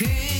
Hey 0.00 0.37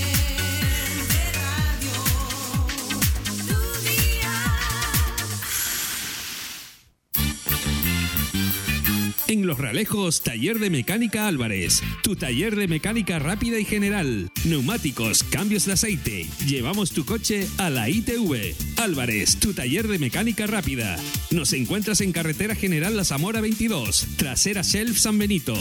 En 9.29 9.45
Los 9.45 9.59
Realejos, 9.59 10.23
Taller 10.23 10.57
de 10.57 10.71
Mecánica 10.71 11.27
Álvarez. 11.27 11.83
Tu 12.01 12.15
taller 12.15 12.55
de 12.55 12.67
mecánica 12.67 13.19
rápida 13.19 13.59
y 13.59 13.65
general. 13.65 14.31
Neumáticos, 14.43 15.23
cambios 15.23 15.67
de 15.67 15.73
aceite. 15.73 16.25
Llevamos 16.47 16.93
tu 16.93 17.05
coche 17.05 17.47
a 17.59 17.69
la 17.69 17.91
ITV. 17.91 18.55
Álvarez, 18.77 19.37
tu 19.37 19.53
taller 19.53 19.87
de 19.87 19.99
mecánica 19.99 20.47
rápida. 20.47 20.97
Nos 21.29 21.53
encuentras 21.53 22.01
en 22.01 22.11
Carretera 22.11 22.55
General 22.55 22.97
La 22.97 23.03
Zamora 23.03 23.39
22, 23.39 24.07
trasera 24.17 24.63
Shelf 24.63 24.97
San 24.97 25.19
Benito. 25.19 25.55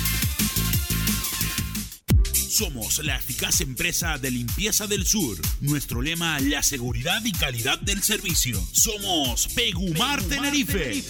Somos 2.53 3.03
la 3.03 3.17
eficaz 3.17 3.63
empresa 3.63 4.19
de 4.19 4.31
limpieza 4.31 4.87
del 4.87 5.07
sur. 5.07 5.39
Nuestro 5.63 6.03
lema, 6.03 6.39
la 6.39 6.63
seguridad 6.63 7.25
y 7.25 7.33
calidad 7.33 7.79
del 7.79 8.03
servicio. 8.03 8.63
Somos 8.73 9.49
Pegumar, 9.55 10.23
Tenerife. 10.23 11.03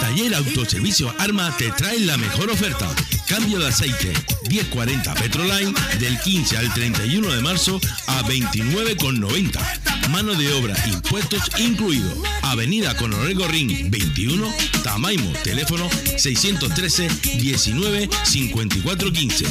Taller 0.00 0.34
Autoservicio 0.34 1.14
Arma 1.18 1.54
te 1.56 1.70
trae 1.72 2.00
la 2.00 2.16
mejor 2.16 2.50
oferta. 2.50 2.88
Cambio 3.28 3.58
de 3.58 3.68
aceite 3.68 4.12
1040 4.48 5.14
Petroline 5.14 5.74
del 5.98 6.18
15 6.18 6.56
al 6.56 6.72
31 6.72 7.28
de 7.28 7.42
marzo 7.42 7.78
a 8.06 8.22
29,90. 8.22 10.08
Mano 10.08 10.34
de 10.34 10.52
obra, 10.54 10.74
impuestos 10.86 11.42
incluido. 11.58 12.10
Avenida 12.42 12.96
Conorrego 12.96 13.46
Ring 13.48 13.90
21, 13.90 14.52
Tamaimo, 14.82 15.30
teléfono 15.44 15.88
613 16.16 17.08
19 17.38 18.08
54 18.24 19.12
15. 19.12 19.44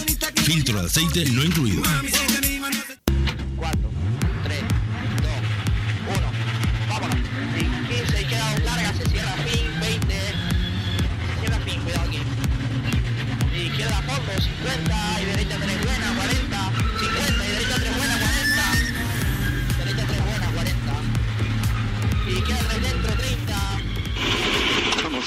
Filtro 0.43 0.81
de 0.81 0.87
aceite 0.87 1.25
no 1.25 1.43
incluido. 1.43 1.83
Izquierda 14.39 14.71
a 14.71 15.15
fondo, 15.17 15.19
50 15.19 15.21
y 15.21 15.25
derecha 15.25 15.57
3 15.59 15.85
buena, 15.85 16.13
40. 16.15 16.71
50 16.99 17.45
y 17.45 17.51
derecha 17.51 17.75
3 17.75 17.97
buena, 17.97 18.15
40. 18.19 18.63
Derecha 19.77 20.05
3 20.07 20.25
buena, 20.25 20.47
40. 20.51 20.93
Y 22.27 22.41
queda 22.43 22.59
3 22.69 22.81
dentro, 22.81 23.13
30. 23.13 23.53
Vamos. 25.03 25.25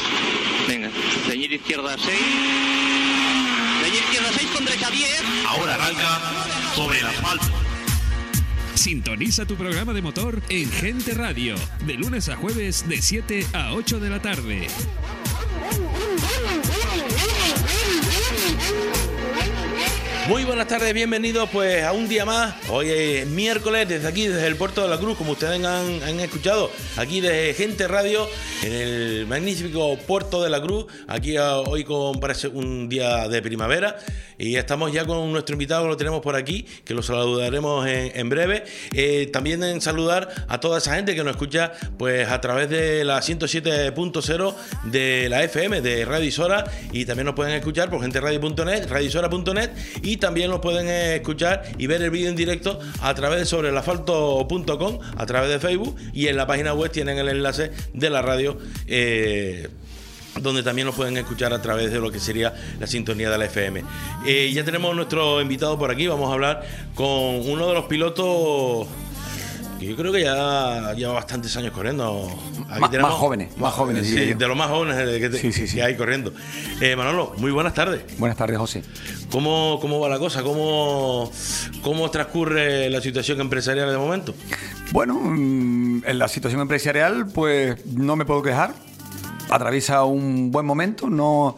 Venga. 0.66 0.90
Ceñir 1.26 1.52
izquierda 1.52 1.96
6. 1.98 2.18
Ceñir 3.82 4.02
izquierda 4.02 4.30
6 4.34 4.50
con 4.54 4.64
derecha 4.64 4.90
10. 4.90 5.22
Ahora 5.48 5.74
arranca 5.74 6.20
sobre 6.74 7.00
el 7.00 7.06
asfalto. 7.06 7.46
Sintoniza 8.74 9.44
tu 9.44 9.56
programa 9.56 9.92
de 9.92 10.02
motor 10.02 10.42
en 10.48 10.70
Gente 10.70 11.14
Radio, 11.14 11.54
de 11.86 11.94
lunes 11.94 12.28
a 12.28 12.36
jueves 12.36 12.88
de 12.88 13.00
7 13.00 13.46
a 13.52 13.74
8 13.74 14.00
de 14.00 14.10
la 14.10 14.20
tarde. 14.22 14.68
Muy 20.28 20.44
buenas 20.44 20.68
tardes, 20.68 20.94
bienvenidos 20.94 21.48
pues 21.50 21.82
a 21.82 21.92
un 21.92 22.08
día 22.08 22.24
más. 22.24 22.54
Hoy 22.70 22.90
es 22.90 23.26
miércoles 23.26 23.88
desde 23.88 24.06
aquí, 24.06 24.28
desde 24.28 24.46
el 24.46 24.54
Puerto 24.54 24.80
de 24.82 24.88
la 24.88 24.96
Cruz, 24.96 25.18
como 25.18 25.32
ustedes 25.32 25.62
han, 25.64 26.20
escuchado, 26.20 26.70
aquí 26.96 27.20
desde 27.20 27.54
Gente 27.54 27.88
Radio, 27.88 28.28
en 28.62 28.72
el 28.72 29.26
magnífico 29.26 29.98
Puerto 30.06 30.40
de 30.40 30.48
la 30.48 30.62
Cruz. 30.62 30.86
Aquí 31.08 31.36
ah, 31.36 31.58
hoy 31.58 31.82
con, 31.82 32.20
parece 32.20 32.46
un 32.46 32.88
día 32.88 33.28
de 33.28 33.42
primavera 33.42 33.96
y 34.38 34.56
estamos 34.56 34.92
ya 34.92 35.04
con 35.04 35.30
nuestro 35.32 35.54
invitado, 35.54 35.86
lo 35.86 35.96
tenemos 35.96 36.20
por 36.20 36.36
aquí, 36.36 36.66
que 36.84 36.94
lo 36.94 37.02
saludaremos 37.02 37.86
en, 37.86 38.28
breve. 38.28 38.64
Eh, 38.92 39.28
también 39.32 39.62
en 39.62 39.80
saludar 39.80 40.28
a 40.48 40.60
toda 40.60 40.78
esa 40.78 40.94
gente 40.94 41.14
que 41.14 41.22
nos 41.24 41.32
escucha 41.32 41.72
pues 41.98 42.28
a 42.28 42.40
través 42.40 42.70
de 42.70 43.04
la 43.04 43.20
107.0 43.20 44.54
de 44.84 45.28
la 45.28 45.42
FM 45.44 45.80
de 45.80 46.04
Radio 46.04 46.26
Isora 46.26 46.64
y 46.92 47.04
también 47.04 47.26
nos 47.26 47.34
pueden 47.34 47.54
escuchar 47.54 47.90
por 47.90 48.00
genteradio.net, 48.00 48.88
radioisora.net 48.88 49.70
y 50.02 50.11
también 50.16 50.50
nos 50.50 50.60
pueden 50.60 50.88
escuchar 50.88 51.62
y 51.78 51.86
ver 51.86 52.02
el 52.02 52.10
vídeo 52.10 52.28
en 52.28 52.36
directo 52.36 52.78
a 53.00 53.14
través 53.14 53.40
de 53.40 53.46
sobreelafalto.com, 53.46 54.98
a 55.16 55.26
través 55.26 55.50
de 55.50 55.58
Facebook 55.58 55.96
y 56.12 56.28
en 56.28 56.36
la 56.36 56.46
página 56.46 56.74
web 56.74 56.90
tienen 56.90 57.18
el 57.18 57.28
enlace 57.28 57.72
de 57.92 58.10
la 58.10 58.22
radio. 58.22 58.58
eh, 58.86 59.68
donde 60.40 60.62
también 60.62 60.86
nos 60.86 60.94
pueden 60.94 61.16
escuchar 61.18 61.52
a 61.52 61.60
través 61.60 61.92
de 61.92 62.00
lo 62.00 62.10
que 62.10 62.18
sería 62.18 62.54
la 62.80 62.86
sintonía 62.86 63.30
de 63.30 63.36
la 63.38 63.44
FM. 63.44 63.84
Eh, 64.26 64.50
ya 64.54 64.64
tenemos 64.64 64.94
nuestro 64.96 65.42
invitado 65.42 65.78
por 65.78 65.90
aquí, 65.90 66.06
vamos 66.06 66.30
a 66.30 66.32
hablar 66.32 66.66
con 66.94 67.06
uno 67.06 67.68
de 67.68 67.74
los 67.74 67.84
pilotos 67.84 68.88
que 69.82 69.88
yo 69.88 69.96
creo 69.96 70.12
que 70.12 70.22
ya 70.22 70.92
lleva 70.94 71.14
bastantes 71.14 71.56
años 71.56 71.72
corriendo. 71.72 72.28
Aquí 72.70 72.80
Más- 72.80 72.92
más 73.02 73.12
jóvenes, 73.12 73.56
más 73.58 73.72
jóvenes, 73.74 74.06
sí, 74.06 74.34
de 74.34 74.48
los 74.48 74.56
más 74.56 74.68
jóvenes 74.68 75.18
que, 75.20 75.28
te- 75.28 75.38
Sí, 75.38 75.52
sí, 75.52 75.66
sí. 75.66 75.76
que 75.76 75.82
hay 75.82 75.96
corriendo. 75.96 76.32
Eh, 76.80 76.94
Manolo, 76.96 77.34
muy 77.38 77.50
buenas 77.50 77.74
tardes. 77.74 78.02
Buenas 78.18 78.36
tardes, 78.38 78.58
José. 78.58 78.82
¿Cómo, 79.30 79.78
cómo 79.80 79.98
va 80.00 80.08
la 80.08 80.18
cosa? 80.18 80.42
¿Cómo, 80.42 81.30
¿Cómo 81.82 82.10
transcurre 82.10 82.88
la 82.90 83.00
situación 83.00 83.40
empresarial 83.40 83.90
de 83.90 83.98
momento? 83.98 84.34
Bueno, 84.92 85.14
mm, 85.20 86.04
en 86.06 86.18
la 86.18 86.28
situación 86.28 86.60
empresarial, 86.60 87.26
pues 87.34 87.84
no 87.86 88.14
me 88.16 88.24
puedo 88.24 88.42
quejar. 88.42 88.74
Atraviesa 89.50 90.04
un 90.04 90.50
buen 90.50 90.64
momento. 90.64 91.10
No, 91.10 91.56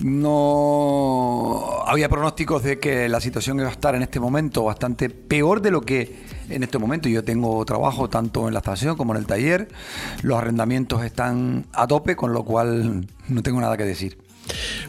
no 0.00 1.82
había 1.86 2.08
pronósticos 2.08 2.62
de 2.62 2.78
que 2.78 3.08
la 3.08 3.20
situación 3.20 3.58
iba 3.58 3.68
a 3.68 3.72
estar 3.72 3.94
en 3.94 4.02
este 4.02 4.20
momento 4.20 4.64
bastante 4.64 5.08
peor 5.10 5.60
de 5.62 5.70
lo 5.70 5.80
que 5.80 6.39
en 6.50 6.62
este 6.62 6.78
momento. 6.78 7.08
Yo 7.08 7.24
tengo 7.24 7.64
trabajo 7.64 8.08
tanto 8.08 8.48
en 8.48 8.54
la 8.54 8.60
estación 8.60 8.96
como 8.96 9.14
en 9.14 9.20
el 9.20 9.26
taller. 9.26 9.68
Los 10.22 10.38
arrendamientos 10.38 11.04
están 11.04 11.66
a 11.72 11.86
tope, 11.86 12.16
con 12.16 12.32
lo 12.32 12.44
cual 12.44 13.06
no 13.28 13.42
tengo 13.42 13.60
nada 13.60 13.76
que 13.76 13.84
decir. 13.84 14.18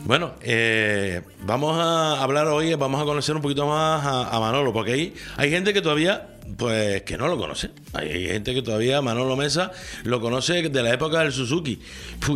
Bueno, 0.06 0.34
eh, 0.42 1.22
vamos 1.46 1.78
a 1.78 2.22
hablar 2.22 2.48
hoy, 2.48 2.74
vamos 2.76 3.02
a 3.02 3.06
conocer 3.06 3.36
un 3.36 3.42
poquito 3.42 3.68
más 3.68 4.04
a, 4.06 4.36
a 4.36 4.40
Manolo, 4.40 4.74
porque 4.74 4.94
hay, 4.94 5.14
hay 5.38 5.50
gente 5.52 5.74
que 5.74 5.82
todavía, 5.82 6.38
pues, 6.58 7.04
que 7.04 7.18
no 7.18 7.28
lo 7.28 7.38
conoce. 7.38 7.70
Hay, 7.94 8.28
gente 8.28 8.54
que 8.54 8.62
todavía, 8.62 9.02
Manolo 9.02 9.36
Mesa, 9.36 9.72
lo 10.04 10.20
conoce 10.20 10.70
de 10.70 10.84
la 10.84 10.94
época 10.94 11.20
del 11.20 11.32
Suzuki. 11.32 11.80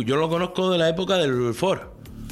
Yo 0.04 0.16
lo 0.16 0.28
conozco 0.28 0.70
de 0.70 0.78
la 0.78 0.88
época 0.88 1.16
del 1.16 1.54
Ford. 1.54 1.80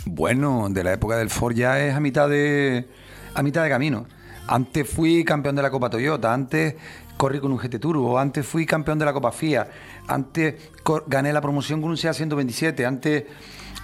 Bueno, 0.06 0.69
de 0.71 0.84
la 0.84 0.93
época 0.93 1.16
del 1.16 1.31
Ford 1.31 1.55
ya 1.55 1.84
es 1.84 1.94
a 1.94 2.00
mitad 2.00 2.28
de 2.28 2.87
a 3.34 3.43
mitad 3.43 3.65
de 3.65 3.71
camino. 3.71 4.06
Antes 4.47 4.88
fui 4.88 5.25
campeón 5.25 5.56
de 5.56 5.62
la 5.62 5.71
Copa 5.71 5.88
Toyota, 5.88 6.32
antes 6.32 6.75
corrí 7.17 7.41
con 7.41 7.52
un 7.52 7.58
GT 7.58 7.79
Turbo, 7.79 8.19
antes 8.19 8.46
fui 8.46 8.67
campeón 8.67 8.99
de 8.99 9.05
la 9.05 9.12
Copa 9.12 9.32
FIA, 9.32 9.69
antes 10.06 10.70
gané 11.06 11.32
la 11.32 11.41
promoción 11.41 11.81
con 11.81 11.91
un 11.91 11.96
SEA 11.96 12.12
127, 12.12 12.85
antes 12.85 13.25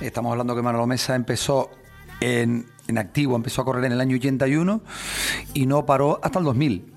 estamos 0.01 0.33
hablando 0.33 0.55
que 0.55 0.63
Manolo 0.63 0.87
Mesa 0.87 1.15
empezó 1.15 1.71
en, 2.21 2.67
en 2.89 2.99
activo, 2.99 3.37
empezó 3.37 3.63
a 3.63 3.65
correr 3.65 3.85
en 3.85 3.93
el 3.93 4.01
año 4.01 4.17
81 4.17 4.83
y 5.55 5.67
no 5.67 5.87
paró 5.87 6.21
hasta 6.23 6.39
el 6.39 6.45
2000. 6.45 6.93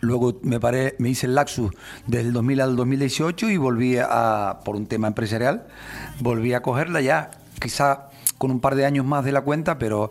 Luego 0.00 0.40
me 0.42 0.58
paré, 0.58 0.96
me 0.98 1.10
hice 1.10 1.26
el 1.26 1.36
Laxus 1.36 1.70
desde 2.08 2.26
el 2.26 2.32
2000 2.32 2.60
al 2.60 2.74
2018 2.74 3.50
y 3.50 3.56
volví 3.56 3.98
a, 3.98 4.58
por 4.64 4.74
un 4.74 4.86
tema 4.86 5.06
empresarial, 5.06 5.68
volví 6.18 6.54
a 6.54 6.62
cogerla 6.62 7.00
ya, 7.00 7.30
quizá 7.60 8.08
con 8.38 8.50
un 8.50 8.58
par 8.58 8.74
de 8.74 8.84
años 8.84 9.06
más 9.06 9.24
de 9.24 9.30
la 9.30 9.42
cuenta, 9.42 9.78
pero 9.78 10.10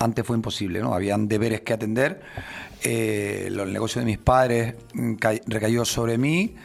antes 0.00 0.26
fue 0.26 0.36
imposible, 0.36 0.80
¿no? 0.80 0.94
Habían 0.94 1.28
deberes 1.28 1.60
que 1.60 1.72
atender, 1.74 2.20
eh, 2.82 3.48
lo- 3.52 3.62
el 3.64 3.72
negocio 3.72 4.00
de 4.00 4.06
mis 4.06 4.18
padres 4.18 4.74
mm, 4.94 5.14
ca- 5.14 5.38
recayó 5.46 5.84
sobre 5.84 6.18
mí 6.18 6.56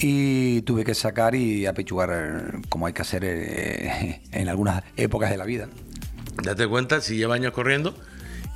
y 0.00 0.62
tuve 0.62 0.82
que 0.84 0.94
sacar 0.94 1.34
y 1.34 1.66
apechugar 1.66 2.60
como 2.68 2.86
hay 2.86 2.92
que 2.92 3.02
hacer 3.02 3.22
eh, 3.24 4.22
en 4.32 4.48
algunas 4.48 4.82
épocas 4.96 5.30
de 5.30 5.36
la 5.36 5.44
vida. 5.44 5.68
Date 6.42 6.66
cuenta, 6.66 7.00
si 7.00 7.16
lleva 7.16 7.34
años 7.34 7.52
corriendo 7.52 7.94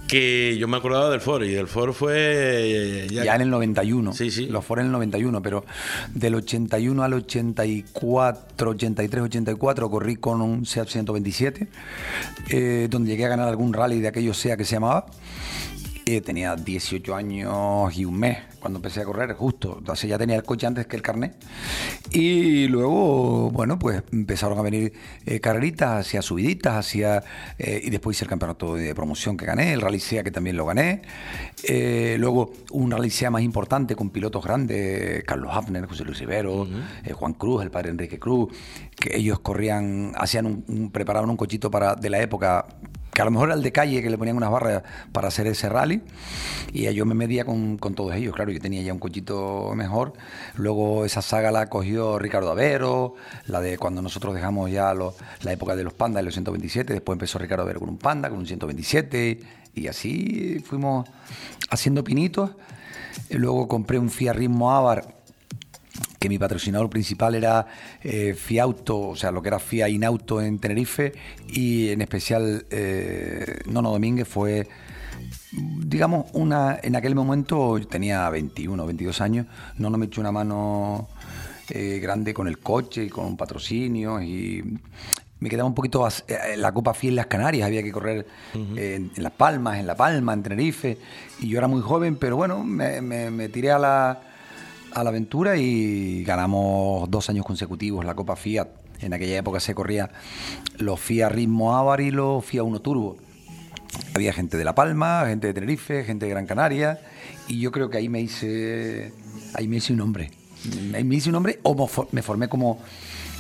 que 0.09 0.57
yo 0.59 0.69
me 0.69 0.77
acordaba 0.77 1.11
del 1.11 1.21
Ford 1.21 1.45
y 1.45 1.53
del 1.53 1.67
Ford 1.67 1.93
fue 1.93 2.15
eh, 2.17 3.09
ya, 3.11 3.35
en 3.35 3.43
el 3.43 3.51
91. 3.51 4.13
Sí, 4.13 4.31
sí. 4.31 4.47
Los 4.47 4.65
Ford 4.65 4.81
en 4.81 4.87
el 4.87 4.93
91, 4.93 5.43
pero 5.43 5.65
del 6.15 6.35
81 6.35 7.03
al 7.03 7.15
84, 7.15 8.71
83, 8.71 9.23
84 9.23 9.91
corrí 9.91 10.17
con 10.17 10.41
un 10.41 10.67
Seat 10.67 10.89
127, 10.89 11.69
eh, 12.51 12.89
donde 12.91 13.11
llegué 13.11 13.25
a 13.25 13.29
ganar 13.29 13.49
algún 13.49 13.73
rally 13.73 14.01
de 14.01 14.09
aquello 14.09 14.35
sea 14.35 14.57
que 14.57 14.65
se 14.65 14.77
llamaba. 14.77 15.07
Eh, 16.07 16.21
tenía 16.21 16.55
18 16.57 17.15
años 17.15 17.97
y 17.97 18.05
un 18.05 18.19
mes 18.19 18.39
cuando 18.65 18.79
empecé 18.79 19.03
a 19.03 19.05
correr, 19.05 19.35
justo. 19.35 19.77
Entonces 19.79 20.09
ya 20.09 20.17
tenía 20.17 20.37
el 20.37 20.43
coche 20.43 20.67
antes 20.67 20.87
que 20.87 20.97
el 20.97 21.03
carnet. 21.03 21.37
Y 22.11 22.67
luego, 22.69 23.51
bueno, 23.51 23.79
pues 23.79 24.03
empezaron 24.11 24.59
a 24.59 24.63
venir 24.63 24.95
eh, 25.27 25.39
carreritas, 25.39 26.01
hacia 26.01 26.23
subiditas, 26.23 26.75
hacia. 26.75 27.23
Eh, 27.59 27.83
y 27.85 27.91
después 27.91 28.17
hice 28.17 28.25
el 28.25 28.31
campeonato 28.31 28.75
de 28.75 28.95
promoción 28.95 29.37
que 29.37 29.45
gané, 29.45 29.75
el 29.75 29.83
Rally 29.83 30.01
SEA 30.01 30.25
que 30.25 30.31
también 30.31 30.57
lo 30.57 30.65
gané. 30.65 31.03
Eh, 31.63 32.17
luego 32.19 32.55
un 32.71 32.91
Rally 32.91 33.11
SEA 33.11 33.31
más 33.31 33.43
importante 33.43 33.95
con 33.95 34.09
pilotos 34.09 34.43
grandes, 34.43 35.23
Carlos 35.25 35.51
Hafner, 35.53 35.85
José 35.85 36.05
Luis 36.05 36.19
Rivero, 36.19 36.67
Juan 37.13 37.35
Cruz, 37.35 37.63
el 37.63 37.71
padre 37.71 37.91
Enrique 37.91 38.19
Cruz, 38.19 38.51
que 38.97 39.15
ellos 39.15 39.41
corrían, 39.41 40.13
hacían 40.17 40.47
un, 40.47 40.91
preparaban 40.91 41.29
un 41.29 41.37
cochito 41.37 41.71
para, 41.71 41.97
de 41.97 42.09
la 42.09 42.23
época 42.23 42.67
que 43.15 43.23
a 43.23 43.25
lo 43.25 43.31
mejor 43.31 43.49
era 43.49 43.57
el 43.57 43.63
de 43.63 43.73
calle, 43.73 44.03
que 44.03 44.11
le 44.11 44.19
ponían 44.19 44.37
unas 44.37 44.51
barras 44.51 44.83
para 45.13 45.29
hacer 45.29 45.47
ese 45.47 45.69
rally, 45.69 46.03
y 46.73 46.93
yo 46.93 47.07
me 47.07 47.15
medía 47.15 47.45
con, 47.45 47.79
todos 47.79 48.15
ellos, 48.15 48.35
claro, 48.35 48.51
yo 48.51 48.61
tenía 48.61 48.83
ya 48.83 48.93
un 48.93 48.99
cochito 48.99 49.73
mejor. 49.77 50.15
Luego 50.57 51.05
esa 51.05 51.23
saga 51.23 51.53
la 51.53 51.69
cogió 51.69 52.19
Ricardo 52.19 52.51
Avero, 52.51 53.15
la 53.47 53.61
de 53.61 53.79
cuando 53.79 54.03
nosotros 54.03 54.35
dejamos 54.35 54.71
ya 54.71 54.93
la 54.95 55.53
época 55.53 55.77
de 55.77 55.85
los 55.85 55.95
pandas 55.95 56.21
de 56.21 56.25
los 56.25 56.35
127, 56.35 56.93
después 56.93 57.15
empezó 57.15 57.39
Ricardo 57.39 57.63
Avero 57.63 57.79
con 57.79 57.89
un 57.89 57.99
panda, 57.99 58.29
con 58.29 58.41
un 58.41 58.47
127, 58.47 59.41
y 59.75 59.87
así 59.87 60.59
fuimos 60.65 61.09
haciendo 61.71 62.03
pinitos. 62.03 62.51
luego 63.31 63.69
compré 63.69 63.99
un 64.01 64.11
Fiat 64.11 64.35
Ritmo 64.35 64.73
Avar 64.73 65.24
que 66.25 66.29
mi 66.31 66.39
patrocinador 66.39 66.89
principal 66.89 67.35
era 67.35 67.67
eh, 68.03 68.33
Fiauto, 68.33 69.09
o 69.11 69.15
sea, 69.15 69.31
lo 69.31 69.43
que 69.43 69.49
era 69.49 69.59
FIA 69.59 69.91
Inauto 69.91 70.41
en 70.41 70.59
Tenerife, 70.59 71.13
y 71.49 71.91
en 71.91 72.01
especial 72.01 72.65
eh, 72.71 73.59
Nono 73.67 73.91
Domínguez 73.91 74.27
fue, 74.27 74.67
digamos, 75.53 76.25
una 76.33 76.81
en 76.83 76.97
aquel 76.97 77.15
momento 77.15 77.79
tenía 77.91 78.31
21, 78.31 78.87
22 78.87 79.21
años, 79.21 79.47
Nono 79.77 79.99
me 79.99 80.07
echó 80.07 80.23
una 80.23 80.33
mano 80.33 81.09
eh, 81.69 81.99
grande 82.01 82.33
con 82.33 82.49
el 82.49 82.59
coche 82.59 83.05
y 83.05 83.11
con 83.11 83.37
patrocinio 83.37 84.23
y 84.23 84.79
me 85.41 85.51
quedaba 85.51 85.69
un 85.69 85.75
poquito 85.75 86.09
eh, 86.27 86.57
la 86.57 86.73
Copa 86.73 86.95
FIA 86.95 87.11
en 87.11 87.17
las 87.17 87.27
Canarias, 87.27 87.67
había 87.67 87.83
que 87.83 87.93
correr 87.93 88.27
en, 88.55 89.11
Las 89.17 89.33
Palmas, 89.33 89.79
en 89.79 89.87
La 89.87 89.95
Palma, 89.95 90.33
en 90.33 90.43
Tenerife, 90.43 90.97
y 91.41 91.49
yo 91.51 91.59
era 91.59 91.69
muy 91.69 91.83
joven, 91.83 92.17
pero 92.17 92.35
bueno, 92.37 92.65
me 92.65 93.49
tiré 93.51 93.73
a 93.73 93.79
la 93.79 94.34
a 94.95 95.03
la 95.03 95.11
aventura 95.11 95.57
y 95.57 96.23
ganamos 96.25 97.11
dos 97.11 97.29
años 97.29 97.45
consecutivos 97.45 98.05
la 98.05 98.15
Copa 98.15 98.37
Fiat. 98.37 98.69
En 99.01 99.13
aquella 99.13 99.37
época 99.37 99.61
se 99.61 99.75
corría 99.75 100.11
los 100.79 101.01
Fiat 101.01 101.31
Ritmo 101.31 101.77
Avar 101.77 102.01
y 102.01 102.11
los 102.11 102.45
Fiat 102.45 102.65
Uno 102.65 102.81
Turbo. 102.81 103.17
Había 104.15 104.33
gente 104.33 104.57
de 104.57 104.65
La 104.65 104.75
Palma, 104.75 105.25
gente 105.27 105.49
de 105.49 105.55
Tenerife, 105.55 106.05
gente 106.05 106.27
de 106.27 106.31
Gran 106.31 106.47
Canaria 106.47 107.01
y 107.49 107.61
yo 107.61 107.73
creo 107.73 107.91
que 107.91 107.99
ahí 107.99 108.09
me 108.09 108.21
hice, 108.21 109.13
ahí 109.55 109.69
me 109.69 109.77
hice 109.77 109.93
un 109.93 109.99
nombre. 109.99 110.31
Ahí 110.95 111.05
me 111.05 111.17
hice 111.17 111.29
un 111.29 111.35
nombre 111.35 111.59
o 111.63 111.89
me 112.13 112.23
formé 112.23 112.49
como, 112.49 112.81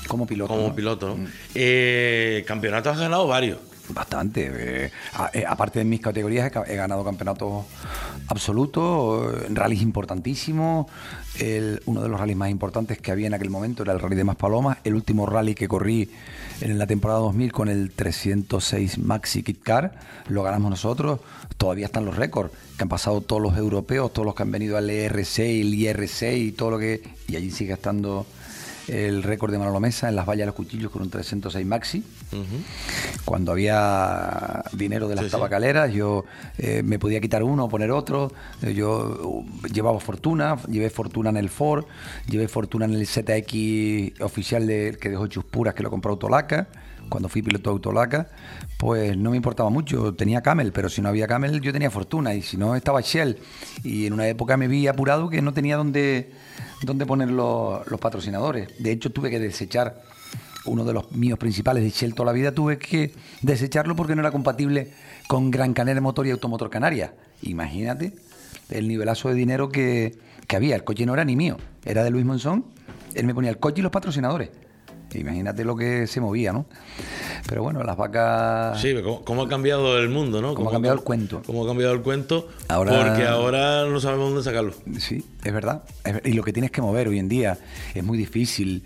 como 0.08 0.26
piloto. 0.26 0.54
Como 0.54 0.74
piloto, 0.74 1.08
¿no? 1.08 1.16
Mm. 1.16 1.26
Eh, 1.54 2.44
campeonatos 2.46 2.94
has 2.94 3.00
ganado 3.00 3.26
varios. 3.26 3.58
Bastante. 3.88 4.50
Eh, 4.86 4.90
eh, 5.34 5.44
aparte 5.46 5.80
de 5.80 5.84
mis 5.84 6.00
categorías, 6.00 6.50
he, 6.66 6.76
ganado 6.76 7.04
campeonatos 7.04 7.64
absolutos, 8.28 9.34
rallies 9.50 9.82
importantísimos. 9.82 10.86
uno 11.86 12.02
de 12.02 12.08
los 12.08 12.18
rallies 12.18 12.36
más 12.36 12.50
importantes 12.50 12.98
que 12.98 13.10
había 13.10 13.26
en 13.26 13.34
aquel 13.34 13.50
momento 13.50 13.82
era 13.82 13.92
el 13.92 14.00
Rally 14.00 14.16
de 14.16 14.24
Maspalomas. 14.24 14.78
El 14.84 14.94
último 14.94 15.26
rally 15.26 15.54
que 15.54 15.68
corrí 15.68 16.10
en 16.60 16.78
la 16.78 16.86
temporada 16.86 17.20
2000 17.20 17.52
con 17.52 17.68
el 17.68 17.90
306 17.90 18.98
Maxi 18.98 19.42
Kit 19.42 19.62
Car, 19.62 19.98
lo 20.28 20.42
ganamos 20.42 20.70
nosotros. 20.70 21.20
Todavía 21.58 21.86
están 21.86 22.06
los 22.06 22.16
récords 22.16 22.52
que 22.76 22.82
han 22.82 22.88
pasado 22.88 23.20
todos 23.20 23.42
los 23.42 23.56
europeos, 23.56 24.12
todos 24.12 24.24
los 24.24 24.34
que 24.34 24.44
han 24.44 24.50
venido 24.50 24.76
al 24.78 24.88
ERC, 24.88 25.38
el 25.40 25.74
IRC 25.74 26.22
y 26.36 26.52
todo 26.52 26.70
lo 26.70 26.78
que. 26.78 27.02
Y 27.28 27.36
allí 27.36 27.50
sigue 27.50 27.74
estando 27.74 28.26
el 28.88 29.22
récord 29.22 29.50
de 29.52 29.58
Manolo 29.58 29.80
Mesa 29.80 30.08
en 30.08 30.16
las 30.16 30.26
vallas 30.26 30.40
de 30.40 30.46
los 30.46 30.54
cuchillos 30.54 30.90
con 30.90 31.02
un 31.02 31.10
306 31.10 31.66
Maxi. 31.66 32.04
Cuando 33.24 33.52
había 33.52 34.62
dinero 34.72 35.08
de 35.08 35.16
las 35.16 35.30
tabacaleras, 35.30 35.92
yo 35.92 36.24
eh, 36.58 36.82
me 36.84 36.98
podía 36.98 37.20
quitar 37.20 37.42
uno, 37.42 37.68
poner 37.68 37.90
otro. 37.90 38.32
Eh, 38.62 38.74
yo 38.74 39.20
uh, 39.22 39.66
llevaba 39.68 40.00
fortuna, 40.00 40.56
llevé 40.68 40.90
fortuna 40.90 41.30
en 41.30 41.36
el 41.36 41.48
Ford, 41.48 41.86
llevé 42.28 42.48
fortuna 42.48 42.84
en 42.84 42.94
el 42.94 43.06
ZX 43.06 44.20
oficial 44.20 44.66
de, 44.66 44.96
que 45.00 45.10
dejó 45.10 45.26
Chuspuras, 45.26 45.74
que 45.74 45.82
lo 45.82 45.90
compró 45.90 46.12
Autolaca 46.12 46.68
cuando 47.08 47.28
fui 47.28 47.42
piloto 47.42 47.70
de 47.70 47.74
Autolaca, 47.74 48.28
pues 48.78 49.16
no 49.16 49.30
me 49.30 49.36
importaba 49.36 49.70
mucho. 49.70 50.14
Tenía 50.14 50.42
Camel, 50.42 50.72
pero 50.72 50.88
si 50.88 51.00
no 51.00 51.08
había 51.08 51.26
Camel 51.26 51.60
yo 51.60 51.72
tenía 51.72 51.90
fortuna 51.90 52.34
y 52.34 52.42
si 52.42 52.56
no 52.56 52.74
estaba 52.76 53.00
Shell. 53.00 53.38
Y 53.82 54.06
en 54.06 54.12
una 54.12 54.28
época 54.28 54.56
me 54.56 54.68
vi 54.68 54.86
apurado 54.86 55.28
que 55.28 55.42
no 55.42 55.52
tenía 55.52 55.76
dónde, 55.76 56.32
dónde 56.82 57.06
poner 57.06 57.30
los, 57.30 57.86
los 57.88 58.00
patrocinadores. 58.00 58.68
De 58.78 58.92
hecho, 58.92 59.10
tuve 59.10 59.30
que 59.30 59.38
desechar 59.38 60.02
uno 60.64 60.84
de 60.84 60.92
los 60.92 61.12
míos 61.12 61.38
principales 61.38 61.82
de 61.82 61.90
Shell 61.90 62.14
toda 62.14 62.26
la 62.26 62.32
vida, 62.32 62.52
tuve 62.52 62.78
que 62.78 63.12
desecharlo 63.42 63.94
porque 63.96 64.14
no 64.14 64.22
era 64.22 64.30
compatible 64.30 64.92
con 65.28 65.50
Gran 65.50 65.74
Canaria 65.74 66.00
Motor 66.00 66.26
y 66.26 66.30
Automotor 66.30 66.70
Canaria. 66.70 67.14
Imagínate 67.42 68.12
el 68.70 68.88
nivelazo 68.88 69.28
de 69.28 69.34
dinero 69.34 69.68
que, 69.68 70.16
que 70.46 70.56
había. 70.56 70.76
El 70.76 70.84
coche 70.84 71.06
no 71.06 71.14
era 71.14 71.24
ni 71.24 71.36
mío, 71.36 71.58
era 71.84 72.02
de 72.02 72.10
Luis 72.10 72.24
Monzón. 72.24 72.64
Él 73.14 73.26
me 73.26 73.34
ponía 73.34 73.50
el 73.50 73.58
coche 73.58 73.80
y 73.80 73.82
los 73.82 73.92
patrocinadores. 73.92 74.50
Imagínate 75.14 75.64
lo 75.64 75.76
que 75.76 76.06
se 76.06 76.20
movía, 76.20 76.52
¿no? 76.52 76.66
Pero 77.48 77.62
bueno, 77.62 77.82
las 77.82 77.96
vacas. 77.96 78.80
Sí, 78.80 78.94
cómo, 79.24 79.42
ha 79.42 79.48
cambiado 79.48 79.98
el 79.98 80.08
mundo, 80.08 80.40
¿no? 80.40 80.54
Cómo, 80.54 80.70
ha 80.70 80.72
cambiado 80.72 80.96
el 80.96 81.04
cuento. 81.04 81.42
Cómo 81.44 81.64
ha 81.64 81.66
cambiado 81.66 81.92
el 81.92 82.00
cuento. 82.00 82.48
Porque 82.68 83.26
ahora 83.26 83.84
no 83.86 84.00
sabemos 84.00 84.30
dónde 84.30 84.42
sacarlo. 84.42 84.72
Sí, 84.98 85.24
es 85.42 85.52
verdad. 85.52 85.82
Y 86.24 86.32
lo 86.32 86.42
que 86.42 86.52
tienes 86.52 86.70
que 86.70 86.80
mover 86.80 87.08
hoy 87.08 87.18
en 87.18 87.28
día 87.28 87.58
es 87.94 88.02
muy 88.02 88.16
difícil. 88.16 88.84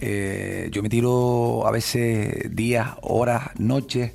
Eh, 0.00 0.68
yo 0.72 0.82
me 0.82 0.88
tiro 0.88 1.66
a 1.66 1.70
veces 1.70 2.54
días, 2.54 2.90
horas, 3.02 3.50
noches 3.58 4.12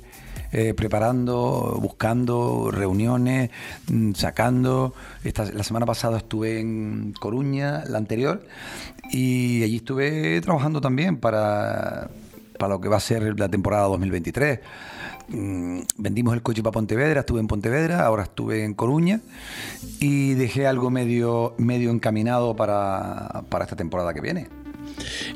eh, 0.56 0.72
preparando, 0.72 1.76
buscando 1.82 2.70
reuniones, 2.70 3.50
mm, 3.90 4.12
sacando. 4.12 4.94
Esta, 5.24 5.50
la 5.52 5.64
semana 5.64 5.84
pasada 5.84 6.18
estuve 6.18 6.60
en 6.60 7.12
Coruña, 7.18 7.82
la 7.88 7.98
anterior, 7.98 8.46
y 9.10 9.64
allí 9.64 9.76
estuve 9.76 10.40
trabajando 10.42 10.80
también 10.80 11.16
para, 11.16 12.08
para 12.56 12.74
lo 12.74 12.80
que 12.80 12.88
va 12.88 12.98
a 12.98 13.00
ser 13.00 13.36
la 13.36 13.48
temporada 13.48 13.88
2023. 13.88 14.60
Mm, 15.26 15.80
vendimos 15.98 16.34
el 16.34 16.42
coche 16.42 16.62
para 16.62 16.72
Pontevedra, 16.72 17.20
estuve 17.20 17.40
en 17.40 17.48
Pontevedra, 17.48 18.06
ahora 18.06 18.22
estuve 18.22 18.62
en 18.62 18.74
Coruña 18.74 19.20
y 19.98 20.34
dejé 20.34 20.68
algo 20.68 20.88
medio, 20.88 21.54
medio 21.58 21.90
encaminado 21.90 22.54
para, 22.54 23.42
para 23.48 23.64
esta 23.64 23.74
temporada 23.74 24.14
que 24.14 24.20
viene. 24.20 24.63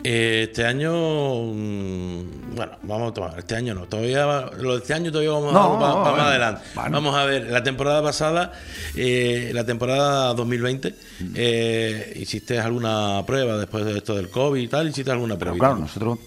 Eh, 0.05 0.47
este 0.49 0.65
año, 0.65 0.93
mm, 0.93 2.55
bueno, 2.55 2.73
vamos 2.83 3.11
a 3.11 3.15
tomar, 3.15 3.39
este 3.39 3.57
año 3.57 3.75
no, 3.75 3.87
todavía, 3.87 4.51
lo 4.59 4.75
de 4.75 4.79
este 4.79 4.95
año 4.95 5.11
todavía 5.11 5.33
vamos 5.33 5.55
a, 5.55 6.13
más 6.13 6.21
adelante. 6.21 6.63
Vamos 6.75 7.15
a 7.15 7.25
ver, 7.25 7.51
la 7.51 7.63
temporada 7.63 8.03
pasada, 8.03 8.53
eh, 8.95 9.51
la 9.55 9.65
temporada 9.65 10.35
2020, 10.35 10.95
eh, 11.35 12.17
¿hiciste 12.17 12.59
alguna 12.59 13.23
prueba 13.27 13.57
después 13.57 13.85
de 13.85 13.99
esto 13.99 14.15
del 14.15 14.31
COVID 14.31 14.61
y 14.61 14.69
tal? 14.69 14.89
¿Hiciste 14.89 15.11
alguna 15.11 15.37
prueba? 15.37 15.59
Claro, 15.59 15.77
nosotros, 15.77 16.19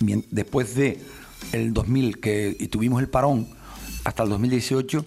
después 0.00 0.74
de 0.74 1.00
el 1.52 1.72
2000 1.72 2.20
que 2.20 2.68
tuvimos 2.70 3.00
el 3.00 3.08
parón 3.08 3.48
hasta 4.04 4.22
el 4.22 4.30
2018, 4.30 5.04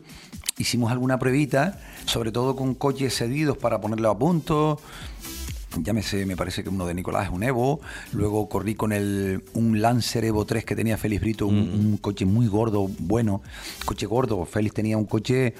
hicimos 0.57 0.91
alguna 0.91 1.17
pruebita, 1.17 1.79
sobre 2.05 2.31
todo 2.31 2.55
con 2.55 2.75
coches 2.75 3.15
cedidos 3.17 3.57
para 3.57 3.81
ponerlo 3.81 4.09
a 4.09 4.17
punto, 4.17 4.79
llámese, 5.77 6.25
me 6.25 6.35
parece 6.35 6.63
que 6.63 6.69
uno 6.69 6.85
de 6.85 6.93
Nicolás 6.93 7.25
es 7.25 7.31
un 7.31 7.43
Evo, 7.43 7.81
luego 8.13 8.49
corrí 8.49 8.75
con 8.75 8.91
el, 8.91 9.43
un 9.53 9.81
Lancer 9.81 10.25
Evo 10.25 10.45
3 10.45 10.65
que 10.65 10.75
tenía 10.75 10.97
Félix 10.97 11.21
Brito, 11.21 11.47
un, 11.47 11.97
coche 12.01 12.25
muy 12.25 12.47
gordo, 12.47 12.89
bueno, 12.99 13.41
coche 13.85 14.05
gordo, 14.05 14.45
Félix 14.45 14.75
tenía 14.75 14.97
un 14.97 15.05
coche 15.05 15.53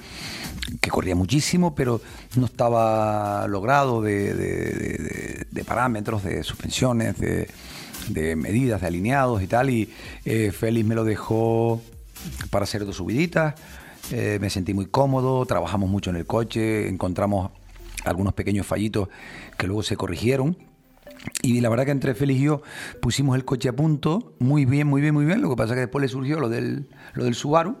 que 0.80 0.90
corría 0.90 1.14
muchísimo, 1.14 1.74
pero 1.74 2.00
no 2.36 2.46
estaba 2.46 3.46
logrado 3.48 4.02
de, 4.02 5.46
parámetros, 5.66 6.24
de 6.24 6.42
suspensiones, 6.42 7.16
de, 7.18 8.36
medidas, 8.36 8.80
de 8.80 8.86
alineados 8.86 9.42
y 9.42 9.46
tal, 9.46 9.70
y 9.70 9.90
eh, 10.24 10.50
Félix 10.52 10.86
me 10.86 10.94
lo 10.94 11.04
dejó 11.04 11.80
para 12.50 12.64
hacer 12.64 12.84
dos 12.84 12.96
subiditas, 12.96 13.54
eh, 14.10 14.38
me 14.40 14.50
sentí 14.50 14.74
muy 14.74 14.86
cómodo, 14.86 15.46
trabajamos 15.46 15.88
mucho 15.88 16.10
en 16.10 16.16
el 16.16 16.26
coche, 16.26 16.88
encontramos 16.88 17.50
algunos 18.04 18.32
pequeños 18.32 18.66
fallitos 18.66 19.08
que 19.60 19.66
luego 19.66 19.82
se 19.82 19.96
corrigieron. 19.96 20.56
Y 21.42 21.60
la 21.60 21.68
verdad 21.68 21.84
que 21.84 21.90
entre 21.90 22.14
Félix 22.14 22.40
y 22.40 22.44
yo 22.44 22.62
pusimos 23.00 23.36
el 23.36 23.44
coche 23.44 23.68
a 23.68 23.76
punto, 23.76 24.32
muy 24.38 24.64
bien, 24.64 24.86
muy 24.86 25.02
bien, 25.02 25.12
muy 25.12 25.26
bien. 25.26 25.42
Lo 25.42 25.50
que 25.50 25.56
pasa 25.56 25.74
es 25.74 25.76
que 25.76 25.80
después 25.82 26.00
le 26.02 26.08
surgió 26.08 26.40
lo 26.40 26.48
del, 26.48 26.88
lo 27.12 27.24
del 27.24 27.34
Subaru 27.34 27.76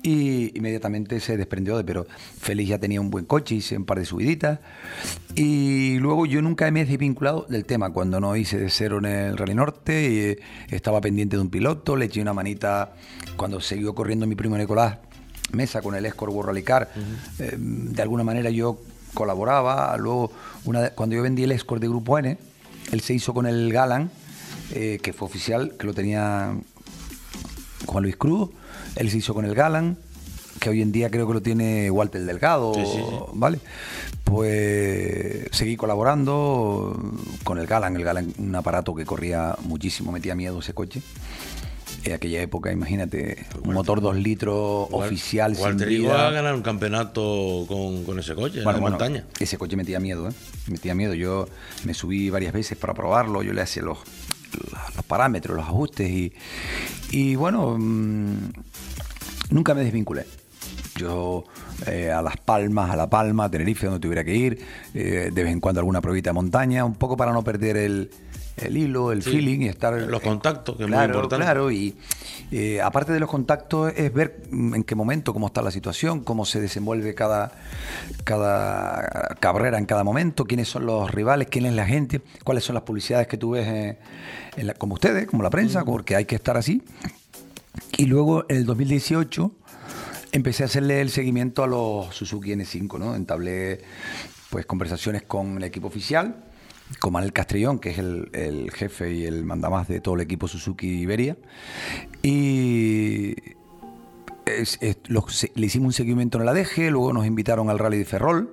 y 0.00 0.56
inmediatamente 0.56 1.18
se 1.18 1.36
desprendió 1.36 1.76
de, 1.76 1.82
pero 1.82 2.06
Félix 2.40 2.68
ya 2.68 2.78
tenía 2.78 3.00
un 3.00 3.10
buen 3.10 3.24
coche, 3.24 3.56
hice 3.56 3.76
un 3.76 3.84
par 3.84 3.98
de 3.98 4.04
subiditas. 4.04 4.60
Y 5.34 5.98
luego 5.98 6.24
yo 6.24 6.40
nunca 6.40 6.70
me 6.70 6.82
he 6.82 6.84
desvinculado 6.84 7.46
del 7.48 7.64
tema, 7.64 7.90
cuando 7.90 8.20
no 8.20 8.36
hice 8.36 8.58
de 8.58 8.70
cero 8.70 8.98
en 8.98 9.06
el 9.06 9.36
Rally 9.36 9.54
Norte, 9.54 10.08
y 10.08 10.18
eh, 10.18 10.38
estaba 10.68 11.00
pendiente 11.00 11.36
de 11.36 11.42
un 11.42 11.50
piloto, 11.50 11.96
le 11.96 12.04
eché 12.04 12.22
una 12.22 12.32
manita 12.32 12.94
cuando 13.36 13.60
siguió 13.60 13.92
corriendo 13.92 14.24
mi 14.28 14.36
primo 14.36 14.56
Nicolás 14.56 14.98
Mesa 15.50 15.82
con 15.82 15.96
el 15.96 16.06
Escort 16.06 16.32
World 16.32 16.50
Rally 16.50 16.62
Car, 16.62 16.90
eh, 17.40 17.56
de 17.58 18.02
alguna 18.02 18.22
manera 18.22 18.50
yo 18.50 18.78
colaboraba, 19.18 19.96
luego 19.96 20.30
una, 20.64 20.90
cuando 20.90 21.16
yo 21.16 21.22
vendí 21.22 21.42
el 21.42 21.50
Escort 21.50 21.82
de 21.82 21.88
Grupo 21.88 22.20
N, 22.20 22.38
él 22.92 23.00
se 23.00 23.14
hizo 23.14 23.34
con 23.34 23.46
el 23.46 23.72
Galan, 23.72 24.12
eh, 24.72 25.00
que 25.02 25.12
fue 25.12 25.26
oficial, 25.26 25.72
que 25.76 25.88
lo 25.88 25.92
tenía 25.92 26.54
Juan 27.84 28.02
Luis 28.04 28.16
Cruz, 28.16 28.50
él 28.94 29.10
se 29.10 29.16
hizo 29.16 29.34
con 29.34 29.44
el 29.44 29.56
Galan, 29.56 29.98
que 30.60 30.70
hoy 30.70 30.82
en 30.82 30.92
día 30.92 31.10
creo 31.10 31.26
que 31.26 31.34
lo 31.34 31.42
tiene 31.42 31.90
Walter 31.90 32.24
Delgado, 32.24 32.74
Sí, 32.74 32.82
sí, 32.86 32.98
sí. 32.98 33.16
¿vale? 33.32 33.58
Pues 34.22 35.48
seguí 35.50 35.76
colaborando 35.76 36.96
con 37.42 37.58
el 37.58 37.66
Galan, 37.66 37.96
el 37.96 38.04
Galan, 38.04 38.32
un 38.38 38.54
aparato 38.54 38.94
que 38.94 39.04
corría 39.04 39.56
muchísimo, 39.64 40.12
metía 40.12 40.36
miedo 40.36 40.60
ese 40.60 40.74
coche. 40.74 41.02
En 42.04 42.12
aquella 42.12 42.40
época, 42.40 42.70
imagínate, 42.72 43.44
un 43.64 43.74
motor 43.74 44.00
2 44.00 44.16
litros 44.16 44.88
oficial 44.92 45.54
sin 45.56 45.64
Walter 45.64 45.88
llegó 45.88 46.04
vida. 46.08 46.28
a 46.28 46.30
ganar 46.30 46.54
un 46.54 46.62
campeonato 46.62 47.64
con, 47.68 48.04
con 48.04 48.18
ese 48.18 48.34
coche 48.34 48.62
Bueno, 48.62 48.78
en 48.78 48.82
bueno, 48.82 48.96
montaña. 48.98 49.24
ese 49.40 49.58
coche 49.58 49.76
metía 49.76 49.98
miedo, 50.00 50.28
¿eh? 50.28 50.32
Metía 50.68 50.94
miedo. 50.94 51.14
Yo 51.14 51.48
me 51.84 51.94
subí 51.94 52.30
varias 52.30 52.52
veces 52.52 52.78
para 52.78 52.94
probarlo, 52.94 53.42
yo 53.42 53.52
le 53.52 53.62
hacía 53.62 53.82
los, 53.82 53.98
los 54.96 55.04
parámetros, 55.06 55.56
los 55.56 55.66
ajustes 55.66 56.08
y, 56.08 56.32
y 57.10 57.34
bueno, 57.34 57.76
mm, 57.78 58.52
nunca 59.50 59.74
me 59.74 59.82
desvinculé. 59.82 60.24
Yo 60.96 61.44
eh, 61.86 62.10
a 62.10 62.22
Las 62.22 62.36
Palmas, 62.38 62.90
a 62.90 62.96
La 62.96 63.08
Palma, 63.10 63.44
a 63.44 63.50
Tenerife, 63.50 63.86
donde 63.86 64.00
tuviera 64.00 64.24
que 64.24 64.34
ir, 64.34 64.58
eh, 64.94 65.30
de 65.32 65.42
vez 65.42 65.52
en 65.52 65.60
cuando 65.60 65.80
alguna 65.80 66.00
pruebita 66.00 66.30
de 66.30 66.34
montaña, 66.34 66.84
un 66.84 66.94
poco 66.94 67.16
para 67.16 67.32
no 67.32 67.42
perder 67.44 67.76
el, 67.76 68.10
el 68.62 68.76
hilo, 68.76 69.12
el 69.12 69.22
Sí, 69.22 69.30
feeling 69.30 69.60
y 69.60 69.68
estar... 69.68 69.94
los 70.00 70.20
contactos, 70.20 70.76
que 70.76 70.84
es 70.84 70.88
muy 70.88 70.96
claro, 70.96 71.14
importante. 71.14 71.44
Claro, 71.44 71.70
y 71.70 71.96
eh, 72.50 72.80
aparte 72.80 73.12
de 73.12 73.20
los 73.20 73.28
contactos 73.30 73.92
es 73.96 74.12
ver 74.12 74.42
mm, 74.50 74.74
en 74.74 74.84
qué 74.84 74.94
momento, 74.94 75.32
cómo 75.32 75.46
está 75.48 75.62
la 75.62 75.70
situación, 75.70 76.24
cómo 76.24 76.44
se 76.44 76.60
desenvuelve 76.60 77.14
cada, 77.14 77.52
cada 78.24 79.36
carrera 79.40 79.78
en 79.78 79.86
cada 79.86 80.04
momento, 80.04 80.44
quiénes 80.44 80.68
son 80.68 80.86
los 80.86 81.10
rivales, 81.10 81.48
quién 81.50 81.66
es 81.66 81.72
la 81.74 81.86
gente, 81.86 82.20
cuáles 82.44 82.64
son 82.64 82.74
las 82.74 82.82
publicidades 82.84 83.26
que 83.26 83.36
tú 83.36 83.50
ves 83.50 83.66
eh, 83.66 83.98
en 84.56 84.66
la- 84.66 84.74
como 84.74 84.94
ustedes, 84.94 85.26
como 85.26 85.42
la 85.42 85.50
prensa, 85.50 85.84
porque 85.84 86.16
hay 86.16 86.24
que 86.24 86.34
estar 86.36 86.56
así. 86.56 86.82
Y 87.96 88.06
luego 88.06 88.44
en 88.48 88.56
el 88.56 88.66
2018 88.66 89.52
empecé 90.32 90.62
a 90.64 90.66
hacerle 90.66 91.00
el 91.00 91.10
seguimiento 91.10 91.62
a 91.62 91.66
los 91.66 92.14
Suzuki 92.14 92.52
N5, 92.52 92.98
¿no? 92.98 93.14
Entablé 93.14 93.80
pues 94.50 94.66
conversaciones 94.66 95.22
con 95.22 95.56
el 95.58 95.64
equipo 95.64 95.88
oficial, 95.88 96.36
con 97.00 97.12
Manuel 97.12 97.32
Castrillón, 97.32 97.78
que 97.78 97.90
es 97.90 97.98
el, 97.98 98.70
jefe 98.74 99.12
y 99.12 99.24
el 99.24 99.44
mandamás 99.44 99.88
de 99.88 100.00
todo 100.00 100.14
el 100.14 100.22
equipo 100.22 100.48
Suzuki 100.48 100.86
Iberia. 101.00 101.36
Y 102.22 103.34
le 104.46 105.66
hicimos 105.66 105.86
un 105.86 105.92
seguimiento 105.92 106.38
en 106.38 106.46
la 106.46 106.54
DG, 106.54 106.90
luego 106.90 107.12
nos 107.12 107.26
invitaron 107.26 107.70
al 107.70 107.78
Rally 107.78 107.98
de 107.98 108.04
Ferrol, 108.04 108.52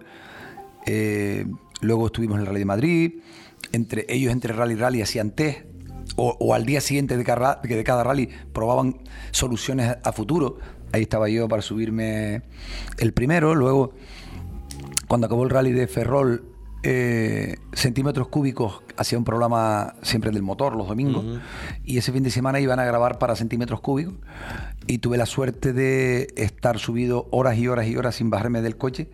eh, 0.86 1.46
luego 1.82 2.08
estuvimos 2.08 2.36
en 2.36 2.42
el 2.42 2.48
Rally 2.48 2.60
de 2.60 2.66
Madrid, 2.66 3.14
entre 3.72 4.06
ellos 4.10 4.32
entre 4.32 4.54
rally 4.54 4.74
y 4.74 4.78
rally 4.78 5.02
hacían 5.02 5.32
test, 5.32 5.66
o, 6.18 6.54
al 6.54 6.66
día 6.66 6.82
siguiente 6.82 7.18
de 7.18 7.24
cada, 7.24 7.60
de 7.62 7.84
cada 7.84 8.04
rally 8.04 8.30
probaban 8.54 8.98
soluciones 9.32 9.98
a 10.04 10.12
futuro. 10.14 10.60
Ahí 10.92 11.02
estaba 11.02 11.28
yo 11.28 11.48
para 11.50 11.62
subirme 11.62 12.44
el 13.00 13.12
primero, 13.12 13.56
luego 13.56 13.94
cuando 15.08 15.28
acabó 15.28 15.44
el 15.44 15.50
rally 15.50 15.72
de 15.72 15.88
Ferrol, 15.88 16.55
eh, 16.88 17.58
centímetros 17.74 18.28
cúbicos 18.28 18.84
hacía 18.96 19.18
un 19.18 19.24
programa 19.24 19.96
siempre 20.04 20.30
del 20.30 20.44
motor 20.44 20.76
los 20.76 20.88
domingos 20.88 21.42
y 21.84 21.98
ese 21.98 22.12
fin 22.12 22.22
de 22.22 22.30
semana 22.30 22.60
iban 22.60 22.80
a 22.80 22.86
grabar 22.86 23.18
para 23.18 23.36
centímetros 23.36 23.82
cúbicos 23.82 24.14
y 24.86 25.00
tuve 25.00 25.18
la 25.18 25.26
suerte 25.26 25.74
de 25.74 26.28
estar 26.36 26.78
subido 26.78 27.28
horas 27.32 27.58
y 27.58 27.68
horas 27.68 27.88
y 27.88 27.98
horas 27.98 28.14
sin 28.14 28.30
bajarme 28.30 28.62
del 28.62 28.78
coche 28.78 29.10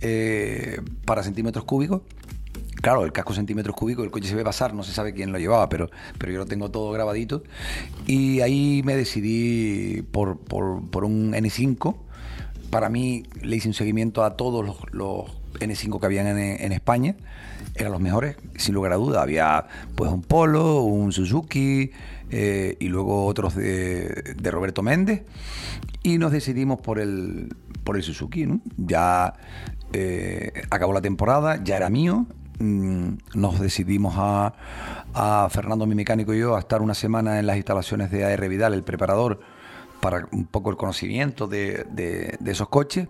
eh, 0.00 0.80
para 1.04 1.22
centímetros 1.22 1.64
cúbicos. 1.64 2.02
Claro, 2.82 3.04
el 3.04 3.12
casco 3.12 3.34
centímetros 3.34 3.76
cúbicos, 3.76 4.04
el 4.04 4.10
coche 4.10 4.28
se 4.28 4.34
ve 4.34 4.42
pasar, 4.42 4.74
no 4.74 4.82
se 4.82 4.92
sabe 4.92 5.14
quién 5.14 5.30
lo 5.30 5.38
llevaba, 5.38 5.68
pero, 5.68 5.90
pero 6.18 6.32
yo 6.32 6.38
lo 6.40 6.46
tengo 6.46 6.72
todo 6.72 6.90
grabadito. 6.90 7.44
Y 8.08 8.40
ahí 8.40 8.82
me 8.84 8.96
decidí 8.96 10.02
por, 10.10 10.38
por, 10.40 10.90
por 10.90 11.04
un 11.04 11.34
N5. 11.34 11.96
Para 12.70 12.88
mí 12.88 13.24
le 13.42 13.56
hice 13.56 13.68
un 13.68 13.74
seguimiento 13.74 14.24
a 14.24 14.36
todos 14.36 14.64
los, 14.64 14.76
los 14.92 15.30
N5 15.58 16.00
que 16.00 16.06
habían 16.06 16.26
en, 16.26 16.38
en 16.38 16.72
España. 16.72 17.16
Eran 17.74 17.92
los 17.92 18.00
mejores, 18.00 18.36
sin 18.56 18.74
lugar 18.74 18.92
a 18.92 18.96
duda. 18.96 19.22
Había 19.22 19.66
pues 19.94 20.10
un 20.10 20.22
Polo, 20.22 20.82
un 20.82 21.12
Suzuki 21.12 21.90
eh, 22.30 22.76
y 22.78 22.88
luego 22.88 23.26
otros 23.26 23.54
de, 23.54 24.34
de 24.36 24.50
Roberto 24.50 24.82
Méndez. 24.82 25.22
Y 26.02 26.18
nos 26.18 26.32
decidimos 26.32 26.80
por 26.80 26.98
el, 26.98 27.54
por 27.84 27.96
el 27.96 28.02
Suzuki. 28.02 28.46
¿no? 28.46 28.60
Ya 28.76 29.34
eh, 29.92 30.52
acabó 30.70 30.92
la 30.92 31.00
temporada, 31.00 31.62
ya 31.62 31.76
era 31.76 31.90
mío. 31.90 32.26
Mm, 32.58 33.14
Nos 33.34 33.58
decidimos 33.58 34.14
a, 34.16 34.54
a 35.14 35.48
Fernando, 35.50 35.86
mi 35.86 35.94
mecánico 35.94 36.34
y 36.34 36.40
yo, 36.40 36.56
a 36.56 36.60
estar 36.60 36.82
una 36.82 36.94
semana 36.94 37.38
en 37.38 37.46
las 37.46 37.56
instalaciones 37.56 38.10
de 38.10 38.24
AR 38.24 38.48
Vidal, 38.48 38.74
el 38.74 38.82
preparador, 38.82 39.40
para 40.00 40.26
un 40.32 40.46
poco 40.46 40.70
el 40.70 40.76
conocimiento 40.76 41.46
de, 41.46 42.38
esos 42.44 42.68
coches. 42.68 43.08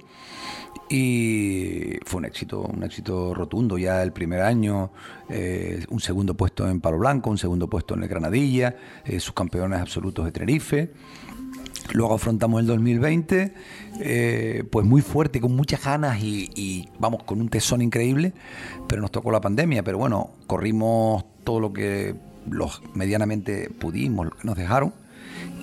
Y 0.89 1.99
fue 2.05 2.19
un 2.19 2.25
éxito, 2.25 2.63
un 2.63 2.83
éxito 2.83 3.33
rotundo. 3.33 3.79
Ya 3.79 4.03
el 4.03 4.13
primer 4.13 4.41
año, 4.41 4.91
eh, 5.29 5.85
un 5.89 6.01
segundo 6.01 6.35
puesto 6.35 6.69
en 6.69 6.81
Palo 6.81 6.99
Blanco, 6.99 7.31
un 7.31 7.39
segundo 7.39 7.69
puesto 7.69 7.95
en 7.95 8.03
el 8.03 8.09
Granadilla, 8.09 8.77
eh, 9.05 9.21
sus 9.21 9.33
campeones 9.33 9.81
absolutos 9.81 10.25
de 10.25 10.33
Tenerife. 10.33 10.93
Luego 11.93 12.15
afrontamos 12.15 12.61
el 12.61 12.67
2020, 12.67 13.55
eh, 14.01 14.65
pues 14.71 14.87
muy 14.87 15.03
fuerte, 15.03 15.41
con 15.41 15.57
muchas 15.57 15.85
ganas 15.85 16.23
y, 16.23 16.51
y, 16.55 16.89
vamos, 16.99 17.25
con 17.25 17.41
un 17.41 17.49
tesón 17.49 17.83
increíble, 17.83 18.33
pero 18.87 19.01
nos 19.01 19.11
tocó 19.11 19.33
la 19.33 19.41
pandemia. 19.41 19.83
Pero 19.83 19.99
bueno, 19.99 20.31
corrimos 20.47 21.25
todo 21.45 21.61
lo 21.61 21.73
que 21.73 22.15
los 22.49 22.83
medianamente 22.95 23.71
pudimos, 23.71 24.27
lo 24.27 24.33
que 24.33 24.45
nos 24.45 24.57
dejaron, 24.57 24.93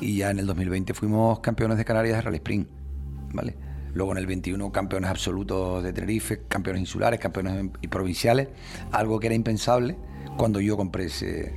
y 0.01 0.17
ya 0.17 0.31
en 0.31 0.39
el 0.39 0.45
2020 0.45 0.93
fuimos 0.93 1.39
campeones 1.39 1.77
de 1.77 1.85
Canarias 1.85 2.17
de 2.17 2.21
Rally 2.21 2.37
Sprint, 2.37 2.67
¿vale? 3.33 3.55
Luego 3.93 4.11
en 4.11 4.19
el 4.19 4.27
21 4.27 4.71
campeones 4.71 5.09
absolutos 5.09 5.83
de 5.83 5.93
Tenerife, 5.93 6.41
campeones 6.47 6.81
insulares, 6.81 7.19
campeones 7.19 7.71
y 7.81 7.87
provinciales, 7.87 8.49
algo 8.91 9.19
que 9.19 9.27
era 9.27 9.35
impensable 9.35 9.97
cuando 10.37 10.61
yo 10.61 10.77
compré 10.77 11.05
ese... 11.05 11.53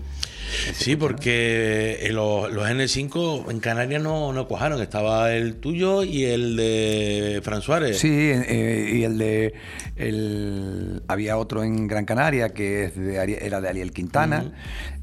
ese 0.68 0.74
Sí, 0.74 0.96
porque 0.96 1.98
eh, 2.00 2.12
los, 2.12 2.50
los 2.50 2.66
N5 2.66 3.50
en 3.50 3.60
Canarias 3.60 4.02
no, 4.02 4.32
no 4.32 4.48
cuajaron. 4.48 4.80
Estaba 4.80 5.32
el 5.34 5.56
tuyo 5.56 6.02
y 6.02 6.24
el 6.24 6.56
de 6.56 7.40
Fran 7.44 7.60
Suárez. 7.60 7.98
Sí, 7.98 8.08
eh, 8.10 8.90
y 8.94 9.04
el 9.04 9.18
de. 9.18 9.54
El, 9.96 11.02
había 11.08 11.36
otro 11.36 11.62
en 11.62 11.86
Gran 11.86 12.06
Canaria 12.06 12.48
que 12.54 12.84
es 12.84 12.96
de 12.96 13.16
era 13.16 13.60
de 13.60 13.68
Ariel 13.68 13.92
Quintana, 13.92 14.52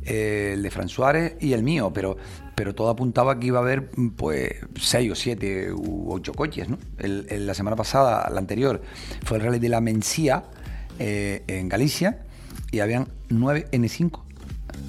eh, 0.07 0.51
el 0.53 0.63
de 0.63 0.71
Fran 0.71 0.89
Suárez 0.89 1.35
y 1.39 1.53
el 1.53 1.61
mío, 1.63 1.91
pero, 1.93 2.17
pero 2.55 2.73
todo 2.73 2.89
apuntaba 2.89 3.39
que 3.39 3.47
iba 3.47 3.59
a 3.59 3.61
haber 3.61 3.89
mm, 3.95 4.09
pues 4.11 4.51
seis 4.79 5.11
o 5.11 5.15
siete 5.15 5.71
u 5.71 6.11
ocho 6.11 6.33
coches. 6.33 6.69
¿no? 6.69 6.77
El- 6.97 7.45
la 7.45 7.53
semana 7.53 7.75
pasada, 7.75 8.29
la 8.31 8.39
anterior, 8.39 8.81
fue 9.25 9.37
el 9.37 9.43
rally 9.43 9.59
de 9.59 9.69
la 9.69 9.81
Mencía 9.81 10.43
eh, 10.99 11.43
en 11.47 11.69
Galicia 11.69 12.19
y 12.71 12.79
habían 12.79 13.07
nueve 13.29 13.67
N5. 13.71 14.21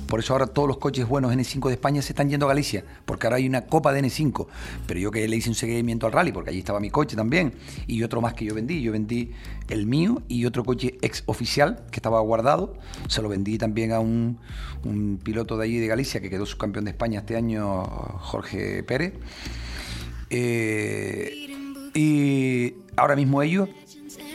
Por 0.08 0.20
eso 0.20 0.32
ahora 0.32 0.46
todos 0.46 0.66
los 0.66 0.78
coches 0.78 1.06
buenos 1.06 1.34
N5 1.34 1.68
de 1.68 1.74
España 1.74 2.00
se 2.00 2.12
están 2.12 2.30
yendo 2.30 2.46
a 2.46 2.48
Galicia, 2.48 2.82
porque 3.04 3.26
ahora 3.26 3.36
hay 3.36 3.46
una 3.46 3.66
copa 3.66 3.92
de 3.92 4.02
N5. 4.02 4.46
Pero 4.86 4.98
yo 4.98 5.10
que 5.10 5.28
le 5.28 5.36
hice 5.36 5.50
un 5.50 5.54
seguimiento 5.54 6.06
al 6.06 6.12
rally, 6.12 6.32
porque 6.32 6.48
allí 6.48 6.60
estaba 6.60 6.80
mi 6.80 6.88
coche 6.88 7.14
también, 7.14 7.52
y 7.86 8.02
otro 8.02 8.22
más 8.22 8.32
que 8.32 8.46
yo 8.46 8.54
vendí. 8.54 8.80
Yo 8.80 8.92
vendí 8.92 9.32
el 9.68 9.84
mío 9.84 10.22
y 10.26 10.46
otro 10.46 10.64
coche 10.64 10.96
ex 11.02 11.24
oficial 11.26 11.84
que 11.90 11.96
estaba 11.96 12.20
guardado. 12.20 12.74
Se 13.08 13.20
lo 13.20 13.28
vendí 13.28 13.58
también 13.58 13.92
a 13.92 14.00
un, 14.00 14.38
piloto 15.22 15.58
de 15.58 15.64
allí 15.64 15.78
de 15.78 15.86
Galicia 15.86 16.20
que 16.20 16.30
quedó 16.30 16.46
subcampeón 16.46 16.86
de 16.86 16.92
España 16.92 17.20
este 17.20 17.36
año, 17.36 17.82
Jorge 17.84 18.82
Pérez. 18.84 19.12
Eh, 20.30 21.48
y 21.92 22.74
ahora 22.96 23.14
mismo 23.14 23.42
ellos, 23.42 23.68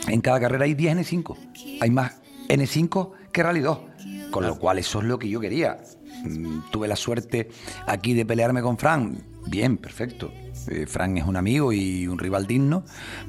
en 0.08 0.22
cada 0.22 0.40
carrera 0.40 0.66
hay 0.66 0.76
10 0.76 0.98
N5. 0.98 1.36
Hay 1.82 1.90
más 1.90 2.22
N5 2.48 3.10
que 3.32 3.42
Rally 3.42 3.62
2. 3.62 3.93
Con 4.34 4.48
lo 4.48 4.58
cual 4.60 4.80
eso 4.80 5.00
es 5.00 5.06
lo 5.06 5.18
que 5.20 5.30
yo 5.30 5.40
quería. 5.40 5.80
Mm, 6.26 6.70
Tuve 6.72 6.88
la 6.88 6.96
suerte 6.96 7.50
aquí 7.88 8.14
de 8.14 8.26
pelearme 8.26 8.62
con 8.62 8.78
Fran. 8.78 9.18
Bien, 9.46 9.78
perfecto. 9.78 10.32
Eh, 10.70 10.86
Fran 10.88 11.18
es 11.18 11.26
un 11.26 11.36
amigo 11.36 11.74
y 11.74 12.08
un 12.08 12.18
rival 12.18 12.48
digno, 12.48 12.84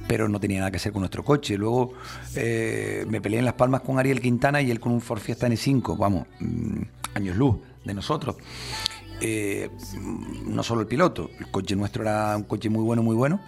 pero 0.06 0.28
no 0.28 0.38
tenía 0.40 0.58
nada 0.60 0.70
que 0.70 0.76
hacer 0.76 0.92
con 0.92 1.00
nuestro 1.00 1.24
coche. 1.24 1.56
Luego 1.56 1.92
eh, 2.36 3.04
me 3.08 3.20
peleé 3.20 3.40
en 3.40 3.44
Las 3.44 3.54
Palmas 3.54 3.80
con 3.82 3.98
Ariel 3.98 4.20
Quintana 4.20 4.62
y 4.62 4.70
él 4.70 4.78
con 4.80 4.92
un 4.92 5.00
Ford 5.00 5.20
Fiesta 5.20 5.48
N5, 5.48 5.96
vamos, 5.98 6.26
mm, 6.40 6.82
años 7.14 7.36
luz 7.36 7.56
de 7.84 7.94
nosotros. 7.94 8.36
eh, 9.20 9.70
no 10.46 10.62
solo 10.62 10.80
el 10.82 10.86
piloto, 10.86 11.30
el 11.38 11.50
coche 11.50 11.74
nuestro 11.76 12.02
era 12.02 12.36
un 12.36 12.42
coche 12.42 12.68
muy 12.68 12.82
bueno, 12.82 13.02
muy 13.02 13.14
bueno. 13.16 13.40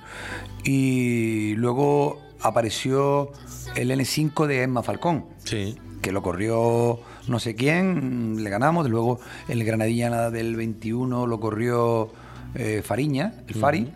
Y 0.64 1.54
luego 1.56 2.18
apareció 2.40 3.30
el 3.74 3.90
N5 3.90 4.46
de 4.46 4.62
Emma 4.62 4.82
Falcón, 4.82 5.26
Sí. 5.44 5.76
que 6.02 6.12
lo 6.12 6.22
corrió 6.22 7.00
no 7.28 7.38
sé 7.38 7.54
quién, 7.54 8.42
le 8.42 8.50
ganamos. 8.50 8.88
Luego 8.88 9.20
el 9.48 9.64
Granadilla 9.64 10.30
del 10.30 10.56
21 10.56 11.26
lo 11.26 11.40
corrió 11.40 12.10
eh, 12.54 12.82
Fariña, 12.84 13.34
el 13.48 13.54
Fari. 13.54 13.90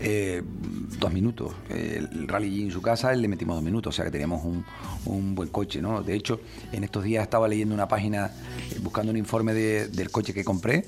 eh, 0.00 0.42
dos 0.98 1.12
minutos. 1.12 1.52
El 1.70 2.26
rally 2.28 2.62
en 2.62 2.70
su 2.70 2.82
casa 2.82 3.12
le 3.14 3.28
metimos 3.28 3.56
dos 3.56 3.64
minutos, 3.64 3.94
o 3.94 3.96
sea 3.96 4.04
que 4.04 4.10
teníamos 4.10 4.44
un, 4.44 4.64
un 5.06 5.34
buen 5.34 5.48
coche, 5.50 5.80
¿no? 5.80 6.02
De 6.02 6.14
hecho, 6.14 6.40
en 6.72 6.82
estos 6.84 7.04
días 7.04 7.22
estaba 7.22 7.46
leyendo 7.48 7.74
una 7.74 7.86
página, 7.88 8.26
eh, 8.72 8.78
buscando 8.82 9.12
un 9.12 9.18
informe 9.18 9.54
de- 9.54 9.88
del 9.88 10.10
coche 10.10 10.34
que 10.34 10.44
compré. 10.44 10.84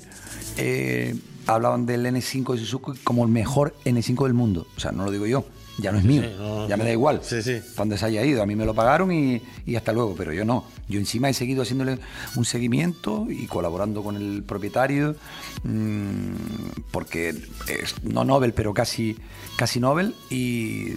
eh, 0.57 1.15
hablaban 1.45 1.85
del 1.85 2.05
N5 2.05 2.53
de 2.53 2.59
Suzuki 2.59 2.99
como 3.03 3.23
el 3.23 3.29
mejor 3.31 3.73
N5 3.85 4.25
del 4.25 4.33
mundo. 4.33 4.67
O 4.75 4.79
sea, 4.79 4.91
no 4.91 5.05
lo 5.05 5.11
digo 5.11 5.25
yo, 5.25 5.45
ya 5.77 5.91
no 5.91 5.99
es 5.99 6.05
mío, 6.05 6.23
sí, 6.23 6.29
no, 6.37 6.67
ya 6.67 6.77
me 6.77 6.83
da 6.83 6.91
igual. 6.91 7.21
Sí, 7.23 7.37
donde 7.75 7.97
se 7.97 8.05
haya 8.05 8.25
ido. 8.25 8.41
A 8.41 8.45
mí 8.45 8.55
me 8.55 8.65
lo 8.65 8.73
pagaron 8.73 9.11
y, 9.11 9.41
y 9.65 9.75
hasta 9.75 9.93
luego, 9.93 10.15
pero 10.15 10.33
yo 10.33 10.43
no. 10.45 10.65
Yo 10.87 10.99
encima 10.99 11.29
he 11.29 11.33
seguido 11.33 11.61
haciéndole 11.61 11.99
un 12.35 12.45
seguimiento 12.45 13.27
y 13.29 13.45
colaborando 13.47 14.03
con 14.03 14.15
el 14.15 14.43
propietario, 14.43 15.15
mm, 15.63 16.33
porque 16.91 17.29
es 17.67 18.03
no 18.03 18.23
Nobel, 18.23 18.53
pero 18.53 18.73
casi, 18.73 19.17
casi 19.57 19.79
Nobel. 19.79 20.15
Y 20.29 20.93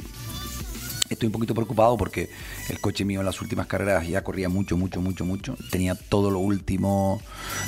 estoy 1.11 1.27
un 1.27 1.33
poquito 1.33 1.55
preocupado 1.55 1.97
porque 1.97 2.31
el 2.69 2.81
coche 2.81 3.05
mío 3.05 3.21
en 3.21 3.27
las 3.27 3.43
últimas 3.43 3.67
carreras 3.67 4.07
ya 4.07 4.23
corría 4.23 4.49
mucho, 4.49 4.77
mucho, 4.77 5.01
mucho, 5.01 5.25
mucho. 5.25 5.57
Tenía 5.71 5.95
todo 5.95 6.31
lo 6.31 6.39
último 6.39 7.21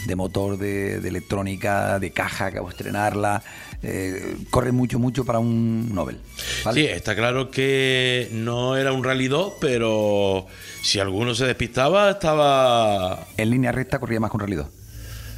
de 0.06 0.16
motor, 0.16 0.56
de, 0.56 1.00
de 1.00 1.08
electrónica, 1.08 1.98
de 1.98 2.12
caja, 2.12 2.46
acabo 2.46 2.68
de 2.68 2.72
estrenarla. 2.72 3.42
Eh, 3.84 4.36
corre 4.50 4.70
mucho, 4.70 4.98
mucho 5.00 5.24
para 5.24 5.38
un 5.40 5.92
Nobel. 5.94 6.18
¿vale? 6.64 6.80
Sí, 6.80 6.86
está 6.86 7.16
claro 7.16 7.50
que 7.50 8.28
no 8.32 8.76
era 8.76 8.92
un 8.92 9.02
Rally 9.02 9.26
2, 9.28 9.54
pero 9.60 10.46
si 10.82 11.00
alguno 11.00 11.34
se 11.34 11.46
despistaba, 11.46 12.10
estaba. 12.10 13.26
en 13.36 13.50
línea 13.50 13.72
recta 13.72 13.98
corría 13.98 14.20
más 14.20 14.30
que 14.30 14.36
un 14.36 14.40
Rally 14.42 14.56
2. 14.56 14.66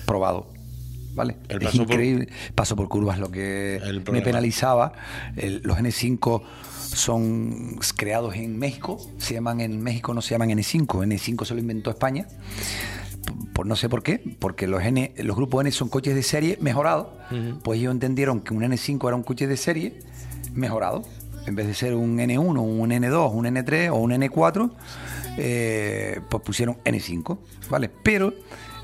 Probado. 0.07 0.53
¿Vale? 1.15 1.37
El 1.49 1.59
es 1.63 1.65
paso 1.67 1.79
por- 1.79 1.93
increíble. 1.93 2.29
Paso 2.55 2.75
por 2.77 2.89
curvas 2.89 3.19
lo 3.19 3.31
que 3.31 3.81
me 4.11 4.21
penalizaba. 4.21 4.93
El- 5.37 5.61
los 5.65 5.79
N5 5.79 6.43
son 6.95 7.79
creados 7.97 8.35
en 8.35 8.59
México. 8.59 8.99
Se 9.19 9.35
llaman 9.35 9.61
en 9.61 9.81
México, 9.83 10.13
no 10.13 10.21
se 10.23 10.31
llaman 10.35 10.51
N5. 10.51 11.05
N5 11.05 11.45
se 11.45 11.55
lo 11.55 11.61
inventó 11.61 11.91
España. 11.91 12.27
Por 13.53 13.67
no 13.67 13.77
sé 13.77 13.89
por 13.89 14.03
qué, 14.03 14.21
porque 14.39 14.67
los 14.67 14.83
N, 14.83 15.13
los 15.19 15.37
grupos 15.37 15.63
N 15.63 15.71
son 15.71 15.89
coches 15.89 16.15
de 16.15 16.23
serie 16.23 16.59
mejorados. 16.61 17.09
Pues 17.63 17.79
ellos 17.79 17.93
entendieron 17.93 18.41
que 18.41 18.55
un 18.55 18.63
N5 18.63 19.07
era 19.07 19.17
un 19.17 19.23
coche 19.23 19.47
de 19.47 19.57
serie 19.57 19.99
mejorado. 20.53 21.03
En 21.47 21.55
vez 21.55 21.67
de 21.67 21.75
ser 21.75 21.95
un 21.95 22.19
N1, 22.19 22.59
un 22.59 22.91
N2, 22.91 23.33
un 23.33 23.45
N3 23.45 23.91
o 23.91 23.97
un 23.97 24.13
N4, 24.13 24.71
eh, 25.37 26.21
pues 26.31 26.43
pusieron 26.43 26.77
N5, 26.85 27.39
¿vale? 27.69 27.91
Pero 28.03 28.33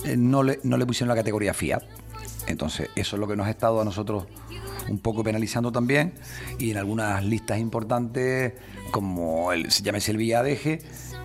eh, 0.05 0.17
no, 0.17 0.43
le, 0.43 0.61
no 0.63 0.77
le 0.77 0.85
pusieron 0.85 1.09
la 1.09 1.15
categoría 1.15 1.55
Fiat. 1.55 1.83
Entonces, 2.47 2.91
eso 2.97 3.17
es 3.17 3.21
lo 3.21 3.29
que 3.29 3.37
nos 3.37 3.47
ha 3.47 3.51
estado 3.51 3.81
a 3.81 3.85
nosotros 3.85 4.27
un 4.91 4.99
poco 4.99 5.25
penalizando 5.25 5.73
también. 5.73 6.13
Y 6.59 6.71
en 6.71 6.77
algunas 6.77 7.25
listas 7.25 7.59
importantes, 7.59 8.55
como 8.91 9.53
el, 9.53 9.71
se 9.71 9.83
llama 9.83 9.99
el 10.07 10.17
Villadeje, 10.17 10.81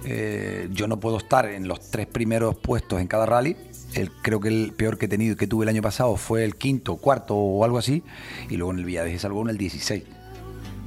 eh, 0.05 0.69
yo 0.71 0.87
no 0.87 0.99
puedo 0.99 1.17
estar 1.17 1.47
en 1.47 1.67
los 1.67 1.91
tres 1.91 2.07
primeros 2.07 2.55
puestos 2.55 3.01
en 3.01 3.07
cada 3.07 3.25
rally. 3.25 3.57
El, 3.93 4.11
creo 4.11 4.39
que 4.39 4.49
el 4.49 4.73
peor 4.73 4.97
que 4.97 5.05
he 5.05 5.09
tenido 5.09 5.35
que 5.35 5.47
tuve 5.47 5.63
el 5.65 5.69
año 5.69 5.81
pasado 5.81 6.15
fue 6.17 6.43
el 6.43 6.55
quinto, 6.55 6.97
cuarto 6.97 7.35
o 7.35 7.65
algo 7.65 7.77
así. 7.77 8.03
Y 8.49 8.57
luego 8.57 8.71
en 8.71 8.79
el 8.79 8.85
Villadeje 8.85 9.19
salvo 9.19 9.41
en 9.41 9.49
el 9.49 9.57
16. 9.57 10.03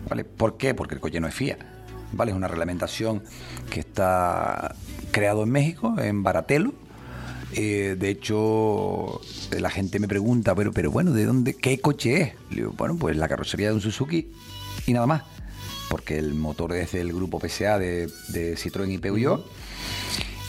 ¿Vale? 0.08 0.24
¿Por 0.24 0.56
qué? 0.56 0.74
Porque 0.74 0.94
el 0.94 1.00
coche 1.00 1.20
no 1.20 1.26
es 1.26 1.34
FIA. 1.34 1.58
¿Vale? 2.12 2.30
Es 2.30 2.36
una 2.36 2.48
reglamentación 2.48 3.22
que 3.70 3.80
está 3.80 4.74
creado 5.10 5.42
en 5.42 5.50
México, 5.50 5.94
en 5.98 6.22
Baratelo. 6.22 6.72
Eh, 7.54 7.96
de 7.98 8.10
hecho, 8.10 9.20
la 9.58 9.70
gente 9.70 9.98
me 9.98 10.08
pregunta, 10.08 10.54
pero, 10.54 10.72
pero 10.72 10.90
bueno, 10.90 11.12
¿de 11.12 11.24
dónde? 11.24 11.54
¿Qué 11.54 11.80
coche 11.80 12.20
es? 12.20 12.32
Le 12.50 12.56
digo, 12.56 12.74
bueno, 12.76 12.96
pues 12.96 13.16
la 13.16 13.28
carrocería 13.28 13.68
de 13.68 13.74
un 13.74 13.80
Suzuki 13.80 14.30
y 14.86 14.92
nada 14.92 15.06
más. 15.06 15.22
Porque 15.88 16.18
el 16.18 16.34
motor 16.34 16.74
es 16.74 16.92
del 16.92 17.12
grupo 17.12 17.40
PSA 17.40 17.78
de, 17.78 18.10
de 18.28 18.56
Citroën 18.56 18.92
y 18.92 18.98
Peugeot. 18.98 19.44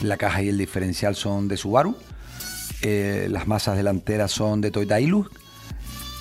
La 0.02 0.16
caja 0.16 0.42
y 0.42 0.48
el 0.48 0.58
diferencial 0.58 1.14
son 1.16 1.48
de 1.48 1.56
Subaru. 1.56 1.96
Eh, 2.82 3.28
las 3.30 3.46
masas 3.46 3.76
delanteras 3.76 4.30
son 4.30 4.60
de 4.60 4.70
Toyota 4.70 5.00
Hilux. 5.00 5.30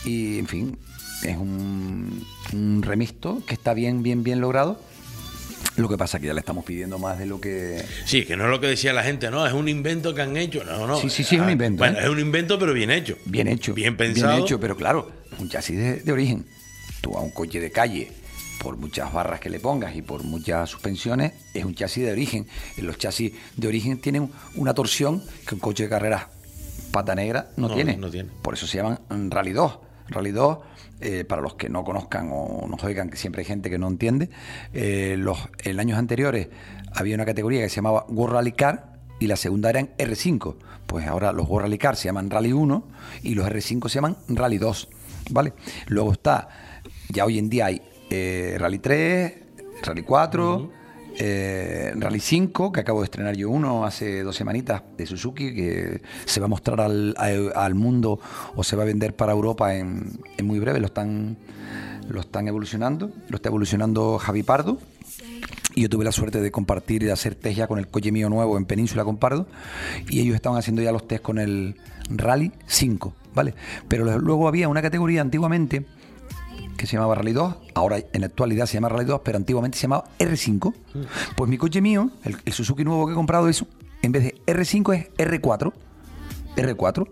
Y, 0.06 0.40
en 0.40 0.48
fin, 0.48 0.78
es 1.24 1.36
un, 1.36 2.26
un 2.54 2.82
remisto 2.82 3.42
que 3.46 3.54
está 3.54 3.74
bien, 3.74 4.04
bien, 4.04 4.24
bien 4.24 4.40
logrado. 4.40 4.80
Lo 5.80 5.88
que 5.90 5.98
pasa 5.98 6.18
es 6.18 6.22
que 6.22 6.28
ya 6.28 6.34
le 6.34 6.40
estamos 6.42 6.66
pidiendo 6.66 7.00
más 7.00 7.18
de 7.20 7.26
lo 7.26 7.40
que... 7.40 7.84
Sí, 8.06 8.26
que 8.26 8.36
no 8.36 8.46
es 8.46 8.50
lo 8.52 8.60
que 8.60 8.68
decía 8.68 8.92
la 8.94 9.04
gente, 9.04 9.30
no, 9.32 9.46
es 9.48 9.54
un 9.54 9.68
invento 9.70 10.14
que 10.14 10.22
han 10.22 10.36
hecho. 10.38 10.64
No, 10.66 10.86
no. 10.88 11.00
Sí, 11.00 11.10
sí, 11.10 11.24
sí, 11.24 11.36
es 11.36 11.42
un 11.42 11.48
Ah, 11.48 11.52
invento, 11.54 11.78
Bueno, 11.80 11.98
¿eh? 12.00 12.04
es 12.04 12.10
un 12.10 12.20
invento, 12.20 12.60
pero 12.60 12.74
bien 12.74 12.92
hecho. 12.92 13.16
Bien 13.26 13.48
hecho. 13.48 13.74
Bien 13.74 13.96
pensado. 13.96 14.34
Bien 14.34 14.44
hecho, 14.44 14.60
pero 14.60 14.76
claro, 14.76 15.10
un 15.40 15.48
chasis 15.50 15.78
de, 15.78 15.96
de 16.02 16.12
origen. 16.12 16.46
Tú 17.02 17.16
a 17.18 17.22
un 17.22 17.32
coche 17.32 17.60
de 17.62 17.72
calle, 17.72 18.12
por 18.62 18.76
muchas 18.78 19.14
barras 19.14 19.40
que 19.40 19.50
le 19.50 19.60
pongas 19.62 19.96
y 19.96 20.02
por 20.02 20.24
muchas 20.24 20.70
suspensiones, 20.70 21.32
es 21.54 21.64
un 21.64 21.74
chasis 21.76 22.04
de 22.06 22.12
origen. 22.12 22.46
En 22.78 22.86
los 22.86 22.98
chasis 22.98 23.32
de 23.56 23.68
origen 23.68 24.02
tienen 24.02 24.30
una 24.56 24.74
torsión 24.74 25.24
que 25.48 25.56
un 25.56 25.62
coche 25.62 25.84
de 25.84 25.90
carreras 25.90 26.26
pata 26.92 27.16
negra 27.16 27.52
no, 27.56 27.70
No, 27.70 27.76
tiene. 27.76 27.96
no 27.96 28.10
tiene. 28.10 28.30
Por 28.42 28.56
eso 28.56 28.68
se 28.68 28.78
llaman 28.78 29.00
Rally 29.32 29.54
2. 29.54 29.78
Rally 30.10 30.32
2, 30.32 30.58
eh, 31.02 31.24
para 31.24 31.42
los 31.42 31.56
que 31.56 31.70
no 31.70 31.84
conozcan 31.84 32.30
o 32.32 32.68
nos 32.68 32.84
oigan, 32.84 33.10
que 33.10 33.18
siempre 33.18 33.42
hay 33.42 33.46
gente 33.46 33.70
que 33.70 33.78
no 33.78 33.88
entiende, 33.88 34.30
eh, 34.74 35.16
los, 35.18 35.38
en 35.64 35.80
años 35.80 35.98
anteriores 35.98 36.50
había 36.94 37.16
una 37.16 37.26
categoría 37.26 37.62
que 37.62 37.70
se 37.70 37.78
llamaba 37.78 38.06
World 38.10 38.36
Rally 38.36 38.52
Car 38.52 39.00
y 39.20 39.28
la 39.28 39.36
segunda 39.36 39.70
era 39.70 39.80
en 39.80 39.96
R5. 39.98 40.56
Pues 40.86 41.08
ahora 41.08 41.32
los 41.32 41.48
World 41.48 41.66
Rally 41.66 41.78
Car 41.78 41.96
se 41.96 42.06
llaman 42.06 42.30
Rally 42.30 42.52
1 42.52 42.88
y 43.24 43.36
los 43.36 43.48
R5 43.48 43.88
se 43.90 43.96
llaman 43.96 44.18
Rally 44.28 44.58
2. 44.58 44.90
¿Vale? 45.32 45.54
Luego 45.88 46.12
está, 46.14 46.50
ya 47.10 47.26
hoy 47.26 47.38
en 47.38 47.50
día 47.50 47.68
hay 47.68 47.82
eh, 48.10 48.56
Rally 48.58 48.80
3, 48.80 49.34
Rally 49.84 50.02
4, 50.04 50.72
eh, 51.18 51.94
Rally 51.96 52.20
5, 52.20 52.72
que 52.72 52.80
acabo 52.80 53.00
de 53.02 53.06
estrenar 53.06 53.36
yo 53.36 53.50
uno 53.50 53.86
hace 53.86 54.24
dos 54.24 54.36
semanitas 54.36 54.84
de 54.98 55.06
Suzuki, 55.06 55.54
que 55.54 56.02
se 56.26 56.40
va 56.40 56.46
a 56.46 56.50
mostrar 56.50 56.82
al, 56.82 57.16
al 57.18 57.76
mundo 57.76 58.20
o 58.56 58.64
se 58.64 58.76
va 58.76 58.84
a 58.84 58.86
vender 58.86 59.16
para 59.16 59.32
Europa 59.32 59.76
en, 59.76 60.20
en 60.38 60.46
muy 60.46 60.60
breve. 60.60 60.80
Lo 60.80 60.88
están, 60.88 61.38
lo 62.10 62.22
están 62.22 62.48
evolucionando, 62.48 63.12
lo 63.28 63.36
está 63.36 63.50
evolucionando 63.50 64.18
Javi 64.18 64.44
Pardo. 64.44 64.80
Y 65.76 65.84
yo 65.84 65.90
tuve 65.90 66.04
la 66.04 66.12
suerte 66.12 66.42
de 66.42 66.52
compartir 66.52 67.04
y 67.04 67.06
de 67.06 67.12
hacer 67.12 67.36
test 67.36 67.58
ya 67.58 67.68
con 67.68 67.80
el 67.80 67.88
coche 67.88 68.12
mío 68.12 68.30
nuevo 68.30 68.58
en 68.58 68.66
Península 68.66 69.06
con 69.06 69.18
Pardo. 69.18 69.48
Y 70.10 70.20
ellos 70.20 70.36
estaban 70.36 70.58
haciendo 70.58 70.82
ya 70.82 70.92
los 70.92 71.08
test 71.08 71.22
con 71.22 71.38
el 71.38 71.76
Rally 72.10 72.52
5, 72.66 73.14
¿vale? 73.34 73.54
Pero 73.88 74.20
luego 74.20 74.48
había 74.48 74.68
una 74.68 74.82
categoría 74.82 75.22
antiguamente 75.22 75.86
que 76.80 76.88
se 76.88 76.94
llamaba 76.96 77.14
Rally 77.16 77.34
2, 77.34 77.56
ahora 77.76 77.98
en 77.98 78.22
la 78.22 78.28
actualidad 78.28 78.66
se 78.66 78.76
llama 78.76 78.88
Rally 78.88 79.04
2, 79.04 79.20
pero 79.22 79.36
antiguamente 79.38 79.78
se 79.78 79.82
llamaba 79.82 80.06
R5. 80.18 80.74
Pues 81.36 81.50
mi 81.50 81.58
coche 81.58 81.82
mío, 81.82 82.10
el, 82.24 82.38
el 82.46 82.54
Suzuki 82.54 82.86
nuevo 82.86 83.06
que 83.06 83.12
he 83.12 83.16
comprado, 83.16 83.50
eso, 83.50 83.68
en 84.02 84.14
vez 84.14 84.24
de 84.24 84.36
R5 84.46 84.96
es 84.96 85.14
R4. 85.18 85.74
R4. 86.56 87.10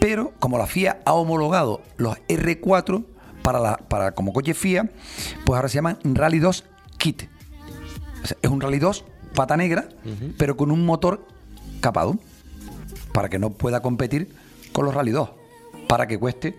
Pero 0.00 0.34
como 0.38 0.58
la 0.58 0.66
FIA 0.66 1.00
ha 1.06 1.14
homologado 1.14 1.80
los 1.96 2.18
R4 2.28 3.04
para, 3.42 3.58
la, 3.58 3.78
para 3.78 4.12
como 4.12 4.34
coche 4.34 4.52
FIA, 4.52 4.90
pues 5.46 5.56
ahora 5.56 5.68
se 5.70 5.76
llaman 5.76 5.98
Rally 6.04 6.38
2 6.38 6.64
Kit. 6.98 7.22
O 8.22 8.26
sea, 8.26 8.36
es 8.42 8.50
un 8.50 8.60
Rally 8.60 8.80
2 8.80 9.06
pata 9.34 9.56
negra, 9.56 9.88
pero 10.36 10.58
con 10.58 10.70
un 10.70 10.84
motor 10.84 11.26
capado, 11.80 12.18
para 13.14 13.30
que 13.30 13.38
no 13.38 13.48
pueda 13.48 13.80
competir 13.80 14.36
con 14.72 14.84
los 14.84 14.92
Rally 14.92 15.12
2, 15.12 15.30
para 15.88 16.06
que 16.06 16.18
cueste 16.18 16.58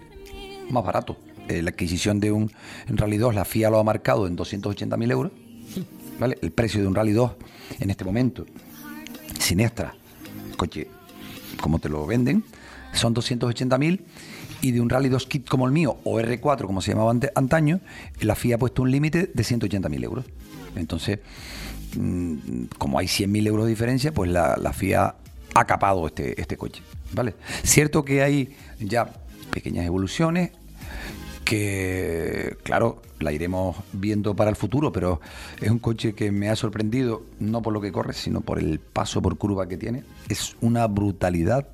más 0.71 0.83
barato. 0.83 1.17
Eh, 1.51 1.61
la 1.61 1.71
adquisición 1.71 2.19
de 2.19 2.31
un 2.31 2.51
Rally 2.87 3.17
2, 3.17 3.35
la 3.35 3.43
FIA 3.45 3.69
lo 3.69 3.79
ha 3.79 3.83
marcado 3.83 4.25
en 4.27 4.37
280.000 4.37 5.11
euros. 5.11 5.31
¿vale? 6.19 6.37
El 6.41 6.51
precio 6.51 6.79
de 6.81 6.87
un 6.87 6.95
Rally 6.95 7.11
2 7.13 7.31
en 7.79 7.89
este 7.89 8.03
momento, 8.05 8.45
sin 9.39 9.59
extra, 9.59 9.93
el 10.49 10.55
coche 10.57 10.87
como 11.59 11.79
te 11.79 11.89
lo 11.89 12.05
venden, 12.05 12.43
son 12.93 13.13
280.000 13.15 14.01
y 14.61 14.71
de 14.71 14.81
un 14.81 14.89
Rally 14.89 15.09
2 15.09 15.25
Kit 15.27 15.47
como 15.47 15.65
el 15.65 15.71
mío, 15.73 15.97
o 16.03 16.19
R4 16.19 16.65
como 16.65 16.81
se 16.81 16.91
llamaba 16.91 17.11
ante- 17.11 17.31
antaño, 17.35 17.79
la 18.21 18.35
FIA 18.35 18.55
ha 18.55 18.59
puesto 18.59 18.81
un 18.83 18.91
límite 18.91 19.29
de 19.33 19.43
180.000 19.43 20.03
euros. 20.03 20.25
Entonces, 20.75 21.19
mm, 21.97 22.65
como 22.77 22.97
hay 22.99 23.07
100.000 23.07 23.47
euros 23.47 23.65
de 23.65 23.71
diferencia, 23.71 24.13
pues 24.13 24.29
la, 24.31 24.55
la 24.57 24.71
FIA 24.73 25.15
ha 25.53 25.65
capado 25.65 26.07
este, 26.07 26.39
este 26.39 26.55
coche. 26.57 26.81
¿vale? 27.13 27.35
Cierto 27.63 28.05
que 28.05 28.21
hay 28.21 28.55
ya 28.79 29.11
pequeñas 29.51 29.85
evoluciones 29.85 30.51
que, 31.51 32.55
claro, 32.63 33.01
la 33.19 33.33
iremos 33.33 33.75
viendo 33.91 34.37
para 34.37 34.49
el 34.49 34.55
futuro, 34.55 34.93
pero 34.93 35.19
es 35.59 35.69
un 35.69 35.79
coche 35.79 36.13
que 36.13 36.31
me 36.31 36.47
ha 36.47 36.55
sorprendido, 36.55 37.23
no 37.41 37.61
por 37.61 37.73
lo 37.73 37.81
que 37.81 37.91
corre, 37.91 38.13
sino 38.13 38.39
por 38.39 38.57
el 38.57 38.79
paso 38.79 39.21
por 39.21 39.37
curva 39.37 39.67
que 39.67 39.75
tiene. 39.75 40.05
Es 40.29 40.55
una 40.61 40.87
brutalidad 40.87 41.67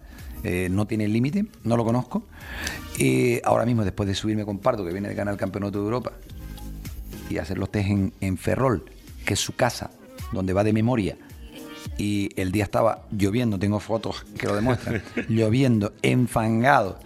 eh, 0.43 0.67
no 0.71 0.87
tiene 0.87 1.07
límite, 1.07 1.45
no 1.63 1.77
lo 1.77 1.85
conozco. 1.85 2.23
Eh, 2.97 3.39
ahora 3.45 3.67
mismo, 3.67 3.83
después 3.83 4.09
de 4.09 4.15
subirme 4.15 4.45
con 4.45 4.57
Pardo, 4.57 4.83
que 4.83 4.91
viene 4.91 5.09
de 5.09 5.13
ganar 5.13 5.35
el 5.35 5.39
Campeonato 5.39 5.77
de 5.77 5.85
Europa, 5.85 6.13
y 7.29 7.37
hacer 7.37 7.59
los 7.59 7.69
test 7.69 7.87
en, 7.87 8.13
en 8.19 8.35
Ferrol, 8.39 8.83
que 9.27 9.35
es 9.35 9.39
su 9.39 9.55
casa, 9.55 9.91
donde 10.33 10.53
va 10.53 10.63
de 10.63 10.73
memoria, 10.73 11.17
y 11.99 12.29
el 12.35 12.51
día 12.51 12.63
estaba 12.63 13.05
lloviendo, 13.11 13.59
tengo 13.59 13.79
fotos 13.79 14.25
que 14.39 14.47
lo 14.47 14.55
demuestran, 14.55 15.03
lloviendo, 15.29 15.93
enfangado. 16.01 16.97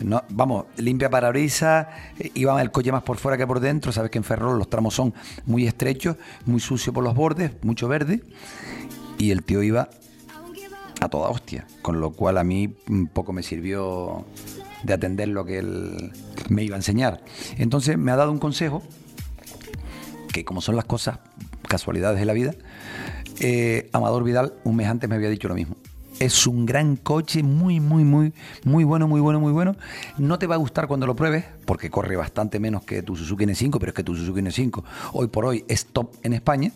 No, 0.00 0.22
vamos, 0.30 0.66
limpia 0.76 1.10
parabrisas, 1.10 1.86
eh, 2.18 2.30
iba 2.34 2.60
el 2.62 2.70
coche 2.70 2.90
más 2.90 3.02
por 3.02 3.18
fuera 3.18 3.36
que 3.36 3.46
por 3.46 3.60
dentro, 3.60 3.92
sabes 3.92 4.10
que 4.10 4.18
en 4.18 4.24
Ferrol 4.24 4.58
los 4.58 4.70
tramos 4.70 4.94
son 4.94 5.12
muy 5.44 5.66
estrechos, 5.66 6.16
muy 6.46 6.60
sucio 6.60 6.92
por 6.92 7.04
los 7.04 7.14
bordes, 7.14 7.52
mucho 7.62 7.86
verde, 7.86 8.22
y 9.18 9.30
el 9.30 9.42
tío 9.42 9.62
iba 9.62 9.90
a 11.00 11.08
toda 11.08 11.28
hostia, 11.28 11.66
con 11.82 12.00
lo 12.00 12.12
cual 12.12 12.38
a 12.38 12.44
mí 12.44 12.74
un 12.88 13.08
poco 13.08 13.32
me 13.32 13.42
sirvió 13.42 14.24
de 14.82 14.94
atender 14.94 15.28
lo 15.28 15.44
que 15.44 15.58
él 15.58 16.12
me 16.48 16.64
iba 16.64 16.76
a 16.76 16.78
enseñar. 16.78 17.22
Entonces 17.58 17.98
me 17.98 18.10
ha 18.10 18.16
dado 18.16 18.32
un 18.32 18.38
consejo, 18.38 18.82
que 20.32 20.44
como 20.44 20.60
son 20.60 20.76
las 20.76 20.84
cosas, 20.84 21.18
casualidades 21.68 22.18
de 22.18 22.24
la 22.24 22.32
vida, 22.32 22.54
eh, 23.40 23.88
Amador 23.92 24.24
Vidal 24.24 24.54
un 24.64 24.76
mes 24.76 24.88
antes 24.88 25.08
me 25.08 25.16
había 25.16 25.28
dicho 25.28 25.48
lo 25.48 25.54
mismo. 25.54 25.76
Es 26.20 26.46
un 26.46 26.66
gran 26.66 26.96
coche, 26.96 27.42
muy, 27.42 27.80
muy, 27.80 28.04
muy, 28.04 28.34
muy 28.64 28.84
bueno, 28.84 29.08
muy 29.08 29.22
bueno, 29.22 29.40
muy 29.40 29.52
bueno. 29.52 29.74
No 30.18 30.38
te 30.38 30.46
va 30.46 30.54
a 30.54 30.58
gustar 30.58 30.86
cuando 30.86 31.06
lo 31.06 31.16
pruebes, 31.16 31.46
porque 31.64 31.90
corre 31.90 32.14
bastante 32.14 32.60
menos 32.60 32.82
que 32.84 33.02
tu 33.02 33.16
Suzuki 33.16 33.46
N5, 33.46 33.78
pero 33.80 33.88
es 33.88 33.94
que 33.94 34.04
tu 34.04 34.14
Suzuki 34.14 34.40
N5 34.40 34.84
hoy 35.14 35.28
por 35.28 35.46
hoy 35.46 35.64
es 35.66 35.86
top 35.86 36.14
en 36.22 36.34
España. 36.34 36.72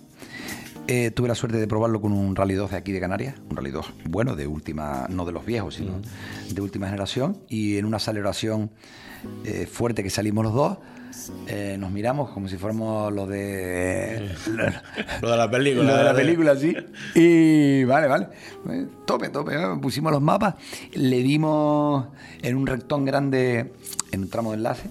Eh, 0.87 1.11
tuve 1.11 1.29
la 1.29 1.35
suerte 1.35 1.57
de 1.59 1.67
probarlo 1.67 2.01
con 2.01 2.13
un 2.13 2.37
Rally 2.37 2.55
2 2.55 2.73
de 2.73 2.77
aquí 2.77 2.93
de 2.93 3.01
Canarias, 3.01 3.37
un 3.49 3.57
Rally 3.57 3.71
2 3.71 3.87
bueno, 4.09 4.37
de 4.37 4.47
última, 4.47 5.07
no 5.09 5.25
de 5.25 5.33
los 5.33 5.47
viejos, 5.47 5.77
sino 5.77 6.01
de 6.51 6.61
última 6.61 6.87
generación, 6.87 7.39
y 7.49 7.79
en 7.79 7.87
una 7.87 7.97
aceleración 7.97 8.71
eh, 9.45 9.67
fuerte 9.67 10.03
que 10.03 10.11
salimos 10.11 10.45
los 10.45 10.53
dos, 10.53 10.79
eh, 11.47 11.77
nos 11.79 11.91
miramos 11.91 12.31
como 12.31 12.49
si 12.49 12.57
fuéramos 12.59 13.13
los 13.13 13.29
de. 13.29 14.31
Lo 15.23 15.31
de 15.31 15.37
la 15.37 15.51
película. 15.51 15.85
Lo 15.85 15.97
de 15.97 16.05
la 16.05 16.15
película, 16.15 16.57
sí. 16.57 16.77
Y 17.15 17.85
vale, 17.85 18.09
vale. 18.09 18.29
Eh, 18.69 18.87
Tope, 19.07 19.29
tope. 19.29 19.55
¿eh? 19.55 19.79
Pusimos 19.81 20.13
los 20.13 20.21
mapas, 20.21 20.57
le 20.93 21.23
dimos 21.23 22.09
en 22.43 22.57
un 22.57 22.67
rectón 22.67 23.05
grande, 23.05 23.73
en 24.13 24.23
un 24.23 24.29
tramo 24.29 24.51
de 24.51 24.57
enlace, 24.59 24.89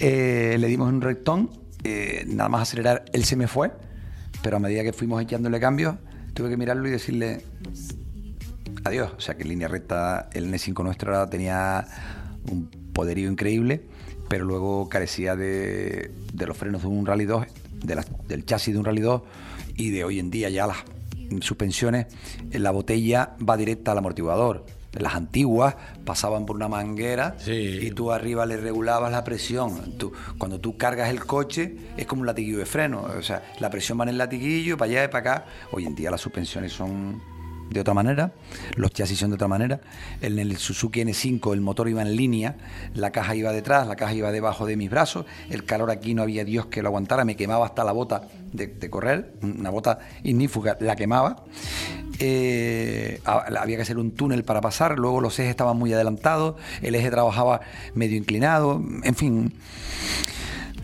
eh, 0.00 0.56
le 0.58 0.66
dimos 0.66 0.88
un 0.88 1.00
rectón, 1.00 1.50
eh, 1.84 2.24
nada 2.26 2.48
más 2.48 2.62
acelerar, 2.62 3.04
él 3.12 3.24
se 3.24 3.36
me 3.36 3.48
fue, 3.48 3.70
pero 4.48 4.56
a 4.56 4.60
medida 4.60 4.82
que 4.82 4.94
fuimos 4.94 5.20
echándole 5.20 5.60
cambios, 5.60 5.96
tuve 6.32 6.48
que 6.48 6.56
mirarlo 6.56 6.88
y 6.88 6.90
decirle 6.90 7.42
adiós. 8.82 9.12
O 9.14 9.20
sea 9.20 9.36
que 9.36 9.42
en 9.42 9.50
línea 9.50 9.68
recta 9.68 10.30
el 10.32 10.50
N5 10.50 10.82
nuestro 10.82 11.10
era- 11.10 11.28
tenía 11.28 11.86
un 12.50 12.70
poderío 12.94 13.30
increíble, 13.30 13.82
pero 14.30 14.46
luego 14.46 14.88
carecía 14.88 15.36
de, 15.36 16.10
de 16.32 16.46
los 16.46 16.56
frenos 16.56 16.80
de 16.80 16.88
un 16.88 17.04
Rally 17.04 17.26
2, 17.26 17.44
de 17.84 18.02
del 18.26 18.46
chasis 18.46 18.72
de 18.72 18.78
un 18.80 18.86
Rally 18.86 19.02
2 19.02 19.20
y 19.76 19.90
de 19.90 20.04
hoy 20.04 20.18
en 20.18 20.30
día 20.30 20.48
ya 20.48 20.66
las 20.66 20.78
suspensiones, 21.42 22.06
la 22.50 22.70
botella 22.70 23.36
va 23.46 23.58
directa 23.58 23.92
al 23.92 23.98
amortiguador. 23.98 24.64
Las 24.92 25.14
antiguas 25.14 25.76
pasaban 26.04 26.46
por 26.46 26.56
una 26.56 26.68
manguera 26.68 27.36
Sí. 27.38 27.52
y 27.82 27.90
tú 27.90 28.10
arriba 28.10 28.46
le 28.46 28.56
regulabas 28.56 29.12
la 29.12 29.22
presión. 29.24 29.98
Tú- 29.98 30.12
cuando 30.38 30.58
tú 30.60 30.76
cargas 30.76 31.10
el 31.10 31.24
coche 31.26 31.76
es 31.96 32.06
como 32.06 32.20
un 32.22 32.26
latiguillo 32.26 32.58
de 32.58 32.66
freno. 32.66 33.02
O 33.02 33.22
sea, 33.22 33.42
la 33.60 33.68
presión 33.70 34.00
va 34.00 34.04
en 34.04 34.10
el 34.10 34.18
latiguillo, 34.18 34.76
para 34.78 34.90
allá 34.90 35.04
y 35.04 35.08
para 35.08 35.18
acá. 35.32 35.46
Hoy 35.72 35.84
en 35.86 35.94
día 35.94 36.10
las 36.10 36.20
suspensiones 36.20 36.72
son 36.72 37.20
de 37.70 37.80
otra 37.80 37.94
manera, 37.94 38.32
los 38.76 38.92
chasis 38.92 39.18
son 39.18 39.30
de 39.30 39.34
otra 39.34 39.48
manera. 39.48 39.80
En 40.20 40.38
el 40.38 40.56
Suzuki 40.56 41.00
N5 41.00 41.52
el 41.52 41.60
motor 41.60 41.88
iba 41.88 42.02
en 42.02 42.16
línea, 42.16 42.56
la 42.94 43.10
caja 43.10 43.34
iba 43.34 43.52
detrás, 43.52 43.86
la 43.86 43.96
caja 43.96 44.14
iba 44.14 44.32
debajo 44.32 44.66
de 44.66 44.76
mis 44.76 44.90
brazos, 44.90 45.26
el 45.50 45.64
calor 45.64 45.90
aquí 45.90 46.14
no 46.14 46.22
había 46.22 46.44
Dios 46.44 46.66
que 46.66 46.82
lo 46.82 46.88
aguantara, 46.88 47.24
me 47.24 47.36
quemaba 47.36 47.66
hasta 47.66 47.84
la 47.84 47.92
bota 47.92 48.22
de, 48.52 48.90
correr, 48.90 49.32
una 49.42 49.70
bota 49.70 49.98
ignífuga, 50.22 50.76
la 50.80 50.96
quemaba. 50.96 51.44
Eh, 52.20 53.20
ha- 53.24 53.44
había 53.60 53.76
que 53.76 53.82
hacer 53.82 53.98
un 53.98 54.10
túnel 54.12 54.42
para 54.44 54.60
pasar, 54.60 54.98
luego 54.98 55.20
los 55.20 55.38
ejes 55.38 55.50
estaban 55.50 55.76
muy 55.76 55.92
adelantados, 55.92 56.56
el 56.82 56.94
eje 56.94 57.10
trabajaba 57.10 57.60
medio 57.94 58.16
inclinado, 58.16 58.82
en 59.04 59.14
fin, 59.14 59.52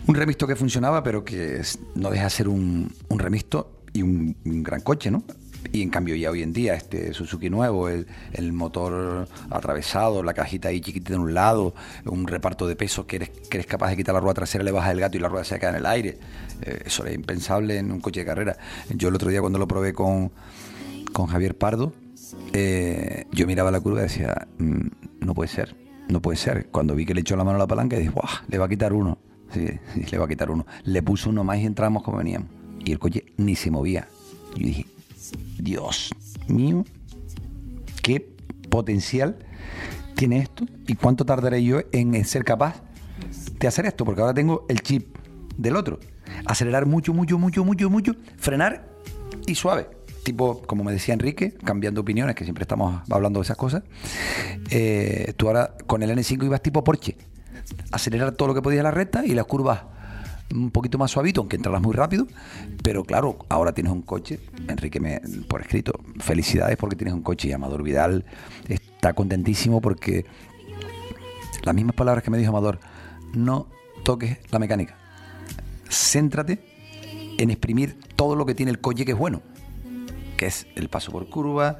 un 0.07 0.15
remisto 0.15 0.47
que 0.47 0.55
funcionaba, 0.55 1.03
pero 1.03 1.25
que 1.25 1.61
no 1.95 2.09
deja 2.11 2.25
de 2.25 2.29
ser 2.29 2.47
un, 2.47 2.93
remisto 3.09 3.71
y 3.91 4.01
un 4.03 4.35
gran 4.43 4.81
coche, 4.81 5.09
¿no? 5.11 5.23
Y 5.71 5.81
en 5.81 5.89
cambio 5.89 6.15
ya 6.15 6.31
hoy 6.31 6.41
en 6.41 6.53
día 6.53 6.75
este 6.75 7.13
Suzuki 7.13 7.49
nuevo, 7.49 7.89
el, 7.89 8.05
motor 8.53 9.27
atravesado, 9.49 10.23
la 10.23 10.33
cajita 10.33 10.69
ahí 10.69 10.81
chiquitita 10.81 11.13
en 11.13 11.21
un 11.21 11.33
lado, 11.33 11.73
un 12.05 12.27
reparto 12.27 12.67
de 12.67 12.75
peso 12.75 13.05
que 13.07 13.17
eres, 13.17 13.65
capaz 13.65 13.89
de 13.89 13.97
quitar 13.97 14.13
la 14.13 14.21
rueda 14.21 14.35
trasera, 14.35 14.63
le 14.63 14.71
bajas 14.71 14.93
el 14.93 14.99
gato 14.99 15.17
y 15.17 15.19
la 15.19 15.29
rueda 15.29 15.43
se 15.43 15.59
queda 15.59 15.71
en 15.71 15.75
el 15.77 15.85
aire. 15.85 16.17
Eh, 16.61 16.83
eso 16.85 17.03
era 17.05 17.13
impensable 17.13 17.77
en 17.77 17.91
un 17.91 17.99
coche 18.01 18.21
de 18.21 18.25
carrera. 18.25 18.57
Yo 18.89 19.09
el 19.09 19.15
otro 19.15 19.29
día 19.29 19.41
cuando 19.41 19.59
lo 19.59 19.67
probé 19.67 19.93
con, 19.93 20.31
con 21.11 21.27
Javier 21.27 21.57
Pardo, 21.57 21.93
eh, 22.53 23.25
yo 23.31 23.47
miraba 23.47 23.71
la 23.71 23.79
curva 23.79 23.99
y 23.99 24.03
decía, 24.03 24.47
"Mm, 24.57 24.87
no 25.21 25.33
puede 25.33 25.49
ser, 25.49 25.75
no 26.07 26.21
puede 26.21 26.37
ser. 26.37 26.67
Cuando 26.67 26.95
vi 26.95 27.05
que 27.05 27.13
le 27.13 27.21
echó 27.21 27.35
la 27.35 27.43
mano 27.43 27.57
a 27.57 27.59
la 27.59 27.67
palanca, 27.67 27.97
dije, 27.97 28.09
¡buah! 28.09 28.43
Le 28.47 28.57
va 28.57 28.65
a 28.65 28.69
quitar 28.69 28.93
uno. 28.93 29.17
Le 29.53 30.17
va 30.17 30.25
a 30.25 30.27
quitar 30.27 30.51
uno. 30.51 30.65
Le 30.83 31.01
puso 31.01 31.29
uno 31.29 31.43
más 31.43 31.57
y 31.59 31.65
entramos 31.65 32.03
como 32.03 32.17
veníamos. 32.17 32.49
Y 32.83 32.91
el 32.91 32.99
coche 32.99 33.25
ni 33.37 33.55
se 33.55 33.71
movía. 33.71 34.07
Yo 34.55 34.65
dije, 34.65 34.85
Dios 35.57 36.13
mío, 36.47 36.85
qué 38.01 38.35
potencial 38.69 39.37
tiene 40.15 40.39
esto 40.39 40.65
y 40.87 40.95
cuánto 40.95 41.25
tardaré 41.25 41.63
yo 41.63 41.79
en 41.91 42.23
ser 42.25 42.43
capaz 42.43 42.81
de 43.59 43.67
hacer 43.67 43.85
esto, 43.85 44.05
porque 44.05 44.21
ahora 44.21 44.33
tengo 44.33 44.65
el 44.69 44.81
chip 44.81 45.17
del 45.57 45.75
otro. 45.75 45.99
Acelerar 46.45 46.85
mucho, 46.85 47.13
mucho, 47.13 47.37
mucho, 47.37 47.63
mucho, 47.63 47.89
mucho, 47.89 48.15
frenar 48.37 48.89
y 49.47 49.55
suave. 49.55 49.87
Tipo, 50.23 50.61
como 50.63 50.83
me 50.83 50.91
decía 50.91 51.13
Enrique, 51.13 51.51
cambiando 51.51 52.01
opiniones, 52.01 52.35
que 52.35 52.43
siempre 52.43 52.63
estamos 52.63 53.01
hablando 53.09 53.39
de 53.39 53.43
esas 53.43 53.57
cosas. 53.57 53.83
eh, 54.71 55.33
tú 55.37 55.47
ahora 55.47 55.75
con 55.85 56.01
el 56.03 56.09
N5 56.09 56.45
ibas 56.45 56.61
tipo 56.61 56.83
Porsche. 56.83 57.15
Acelerar 57.91 58.33
todo 58.33 58.49
lo 58.49 58.53
que 58.53 58.61
podías 58.61 58.83
la 58.83 58.91
recta 58.91 59.25
y 59.25 59.33
las 59.33 59.45
curvas 59.45 59.83
un 60.53 60.71
poquito 60.71 60.97
más 60.97 61.11
suavito, 61.11 61.41
aunque 61.41 61.55
entrarás 61.55 61.81
muy 61.81 61.93
rápido. 61.93 62.27
Pero 62.83 63.03
claro, 63.03 63.37
ahora 63.49 63.73
tienes 63.73 63.91
un 63.91 64.01
coche. 64.01 64.39
Enrique, 64.67 64.99
me, 64.99 65.21
por 65.47 65.61
escrito, 65.61 65.93
felicidades 66.19 66.77
porque 66.77 66.95
tienes 66.95 67.13
un 67.13 67.21
coche. 67.21 67.49
Y 67.49 67.51
Amador 67.51 67.83
Vidal 67.83 68.25
está 68.67 69.13
contentísimo 69.13 69.81
porque 69.81 70.25
las 71.63 71.75
mismas 71.75 71.95
palabras 71.95 72.23
que 72.23 72.31
me 72.31 72.37
dijo 72.37 72.49
Amador, 72.49 72.79
no 73.33 73.67
toques 74.03 74.37
la 74.51 74.59
mecánica. 74.59 74.95
Céntrate 75.89 76.59
en 77.37 77.49
exprimir 77.49 77.97
todo 78.15 78.35
lo 78.35 78.45
que 78.45 78.55
tiene 78.55 78.71
el 78.71 78.79
coche 78.79 79.05
que 79.05 79.11
es 79.11 79.17
bueno, 79.17 79.41
que 80.37 80.45
es 80.45 80.67
el 80.75 80.89
paso 80.89 81.11
por 81.11 81.27
curva, 81.29 81.79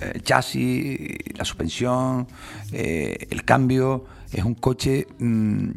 eh, 0.00 0.12
el 0.14 0.22
chasis, 0.22 0.98
la 1.36 1.44
suspensión, 1.44 2.26
eh, 2.72 3.26
el 3.30 3.44
cambio. 3.44 4.06
Es 4.32 4.44
un 4.44 4.54
coche 4.54 5.06
mm, 5.18 5.70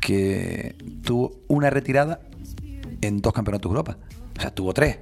que 0.00 0.76
tuvo 1.04 1.32
una 1.48 1.70
retirada 1.70 2.20
en 3.00 3.20
dos 3.20 3.32
campeonatos 3.32 3.70
de 3.70 3.74
Europa. 3.76 3.98
O 4.36 4.40
sea, 4.40 4.50
tuvo 4.50 4.72
tres. 4.74 4.98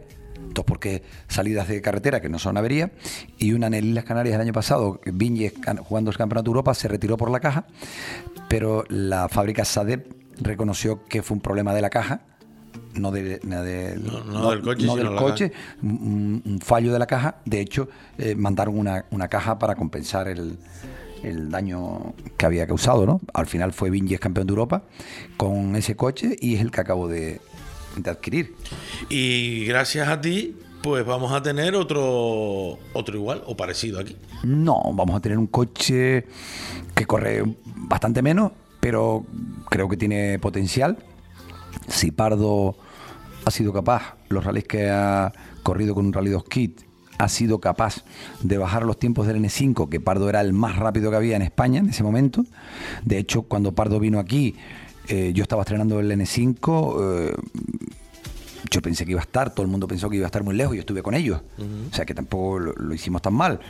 Dos 0.52 0.64
porque 0.64 1.02
salidas 1.26 1.66
de 1.68 1.80
carretera 1.80 2.20
que 2.20 2.28
no 2.28 2.38
son 2.38 2.56
avería 2.56 2.92
y 3.38 3.52
una 3.54 3.66
en 3.66 3.74
el 3.74 3.86
Islas 3.86 4.04
Canarias 4.04 4.36
el 4.36 4.40
año 4.40 4.52
pasado, 4.52 5.00
Viñez 5.04 5.54
jugando 5.80 6.10
el 6.12 6.16
campeonato 6.16 6.44
de 6.44 6.50
Europa 6.50 6.74
se 6.74 6.86
retiró 6.86 7.16
por 7.16 7.30
la 7.30 7.40
caja, 7.40 7.66
pero 8.48 8.84
la 8.88 9.28
fábrica 9.28 9.64
Sadep 9.64 10.06
reconoció 10.40 11.04
que 11.06 11.22
fue 11.22 11.36
un 11.36 11.40
problema 11.40 11.74
de 11.74 11.80
la 11.82 11.90
caja, 11.90 12.20
no, 12.94 13.10
de, 13.10 13.40
no 13.42 13.62
de- 13.64 13.96
No- 13.96 14.22
no 14.24 14.50
del 14.50 14.60
coche, 14.62 14.86
no 14.86 14.92
sino 14.92 15.04
del 15.06 15.14
la 15.16 15.20
coche, 15.20 15.52
un, 15.82 16.42
un 16.44 16.60
fallo 16.60 16.92
de 16.92 16.98
la 17.00 17.06
caja. 17.06 17.36
De 17.44 17.60
hecho, 17.60 17.88
eh, 18.18 18.36
mandaron 18.36 18.78
una, 18.78 19.06
una 19.10 19.26
caja 19.26 19.58
para 19.58 19.74
compensar 19.74 20.28
el, 20.28 20.56
el 21.24 21.50
daño 21.50 22.14
que 22.36 22.46
había 22.46 22.66
causado, 22.66 23.06
¿no? 23.06 23.20
Al 23.32 23.46
final 23.46 23.72
fue 23.72 23.90
Viñez 23.90 24.20
campeón 24.20 24.46
de 24.46 24.52
Europa 24.52 24.84
con 25.36 25.76
ese 25.76 25.96
coche 25.96 26.36
y 26.40 26.54
es 26.54 26.60
el 26.60 26.70
que 26.70 26.80
acabo 26.80 27.08
de, 27.08 27.40
de 27.96 28.10
adquirir. 28.10 28.54
Y 29.08 29.64
gracias 29.66 30.08
a 30.08 30.20
ti, 30.20 30.56
pues 30.82 31.04
vamos 31.06 31.32
a 31.32 31.42
tener 31.42 31.74
otro, 31.74 32.78
otro 32.92 33.16
igual 33.16 33.42
o 33.46 33.56
parecido 33.56 33.98
aquí. 33.98 34.16
No, 34.42 34.80
vamos 34.92 35.16
a 35.16 35.20
tener 35.20 35.38
un 35.38 35.46
coche 35.46 36.26
que 36.94 37.06
corre 37.06 37.42
bastante 37.64 38.22
menos, 38.22 38.52
pero 38.80 39.24
creo 39.70 39.88
que 39.88 39.96
tiene 39.96 40.38
potencial. 40.38 40.98
Si 41.88 42.10
Pardo 42.10 42.76
ha 43.44 43.50
sido 43.50 43.72
capaz, 43.72 44.16
los 44.28 44.44
rallies 44.44 44.64
que 44.64 44.90
ha 44.90 45.32
corrido 45.62 45.94
con 45.94 46.06
un 46.06 46.12
Rally 46.12 46.30
2 46.30 46.44
Kit, 46.44 46.80
ha 47.18 47.28
sido 47.28 47.60
capaz 47.60 48.04
de 48.42 48.58
bajar 48.58 48.84
los 48.84 48.98
tiempos 48.98 49.26
del 49.26 49.36
N5, 49.42 49.88
que 49.88 50.00
Pardo 50.00 50.28
era 50.28 50.40
el 50.40 50.52
más 50.52 50.76
rápido 50.76 51.10
que 51.10 51.16
había 51.16 51.36
en 51.36 51.42
España 51.42 51.80
en 51.80 51.88
ese 51.88 52.02
momento. 52.02 52.44
De 53.04 53.18
hecho, 53.18 53.42
cuando 53.42 53.72
Pardo 53.72 54.00
vino 54.00 54.18
aquí, 54.18 54.56
eh, 55.08 55.32
yo 55.34 55.42
estaba 55.42 55.62
estrenando 55.62 56.00
el 56.00 56.10
N5. 56.10 56.96
eh, 57.00 57.34
yo 58.70 58.82
pensé 58.82 59.04
que 59.04 59.12
iba 59.12 59.20
a 59.20 59.24
estar, 59.24 59.54
todo 59.54 59.62
el 59.64 59.70
mundo 59.70 59.86
pensó 59.86 60.10
que 60.10 60.16
iba 60.16 60.26
a 60.26 60.28
estar 60.28 60.42
muy 60.42 60.54
lejos, 60.56 60.74
yo 60.74 60.80
estuve 60.80 61.02
con 61.02 61.14
ellos. 61.14 61.42
O 61.92 61.94
sea 61.94 62.04
que 62.04 62.14
tampoco 62.14 62.58
lo, 62.58 62.72
lo 62.72 62.94
hicimos 62.94 63.22
tan 63.22 63.34
mal. 63.34 63.60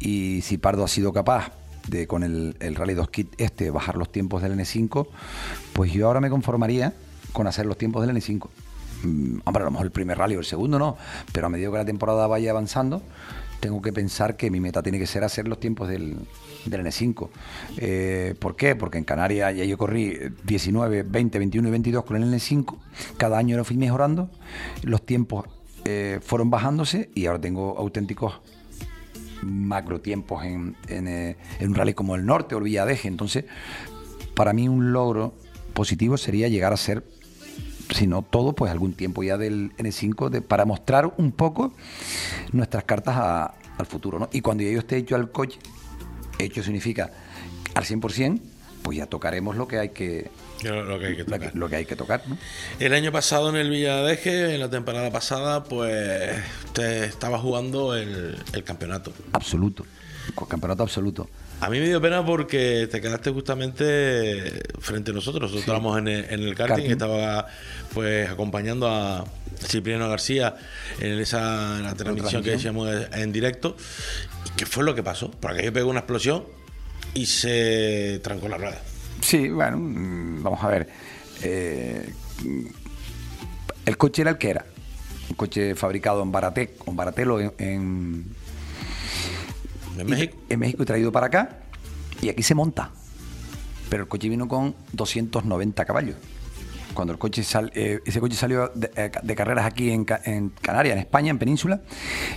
Y 0.00 0.40
si 0.42 0.58
Pardo 0.58 0.82
ha 0.84 0.88
sido 0.88 1.12
capaz 1.12 1.52
de 1.86 2.06
con 2.06 2.22
el, 2.22 2.56
el 2.58 2.74
Rally 2.74 2.94
2 2.94 3.08
Kit 3.10 3.28
este 3.38 3.70
bajar 3.70 3.96
los 3.96 4.10
tiempos 4.10 4.42
del 4.42 4.58
N5, 4.58 5.06
pues 5.74 5.92
yo 5.92 6.06
ahora 6.06 6.20
me 6.20 6.30
conformaría 6.30 6.94
con 7.32 7.46
hacer 7.46 7.66
los 7.66 7.78
tiempos 7.78 8.04
del 8.06 8.16
N5. 8.16 8.48
Mm, 9.02 9.38
hombre, 9.44 9.62
a 9.62 9.64
lo 9.66 9.70
mejor 9.70 9.86
el 9.86 9.92
primer 9.92 10.18
rally 10.18 10.36
o 10.36 10.40
el 10.40 10.44
segundo 10.44 10.78
no, 10.78 10.96
pero 11.32 11.46
a 11.46 11.50
medida 11.50 11.70
que 11.70 11.76
la 11.76 11.84
temporada 11.84 12.26
vaya 12.26 12.50
avanzando, 12.50 13.02
tengo 13.60 13.82
que 13.82 13.92
pensar 13.92 14.36
que 14.36 14.50
mi 14.50 14.60
meta 14.60 14.82
tiene 14.82 14.98
que 14.98 15.06
ser 15.06 15.24
hacer 15.24 15.48
los 15.48 15.58
tiempos 15.58 15.88
del, 15.88 16.16
del 16.64 16.86
N5. 16.86 17.28
Eh, 17.78 18.34
¿Por 18.38 18.56
qué? 18.56 18.76
Porque 18.76 18.98
en 18.98 19.04
Canarias 19.04 19.54
ya 19.56 19.64
yo 19.64 19.76
corrí 19.76 20.16
19, 20.44 21.02
20, 21.02 21.38
21 21.38 21.68
y 21.68 21.70
22 21.70 22.04
con 22.04 22.16
el 22.16 22.32
N5. 22.32 22.76
Cada 23.16 23.38
año 23.38 23.56
lo 23.56 23.64
fui 23.64 23.76
mejorando. 23.76 24.30
Los 24.82 25.04
tiempos 25.04 25.46
eh, 25.84 26.20
fueron 26.22 26.50
bajándose 26.50 27.10
y 27.14 27.26
ahora 27.26 27.40
tengo 27.40 27.76
auténticos 27.78 28.40
macro 29.42 30.00
tiempos 30.00 30.44
en, 30.44 30.76
en, 30.88 31.06
eh, 31.06 31.36
en 31.60 31.68
un 31.68 31.74
rally 31.74 31.94
como 31.94 32.16
el 32.16 32.26
norte 32.26 32.54
o 32.54 32.58
el 32.58 32.64
Villadeje. 32.64 33.08
Entonces, 33.08 33.44
para 34.34 34.52
mí 34.52 34.68
un 34.68 34.92
logro 34.92 35.34
positivo 35.74 36.16
sería 36.16 36.48
llegar 36.48 36.72
a 36.72 36.76
ser, 36.76 37.04
si 37.94 38.06
no 38.06 38.22
todo, 38.22 38.52
pues 38.54 38.70
algún 38.70 38.92
tiempo 38.94 39.22
ya 39.22 39.36
del 39.38 39.72
N5 39.78 40.28
de- 40.30 40.42
para 40.42 40.64
mostrar 40.64 41.12
un 41.16 41.32
poco 41.32 41.72
nuestras 42.52 42.84
cartas 42.84 43.16
a- 43.16 43.54
al 43.78 43.86
futuro. 43.86 44.18
¿no? 44.18 44.28
Y 44.32 44.40
cuando 44.40 44.62
ya 44.64 44.70
yo 44.70 44.78
esté 44.80 44.96
hecho 44.96 45.16
al 45.16 45.30
coche, 45.30 45.58
hecho 46.38 46.62
significa 46.62 47.10
al 47.74 47.84
100%, 47.84 48.40
pues 48.82 48.98
ya 48.98 49.06
tocaremos 49.06 49.56
lo 49.56 49.66
que 49.68 49.78
hay 49.78 49.88
que, 49.90 50.30
Lo, 50.62 50.98
que 50.98 51.06
hay 51.06 51.16
que 51.16 51.24
tocar. 51.24 51.50
lo 51.54 51.68
que 51.68 51.76
hay 51.76 51.84
que 51.86 51.96
tocar. 51.96 52.22
¿no? 52.26 52.36
El 52.78 52.92
año 52.94 53.12
pasado 53.12 53.50
en 53.50 53.56
el 53.56 53.70
Villadeje, 53.70 54.54
en 54.54 54.60
la 54.60 54.70
temporada 54.70 55.10
pasada, 55.10 55.64
pues 55.64 56.36
usted 56.66 57.04
estaba 57.04 57.38
jugando 57.38 57.94
el, 57.94 58.36
el 58.52 58.64
campeonato. 58.64 59.12
Absoluto, 59.32 59.84
campeonato 60.48 60.82
absoluto. 60.82 61.28
A 61.60 61.68
mí 61.70 61.80
me 61.80 61.86
dio 61.86 62.00
pena 62.00 62.24
porque 62.24 62.88
te 62.90 63.00
quedaste 63.00 63.30
justamente 63.30 64.62
frente 64.78 65.10
a 65.10 65.14
nosotros. 65.14 65.42
Nosotros 65.42 65.62
estábamos 65.62 65.98
en 65.98 66.08
el, 66.08 66.24
en 66.30 66.40
el 66.40 66.54
karting, 66.54 66.74
Karting. 66.74 66.90
estaba 66.92 67.46
pues 67.92 68.28
acompañando 68.30 68.88
a 68.88 69.24
Cipriano 69.58 70.08
García 70.08 70.56
en 71.00 71.18
esa 71.18 71.78
en 71.78 71.84
la 71.84 71.94
transmisión 71.94 72.42
que 72.44 72.50
decíamos 72.50 72.88
en 73.12 73.32
directo. 73.32 73.76
¿Y 74.46 74.56
qué 74.56 74.66
fue 74.66 74.84
lo 74.84 74.94
que 74.94 75.02
pasó? 75.02 75.30
Porque 75.32 75.58
aquello 75.58 75.72
pegó 75.72 75.90
una 75.90 76.00
explosión 76.00 76.44
y 77.14 77.26
se 77.26 78.20
trancó 78.22 78.48
la 78.48 78.58
rueda. 78.58 78.80
Sí, 79.20 79.48
bueno, 79.48 79.78
mm, 79.78 80.42
vamos 80.42 80.62
a 80.62 80.68
ver. 80.68 80.88
Eh, 81.42 82.12
el 83.84 83.96
coche 83.96 84.22
era 84.22 84.30
el 84.30 84.38
que 84.38 84.50
era. 84.50 84.64
Un 85.28 85.36
coche 85.36 85.74
fabricado 85.74 86.22
en 86.22 86.30
Baratec, 86.30 86.86
en 86.86 86.96
Baratelo, 86.96 87.40
en, 87.40 87.52
en, 87.58 88.24
En 90.02 90.08
México. 90.10 90.36
en 90.48 90.58
México 90.60 90.84
traído 90.84 91.12
para 91.12 91.26
acá. 91.26 91.58
Y 92.20 92.28
aquí 92.28 92.42
se 92.42 92.54
monta. 92.54 92.90
Pero 93.90 94.02
el 94.02 94.08
coche 94.08 94.28
vino 94.28 94.48
con 94.48 94.74
290 94.92 95.84
caballos. 95.84 96.16
Cuando 96.94 97.12
el 97.12 97.18
coche 97.18 97.42
sal- 97.44 97.70
eh, 97.74 98.00
ese 98.04 98.18
coche 98.20 98.34
salió 98.36 98.70
de, 98.74 98.90
eh, 98.96 99.10
de 99.22 99.34
carreras 99.36 99.64
aquí 99.66 99.90
en, 99.90 100.04
Ca- 100.04 100.20
en 100.24 100.48
Canarias, 100.60 100.94
en 100.94 101.00
España, 101.00 101.30
en 101.30 101.38
Península, 101.38 101.80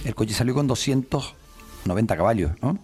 el 0.06 0.14
coche 0.16 0.34
salió 0.34 0.54
con 0.54 0.68
290 0.68 2.16
caballos. 2.16 2.52
¿no? 2.62 2.78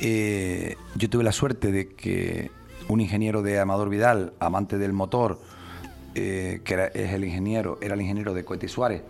Eh, 0.00 0.76
yo 0.94 1.10
tuve 1.10 1.24
la 1.24 1.32
suerte 1.32 1.72
de 1.72 1.88
que 1.88 2.50
un 2.88 3.00
ingeniero 3.00 3.42
de 3.42 3.58
Amador 3.58 3.88
Vidal, 3.90 4.32
amante 4.40 4.78
del 4.78 4.92
motor, 4.92 5.40
eh, 6.14 6.60
que 6.64 6.74
era, 6.74 6.86
es 6.86 7.12
el 7.12 7.24
ingeniero, 7.24 7.78
era 7.82 7.94
el 7.94 8.00
ingeniero 8.00 8.32
de 8.34 8.44
Cohete 8.44 8.68
Suárez, 8.68 9.02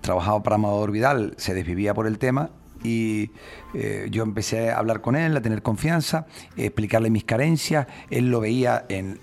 trabajaba 0.00 0.42
para 0.42 0.56
Amador 0.56 0.90
Vidal, 0.92 1.34
se 1.38 1.54
desvivía 1.54 1.92
por 1.94 2.06
el 2.06 2.18
tema 2.18 2.50
y 2.82 3.30
eh, 3.74 4.08
yo 4.10 4.22
empecé 4.22 4.70
a 4.70 4.78
hablar 4.78 5.00
con 5.00 5.16
él, 5.16 5.36
a 5.36 5.40
tener 5.40 5.62
confianza, 5.62 6.26
explicarle 6.56 7.10
mis 7.10 7.24
carencias, 7.24 7.86
él 8.10 8.30
lo 8.30 8.40
veía 8.40 8.84
en, 8.88 9.18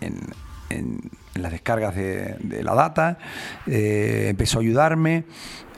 las 1.36 1.52
descargas 1.52 1.96
de, 1.96 2.62
la 2.64 2.76
data, 2.76 3.18
eh, 3.66 4.28
empezó 4.30 4.60
a 4.60 4.62
ayudarme, 4.62 5.26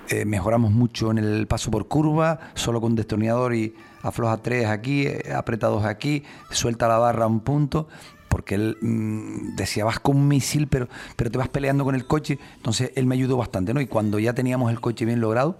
eh, 0.09 0.25
mejoramos 0.25 0.71
mucho 0.71 1.11
en 1.11 1.17
el 1.19 1.47
paso 1.47 1.71
por 1.71 1.87
curva, 1.87 2.39
solo 2.55 2.81
con 2.81 2.95
destornillador 2.95 3.55
y 3.55 3.73
afloja 4.01 4.37
tres 4.37 4.65
aquí, 4.67 5.07
aprieta 5.33 5.67
dos 5.67 5.85
aquí, 5.85 6.23
suelta 6.49 6.87
la 6.87 6.97
barra 6.97 7.25
a 7.25 7.27
un 7.27 7.39
punto, 7.39 7.87
porque 8.27 8.55
él 8.55 8.77
mm, 8.81 9.55
decía, 9.55 9.85
vas 9.85 9.99
con 9.99 10.17
un 10.17 10.27
misil, 10.27 10.67
pero, 10.67 10.87
pero 11.15 11.29
te 11.29 11.37
vas 11.37 11.49
peleando 11.49 11.83
con 11.83 11.95
el 11.95 12.07
coche. 12.07 12.39
Entonces 12.55 12.91
él 12.95 13.05
me 13.05 13.15
ayudó 13.15 13.35
bastante, 13.35 13.73
¿no? 13.73 13.81
Y 13.81 13.87
cuando 13.87 14.19
ya 14.19 14.33
teníamos 14.33 14.71
el 14.71 14.79
coche 14.79 15.03
bien 15.03 15.19
logrado, 15.19 15.59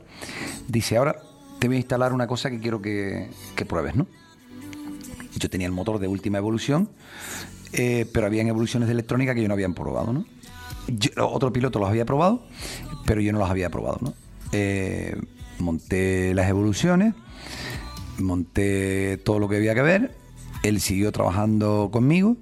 dice, 0.69 0.95
ahora 0.95 1.17
te 1.61 1.67
voy 1.67 1.75
a 1.75 1.79
instalar 1.79 2.11
una 2.11 2.25
cosa 2.25 2.49
que 2.49 2.59
quiero 2.59 2.81
que, 2.81 3.29
pruebes, 3.69 3.95
¿no? 3.95 4.07
Yo 5.37 5.47
tenía 5.47 5.67
el 5.67 5.71
motor 5.71 5.99
de 5.99 6.07
última 6.07 6.39
evolución, 6.39 6.89
eh, 7.71 8.07
pero 8.11 8.25
habían 8.25 8.47
evoluciones 8.47 8.87
de 8.87 8.93
electrónica 8.93 9.35
que 9.35 9.43
yo 9.43 9.47
no 9.47 9.53
había 9.53 9.69
probado, 9.69 10.11
¿no? 10.11 10.25
Otro 11.17 11.53
piloto 11.53 11.77
los 11.77 11.87
había 11.87 12.03
probado, 12.03 12.41
pero 13.05 13.21
yo 13.21 13.31
no 13.31 13.37
los 13.37 13.47
había 13.47 13.69
probado, 13.69 13.99
¿no? 14.01 14.15
Eh, 14.51 15.15
monté 15.59 16.33
las 16.33 16.49
evoluciones, 16.49 17.13
monté 18.17 19.17
todo 19.17 19.37
lo 19.37 19.47
que 19.47 19.57
había 19.57 19.75
que 19.75 19.83
ver, 19.83 20.15
él 20.63 20.81
siguió 20.81 21.11
trabajando 21.11 21.89
conmigo 21.93 22.37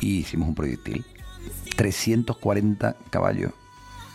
y 0.00 0.18
hicimos 0.18 0.48
un 0.48 0.56
proyectil. 0.56 1.04
340 1.76 2.96
caballos 3.10 3.52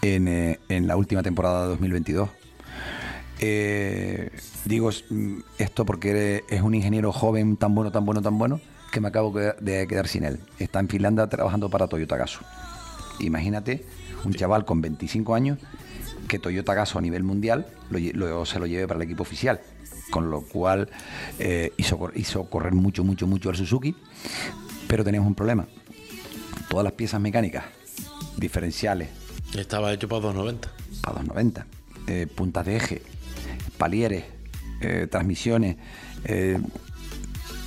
en, 0.01 0.27
eh, 0.27 0.59
en 0.67 0.87
la 0.87 0.97
última 0.97 1.23
temporada 1.23 1.61
de 1.63 1.67
2022. 1.69 2.29
Eh, 3.39 4.29
digo 4.65 4.89
mm, 5.09 5.39
esto 5.57 5.85
porque 5.85 6.43
es 6.49 6.61
un 6.61 6.73
ingeniero 6.73 7.11
joven 7.11 7.57
tan 7.57 7.75
bueno, 7.75 7.91
tan 7.91 8.05
bueno, 8.05 8.21
tan 8.21 8.37
bueno, 8.37 8.61
que 8.91 9.01
me 9.01 9.07
acabo 9.09 9.31
de 9.59 9.87
quedar 9.87 10.07
sin 10.07 10.23
él. 10.23 10.39
Está 10.59 10.79
en 10.79 10.87
Finlandia 10.89 11.27
trabajando 11.27 11.69
para 11.69 11.87
Toyota 11.87 12.17
Gazoo. 12.17 12.45
Imagínate 13.19 13.85
un 14.23 14.33
chaval 14.33 14.65
con 14.65 14.81
25 14.81 15.35
años 15.35 15.59
que 16.27 16.39
Toyota 16.39 16.73
Gazoo 16.73 16.99
a 16.99 17.01
nivel 17.01 17.23
mundial 17.23 17.67
lo 17.89 17.99
lo- 17.99 18.45
se 18.45 18.59
lo 18.59 18.65
lleve 18.65 18.87
para 18.87 18.97
el 18.99 19.03
equipo 19.03 19.23
oficial. 19.23 19.59
Con 20.11 20.29
lo 20.29 20.41
cual 20.41 20.87
eh, 21.39 21.71
hizo, 21.77 21.99
hizo 22.15 22.45
correr 22.49 22.73
mucho, 22.73 23.03
mucho, 23.03 23.25
mucho 23.27 23.49
al 23.49 23.55
Suzuki. 23.57 23.95
Pero 24.87 25.03
tenemos 25.03 25.27
un 25.27 25.33
problema. 25.35 25.67
Todas 26.69 26.83
las 26.83 26.93
piezas 26.93 27.19
mecánicas, 27.19 27.65
diferenciales, 28.37 29.09
Estaba 29.55 29.91
hecho 29.93 30.07
para 30.07 30.21
290. 30.21 30.69
para 31.01 31.13
290, 31.21 31.65
eh, 32.07 32.27
puntas 32.27 32.65
de 32.65 32.75
eje, 32.77 33.01
palieres, 33.75 34.23
eh, 34.81 35.07
transmisiones, 35.09 35.77
eh, 36.25 36.59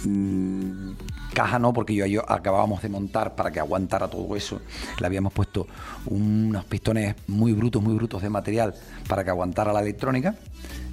mm, 0.04 0.90
caja 1.34 1.58
no, 1.58 1.72
porque 1.72 1.94
yo, 1.94 2.06
yo 2.06 2.30
acabábamos 2.30 2.82
de 2.82 2.88
montar 2.88 3.34
para 3.36 3.50
que 3.50 3.60
aguantara 3.60 4.08
todo 4.08 4.34
eso. 4.36 4.60
Le 5.00 5.06
habíamos 5.06 5.32
puesto 5.32 5.66
unos 6.06 6.64
pistones 6.64 7.14
muy 7.26 7.52
brutos, 7.52 7.82
muy 7.82 7.94
brutos 7.94 8.22
de 8.22 8.30
material 8.30 8.74
para 9.08 9.24
que 9.24 9.30
aguantara 9.30 9.72
la 9.72 9.80
electrónica. 9.80 10.34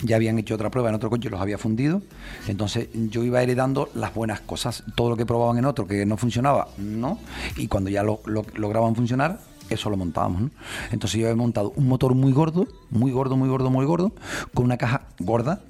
Ya 0.03 0.17
habían 0.17 0.37
hecho 0.37 0.55
otra 0.55 0.69
prueba 0.69 0.89
en 0.89 0.95
otro 0.95 1.09
coche, 1.09 1.29
los 1.29 1.41
había 1.41 1.57
fundido. 1.57 2.01
Entonces 2.47 2.89
yo 2.93 3.23
iba 3.23 3.41
heredando 3.41 3.89
las 3.95 4.13
buenas 4.13 4.41
cosas. 4.41 4.83
Todo 4.95 5.09
lo 5.09 5.17
que 5.17 5.25
probaban 5.25 5.57
en 5.57 5.65
otro 5.65 5.87
que 5.87 6.05
no 6.05 6.17
funcionaba, 6.17 6.67
no. 6.77 7.17
Y 7.55 7.67
cuando 7.67 7.89
ya 7.89 8.03
lo, 8.03 8.21
lo- 8.25 8.45
lograban 8.55 8.95
funcionar, 8.95 9.39
eso 9.69 9.89
lo 9.89 9.97
montábamos. 9.97 10.41
¿no? 10.41 10.49
Entonces 10.91 11.19
yo 11.19 11.27
había 11.27 11.35
montado 11.35 11.73
un 11.75 11.87
motor 11.87 12.15
muy 12.15 12.31
gordo, 12.31 12.67
muy 12.89 13.11
gordo, 13.11 13.37
muy 13.37 13.49
gordo, 13.49 13.69
muy 13.69 13.85
gordo, 13.85 14.13
con 14.53 14.65
una 14.65 14.77
caja 14.77 15.07
gorda 15.19 15.61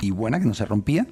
y 0.00 0.10
buena 0.10 0.38
que 0.38 0.46
no 0.46 0.54
se 0.54 0.64
rompía, 0.64 1.06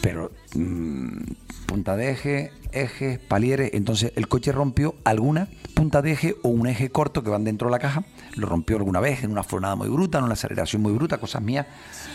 pero 0.00 0.30
mm, 0.54 1.22
punta 1.66 1.96
de 1.96 2.10
eje, 2.10 2.52
ejes, 2.72 3.18
palieres. 3.18 3.70
Entonces 3.74 4.12
el 4.16 4.28
coche 4.28 4.52
rompió 4.52 4.94
alguna 5.04 5.48
punta 5.74 6.02
de 6.02 6.12
eje 6.12 6.36
o 6.42 6.48
un 6.48 6.66
eje 6.66 6.90
corto 6.90 7.22
que 7.22 7.30
van 7.30 7.44
dentro 7.44 7.68
de 7.68 7.72
la 7.72 7.78
caja. 7.78 8.04
Lo 8.34 8.46
rompió 8.48 8.76
alguna 8.76 9.00
vez 9.00 9.24
en 9.24 9.30
una 9.30 9.42
frenada 9.42 9.76
muy 9.76 9.88
bruta, 9.88 10.18
en 10.18 10.24
una 10.24 10.34
aceleración 10.34 10.82
muy 10.82 10.92
bruta, 10.92 11.18
cosas 11.18 11.42
mías. 11.42 11.66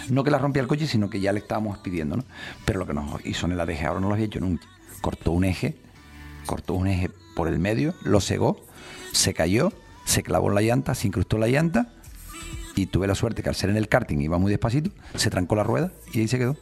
No 0.10 0.24
que 0.24 0.32
la 0.32 0.38
rompía 0.38 0.62
el 0.62 0.68
coche, 0.68 0.88
sino 0.88 1.10
que 1.10 1.20
ya 1.20 1.32
le 1.34 1.40
estábamos 1.40 1.78
pidiendo, 1.80 2.18
¿no? 2.18 2.24
Pero 2.66 2.80
lo 2.80 2.88
que 2.88 2.94
nos 2.94 3.26
hizo 3.26 3.46
en 3.46 3.54
el 3.54 3.60
ADG 3.60 3.86
ahora 3.86 4.00
no 4.00 4.08
lo 4.08 4.14
había 4.14 4.26
hecho 4.26 4.40
nunca. 4.40 4.66
Cortó 5.02 5.32
un 5.32 5.46
eje, 5.46 5.78
cortó 6.46 6.74
un 6.74 6.88
eje 6.88 7.10
por 7.36 7.48
el 7.48 7.60
medio, 7.60 7.94
lo 8.04 8.22
cegó, 8.22 8.58
se 9.12 9.34
cayó, 9.34 9.72
se 10.06 10.24
clavó 10.24 10.50
en 10.50 10.56
la 10.56 10.62
llanta, 10.62 10.96
se 10.96 11.08
incrustó 11.08 11.38
en 11.38 11.42
la 11.42 11.48
llanta 11.48 11.90
y 12.76 12.86
tuve 12.88 13.08
la 13.08 13.16
suerte 13.16 13.44
que 13.44 13.50
al 13.50 13.56
ser 13.56 13.70
en 13.70 13.78
el 13.78 13.88
karting 13.90 14.20
iba 14.22 14.38
muy 14.38 14.50
despacito, 14.52 14.92
se 15.16 15.30
trancó 15.30 15.56
la 15.56 15.64
rueda 15.64 15.92
y 16.14 16.20
ahí 16.20 16.28
se 16.28 16.38
quedó. 16.38 16.56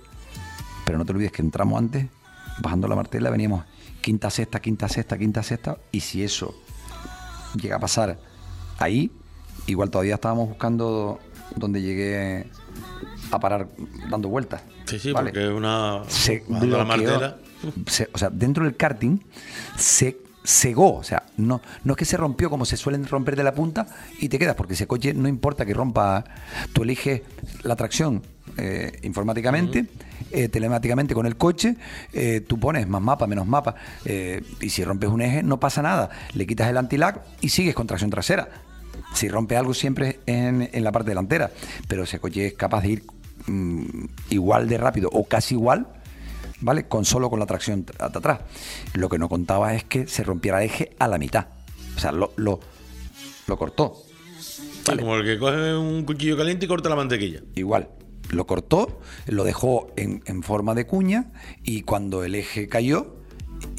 Pero 0.85 0.97
no 0.97 1.05
te 1.05 1.11
olvides 1.11 1.31
que 1.31 1.41
entramos 1.41 1.77
antes, 1.77 2.07
bajando 2.61 2.87
la 2.87 2.95
martela, 2.95 3.29
veníamos 3.29 3.63
quinta, 4.01 4.29
sexta, 4.29 4.59
quinta, 4.59 4.87
sexta, 4.89 5.17
quinta, 5.17 5.43
sexta, 5.43 5.77
y 5.91 5.99
si 5.99 6.23
eso 6.23 6.55
llega 7.61 7.75
a 7.75 7.79
pasar 7.79 8.19
ahí, 8.79 9.11
igual 9.67 9.89
todavía 9.91 10.15
estábamos 10.15 10.49
buscando 10.49 11.19
donde 11.55 11.81
llegué 11.81 12.47
a 13.31 13.39
parar 13.39 13.67
dando 14.09 14.29
vueltas. 14.29 14.61
Sí, 14.85 14.97
sí, 14.97 15.11
¿vale? 15.11 15.29
porque 15.31 15.47
una. 15.49 16.01
se 16.07 16.43
la 16.49 16.83
martela. 16.85 17.37
Se- 17.87 18.09
o 18.13 18.17
sea, 18.17 18.29
dentro 18.31 18.63
del 18.63 18.75
karting 18.75 19.19
se 19.77 20.17
cegó, 20.43 20.95
o 20.95 21.03
sea, 21.03 21.23
no, 21.37 21.61
no 21.83 21.93
es 21.93 21.97
que 21.97 22.05
se 22.05 22.17
rompió 22.17 22.49
como 22.49 22.65
se 22.65 22.77
suelen 22.77 23.05
romper 23.05 23.35
de 23.35 23.43
la 23.43 23.53
punta 23.53 23.87
y 24.19 24.29
te 24.29 24.39
quedas, 24.39 24.55
porque 24.55 24.73
ese 24.73 24.87
coche 24.87 25.13
no 25.13 25.27
importa 25.27 25.65
que 25.65 25.73
rompa, 25.73 26.23
tú 26.73 26.83
eliges 26.83 27.21
la 27.63 27.75
tracción 27.75 28.23
eh, 28.57 28.99
informáticamente, 29.03 29.85
eh, 30.31 30.49
telemáticamente 30.49 31.13
con 31.13 31.25
el 31.25 31.37
coche, 31.37 31.75
eh, 32.13 32.41
tú 32.41 32.59
pones 32.59 32.87
más 32.87 33.01
mapa, 33.01 33.27
menos 33.27 33.47
mapa, 33.47 33.75
y 34.05 34.69
si 34.69 34.83
rompes 34.83 35.09
un 35.09 35.21
eje 35.21 35.43
no 35.43 35.59
pasa 35.59 35.81
nada, 35.81 36.09
le 36.33 36.47
quitas 36.47 36.69
el 36.69 36.77
anti-lag 36.77 37.21
y 37.41 37.49
sigues 37.49 37.75
con 37.75 37.87
tracción 37.87 38.09
trasera. 38.09 38.49
Si 39.13 39.27
rompe 39.27 39.57
algo 39.57 39.73
siempre 39.73 40.19
en, 40.25 40.69
en 40.71 40.83
la 40.83 40.91
parte 40.91 41.09
delantera, 41.09 41.51
pero 41.87 42.03
ese 42.03 42.19
coche 42.19 42.47
es 42.47 42.53
capaz 42.53 42.81
de 42.81 42.89
ir 42.89 43.03
mm, 43.47 44.05
igual 44.29 44.67
de 44.69 44.77
rápido 44.77 45.09
o 45.11 45.25
casi 45.25 45.55
igual, 45.55 45.87
¿vale? 46.61 46.87
Con 46.87 47.05
solo 47.05 47.29
con 47.29 47.39
la 47.39 47.45
tracción 47.45 47.85
tr- 47.85 47.95
hasta 47.99 48.19
atrás. 48.19 48.39
Lo 48.93 49.09
que 49.09 49.17
no 49.17 49.29
contaba 49.29 49.73
es 49.75 49.83
que 49.83 50.07
se 50.07 50.23
rompiera 50.23 50.59
el 50.63 50.69
eje 50.69 50.95
a 50.99 51.07
la 51.07 51.17
mitad. 51.17 51.47
O 51.95 51.99
sea, 51.99 52.11
lo, 52.11 52.33
lo, 52.35 52.59
lo 53.47 53.57
cortó. 53.57 54.03
Como 54.85 55.15
el 55.17 55.25
que 55.25 55.37
coge 55.37 55.75
un 55.75 56.03
cuchillo 56.05 56.35
caliente 56.37 56.65
y 56.65 56.67
corta 56.67 56.89
la 56.89 56.95
mantequilla. 56.95 57.41
Igual. 57.55 57.89
Lo 58.31 58.45
cortó, 58.45 58.99
lo 59.27 59.43
dejó 59.43 59.91
en, 59.95 60.21
en 60.25 60.43
forma 60.43 60.75
de 60.75 60.85
cuña 60.85 61.31
y 61.63 61.81
cuando 61.81 62.23
el 62.23 62.35
eje 62.35 62.67
cayó, 62.67 63.17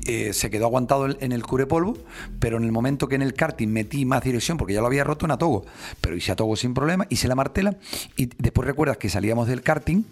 eh, 0.07 0.33
se 0.33 0.51
quedó 0.51 0.67
aguantado 0.67 1.07
en- 1.21 1.33
el 1.33 1.43
cubrepolvo, 1.45 1.97
pero 2.39 2.57
en 2.57 2.65
el 2.65 2.73
momento 2.73 3.07
que 3.09 3.15
en 3.15 3.23
el 3.23 3.35
karting 3.35 3.69
metí 3.69 4.05
más 4.05 4.23
dirección, 4.25 4.57
porque 4.59 4.75
ya 4.75 4.81
lo 4.81 4.87
había 4.87 5.05
roto 5.05 5.25
en 5.27 5.31
Atogo, 5.33 5.65
pero 6.01 6.17
hice 6.17 6.33
Atogo 6.33 6.57
sin 6.57 6.75
problema, 6.75 7.07
hice 7.11 7.29
la 7.29 7.35
martela 7.35 7.77
y 8.17 8.31
después 8.39 8.67
recuerdas 8.67 8.97
que 8.97 9.09
salíamos 9.09 9.47
del 9.47 9.63
karting 9.63 10.03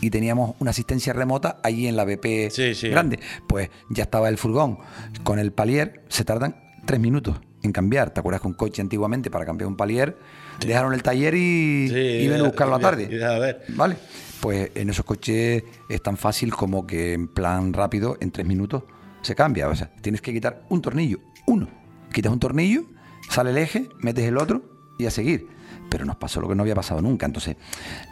y 0.00 0.10
teníamos 0.10 0.54
una 0.60 0.70
asistencia 0.70 1.12
remota 1.12 1.58
ahí 1.62 1.86
en 1.86 1.96
la 1.96 2.04
BP 2.04 2.50
Sí, 2.50 2.74
sí. 2.74 2.88
grande. 2.88 3.18
Pues 3.48 3.70
ya 3.90 4.04
estaba 4.04 4.28
el 4.28 4.38
furgón 4.38 4.78
con 5.24 5.38
el 5.38 5.52
palier, 5.52 6.02
se 6.08 6.24
tardan 6.24 6.56
tres 6.86 7.00
minutos 7.00 7.36
en 7.62 7.72
cambiar. 7.72 8.10
¿Te 8.10 8.20
acuerdas 8.20 8.40
que 8.42 8.48
un 8.48 8.54
coche 8.54 8.82
antiguamente 8.82 9.30
para 9.30 9.44
cambiar 9.46 9.68
un 9.68 9.76
palier 9.76 10.16
dejaron 10.64 10.94
el 10.94 11.02
taller 11.02 11.34
y, 11.34 11.88
ven 12.28 12.40
a 12.40 12.44
buscarlo 12.44 12.74
a 12.76 12.78
la 12.78 12.82
tarde? 12.82 13.06
ver. 13.08 13.64
Vale, 13.68 13.96
pues 14.40 14.70
en 14.74 14.90
esos 14.90 15.04
coches 15.04 15.64
es 15.88 16.02
tan 16.02 16.16
fácil 16.16 16.54
como 16.54 16.86
que 16.86 17.14
en 17.14 17.28
plan 17.28 17.72
rápido, 17.72 18.16
en 18.20 18.30
tres 18.30 18.46
minutos, 18.46 18.82
se 19.24 19.34
cambia. 19.34 19.68
O 19.68 19.74
sea, 19.74 19.90
tienes 20.00 20.20
que 20.20 20.32
quitar 20.32 20.62
un 20.68 20.80
tornillo, 20.80 21.18
uno. 21.46 21.68
Quitas 22.12 22.32
un 22.32 22.38
tornillo, 22.38 22.84
sale 23.28 23.50
el 23.50 23.58
eje, 23.58 23.88
metes 23.98 24.24
el 24.24 24.36
otro 24.36 24.62
y 24.98 25.06
a 25.06 25.10
seguir. 25.10 25.48
Pero 25.90 26.04
nos 26.04 26.16
pasó 26.16 26.40
lo 26.40 26.48
que 26.48 26.54
no 26.54 26.62
había 26.62 26.74
pasado 26.74 27.02
nunca. 27.02 27.26
Entonces 27.26 27.56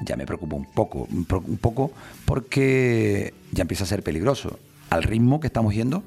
ya 0.03 0.17
me 0.17 0.27
preocupa 0.27 0.57
un 0.57 0.67
poco, 0.67 1.07
un 1.11 1.59
poco 1.61 1.93
porque 2.25 3.33
ya 3.53 3.63
empieza 3.63 3.85
a 3.85 3.87
ser 3.87 4.03
peligroso. 4.03 4.59
Al 4.91 5.03
ritmo 5.03 5.41
que 5.41 5.47
estamos 5.47 5.75
yendo 5.75 6.03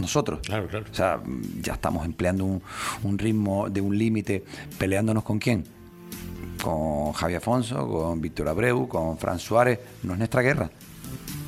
nosotros. 0.00 0.40
Claro, 0.44 0.66
claro. 0.68 0.86
O 0.90 0.94
sea, 0.94 1.20
ya 1.60 1.74
estamos 1.74 2.04
empleando 2.04 2.44
un, 2.44 2.62
un 3.04 3.18
ritmo 3.18 3.70
de 3.70 3.80
un 3.80 3.96
límite, 3.96 4.44
peleándonos 4.78 5.22
con 5.22 5.38
quién 5.38 5.64
con 6.62 7.12
Javi 7.12 7.34
Afonso, 7.34 7.88
con 7.88 8.20
Víctor 8.20 8.48
Abreu, 8.48 8.86
con 8.86 9.18
Fran 9.18 9.38
Suárez. 9.38 9.80
No 10.02 10.12
es 10.12 10.18
nuestra 10.18 10.42
guerra. 10.42 10.70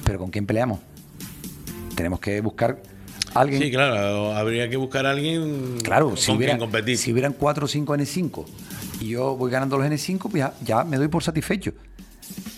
Pero 0.05 0.19
¿con 0.19 0.31
quién 0.31 0.45
peleamos? 0.45 0.81
Tenemos 1.95 2.21
que 2.21 2.41
buscar 2.41 2.81
alguien. 3.35 3.63
Sí, 3.63 3.71
claro, 3.71 4.35
habría 4.35 4.69
que 4.69 4.77
buscar 4.77 5.07
a 5.07 5.11
alguien 5.11 5.79
Claro, 5.83 6.09
con 6.11 6.17
si, 6.17 6.33
hubiera, 6.33 6.59
competir. 6.59 6.99
si 6.99 7.13
hubieran 7.13 7.33
4 7.35 7.65
o 7.65 7.69
5 7.69 7.95
N5 7.97 8.45
y 9.01 9.09
yo 9.09 9.37
voy 9.37 9.51
ganando 9.51 9.77
los 9.79 9.87
N5, 9.87 10.19
pues 10.31 10.35
ya, 10.35 10.55
ya 10.65 10.85
me 10.85 10.97
doy 10.97 11.09
por 11.09 11.23
satisfecho. 11.23 11.73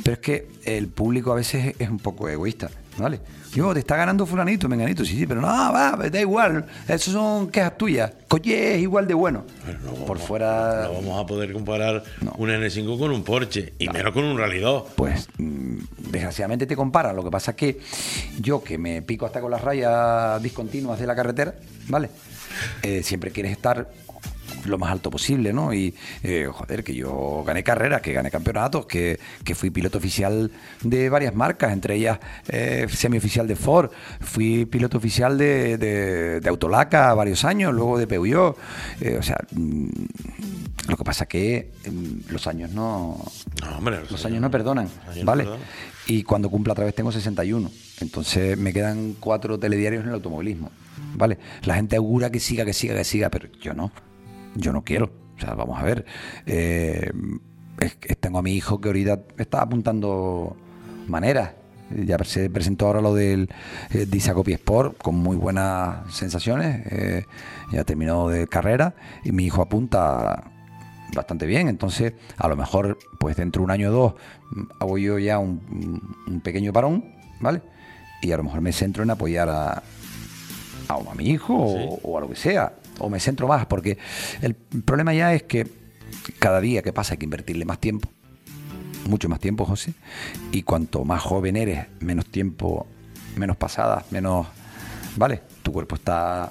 Pero 0.03 0.14
es 0.14 0.18
que 0.20 0.49
el 0.64 0.88
público 0.88 1.33
a 1.33 1.35
veces 1.37 1.75
es 1.79 1.88
un 1.90 1.99
poco 1.99 2.29
egoísta, 2.29 2.70
¿vale? 2.99 3.21
Yo, 3.55 3.73
te 3.73 3.81
está 3.81 3.97
ganando 3.97 4.27
fulanito, 4.27 4.69
menganito, 4.69 5.05
sí, 5.05 5.17
sí, 5.17 5.27
pero 5.27 5.41
no, 5.41 5.47
va, 5.49 5.97
da 6.11 6.21
igual, 6.21 6.67
eso 6.89 7.11
son 7.11 7.49
quejas 7.51 7.79
tuyas. 7.79 8.13
Coche 8.29 8.75
es 8.77 8.83
igual 8.83 9.07
de 9.07 9.15
bueno. 9.15 9.45
por 10.07 10.19
fuera, 10.19 10.85
No 10.89 10.95
vamos 10.95 11.23
a 11.23 11.27
poder 11.27 11.53
comparar 11.53 12.03
No. 12.21 12.33
un 12.39 12.51
N5 12.51 12.99
con 12.99 13.11
un 13.13 13.23
Porsche, 13.25 13.73
y 13.79 13.89
menos 13.89 14.13
con 14.13 14.25
un 14.25 14.39
Rally 14.39 14.59
2. 14.61 14.85
pues 14.97 15.29
mm, 15.39 15.79
desgraciadamente 16.11 16.67
te 16.67 16.77
comparan. 16.77 17.17
Lo 17.17 17.25
que 17.25 17.31
pasa 17.31 17.53
es 17.53 17.57
que 17.57 17.81
yo, 18.41 18.63
que 18.63 18.77
me 18.79 19.01
pico 19.03 19.25
hasta 19.27 19.41
con 19.41 19.51
las 19.51 19.63
rayas 19.63 20.43
discontinuas 20.43 20.99
de 21.01 21.07
la 21.07 21.15
carretera, 21.15 21.55
¿vale? 21.89 22.11
Eh, 22.83 23.03
siempre 23.03 23.31
quieres 23.31 23.53
estar 23.53 23.89
lo 24.68 24.79
más 24.79 24.90
alto 24.90 25.11
posible, 25.11 25.52
¿no? 25.52 25.72
Y, 25.72 25.94
eh, 26.22 26.48
joder, 26.50 26.85
que 26.85 26.94
yo 26.94 27.42
gané 27.46 27.62
carreras, 27.62 28.00
que 28.00 28.12
gané 28.12 28.31
campeonatos, 28.31 28.87
que, 28.87 29.18
que 29.44 29.55
fui 29.55 29.70
piloto 29.70 29.98
oficial 29.98 30.50
de 30.83 31.09
varias 31.09 31.35
marcas, 31.35 31.72
entre 31.72 31.96
ellas 31.96 32.18
eh, 32.48 32.87
semioficial 32.90 33.46
de 33.46 33.57
Ford, 33.57 33.90
fui 34.20 34.64
piloto 34.66 34.98
oficial 34.98 35.38
de, 35.38 35.79
de, 35.79 36.40
de 36.40 36.48
Autolaca 36.48 37.12
varios 37.14 37.44
años, 37.44 37.72
luego 37.74 37.98
de 37.98 38.07
Peugeot, 38.07 38.57
eh, 39.00 39.16
o 39.18 39.22
sea, 39.22 39.38
mm, 39.52 39.88
lo 40.88 40.96
que 40.96 41.05
pasa 41.05 41.24
es 41.24 41.29
que 41.29 41.72
mm, 41.90 42.33
los 42.33 42.46
años 42.46 42.70
no, 42.70 43.22
No, 43.62 43.79
hombre, 43.79 44.00
los 44.11 44.24
años 44.24 44.40
no 44.40 44.50
perdonan, 44.50 44.88
no 45.16 45.24
¿vale? 45.24 45.44
perdonan. 45.44 45.66
Y 46.09 46.22
cuando 46.22 46.48
cumpla 46.48 46.72
otra 46.72 46.85
vez 46.85 46.94
tengo 46.94 47.11
61. 47.11 47.68
Entonces 48.00 48.57
me 48.57 48.72
quedan 48.72 49.14
cuatro 49.18 49.59
telediarios 49.59 50.02
en 50.02 50.09
el 50.11 50.14
automovilismo, 50.14 50.70
¿vale? 51.14 51.38
La 51.64 51.74
gente 51.74 51.96
augura 51.96 52.31
que 52.31 52.38
siga, 52.38 52.64
que 52.64 52.72
siga, 52.72 52.94
que 52.94 53.05
siga, 53.05 53.29
pero 53.29 53.48
yo 53.61 53.74
no. 53.74 53.90
Yo 54.57 54.73
no 54.73 54.83
quiero. 54.85 55.11
O 55.37 55.40
sea, 55.40 55.55
vamos 55.55 55.79
a 55.79 55.83
ver. 55.85 56.05
eh, 56.47 57.11
es- 57.81 58.19
tengo 58.19 58.38
a 58.38 58.42
mi 58.42 58.53
hijo 58.53 58.81
que 58.81 58.88
ahorita 58.88 59.21
está 59.38 59.61
apuntando 59.62 60.57
maneras. 61.07 61.53
Ya 62.05 62.19
se 62.25 62.51
presentó 62.51 62.87
ahora 62.87 63.01
lo 63.01 63.14
del 63.14 63.49
eh, 63.90 64.07
Disacopi 64.09 64.53
Sport 64.55 64.99
con 64.99 65.14
muy 65.16 65.37
buenas 65.37 66.12
sensaciones. 66.12 66.83
eh, 66.90 67.25
ya 67.73 67.85
terminó 67.85 68.29
de 68.29 68.47
carrera 68.49 68.95
y 69.25 69.33
mi 69.33 69.45
hijo 69.45 69.62
apunta 69.62 70.51
bastante 71.14 71.47
bien. 71.47 71.69
Entonces, 71.69 72.14
a 72.37 72.49
lo 72.49 72.57
mejor, 72.57 72.99
pues 73.21 73.37
dentro 73.37 73.61
de 73.61 73.64
un 73.64 73.71
año 73.71 73.90
o 73.90 73.92
dos, 73.92 74.14
mm, 74.51 74.62
hago 74.81 74.99
yo 74.99 75.19
ya 75.19 75.38
un, 75.38 76.03
un 76.27 76.40
pequeño 76.40 76.73
parón, 76.73 77.05
¿vale? 77.40 77.62
Y 78.23 78.33
a 78.33 78.37
lo 78.38 78.42
mejor 78.45 78.61
me 78.62 78.73
centro 78.73 79.03
en 79.05 79.11
apoyar 79.11 79.49
a, 79.49 79.71
a, 80.88 80.95
a 80.95 81.14
mi 81.14 81.29
hijo 81.29 81.55
o, 81.55 82.01
o 82.03 82.19
a 82.19 82.21
lo 82.23 82.29
que 82.29 82.37
sea. 82.37 82.73
O 82.99 83.11
me 83.11 83.21
centro 83.21 83.47
más, 83.49 83.67
porque 83.67 83.99
el 84.41 84.55
problema 84.55 85.15
ya 85.15 85.35
es 85.35 85.43
que 85.43 85.67
cada 86.39 86.61
día 86.61 86.83
que 86.83 86.93
pasa 86.93 87.15
hay 87.15 87.19
que 87.19 87.25
invertirle 87.25 87.65
más 87.65 87.79
tiempo. 87.79 88.09
Mucho 89.09 89.29
más 89.29 89.41
tiempo, 89.41 89.65
José. 89.65 89.95
Y 90.53 90.63
cuanto 90.63 91.05
más 91.05 91.23
joven 91.23 91.57
eres, 91.57 91.87
menos 92.01 92.27
tiempo, 92.27 92.87
menos 93.37 93.57
pasadas, 93.57 94.11
menos. 94.11 94.47
¿Vale? 95.17 95.43
Tu 95.63 95.73
cuerpo 95.73 95.95
está 95.95 96.51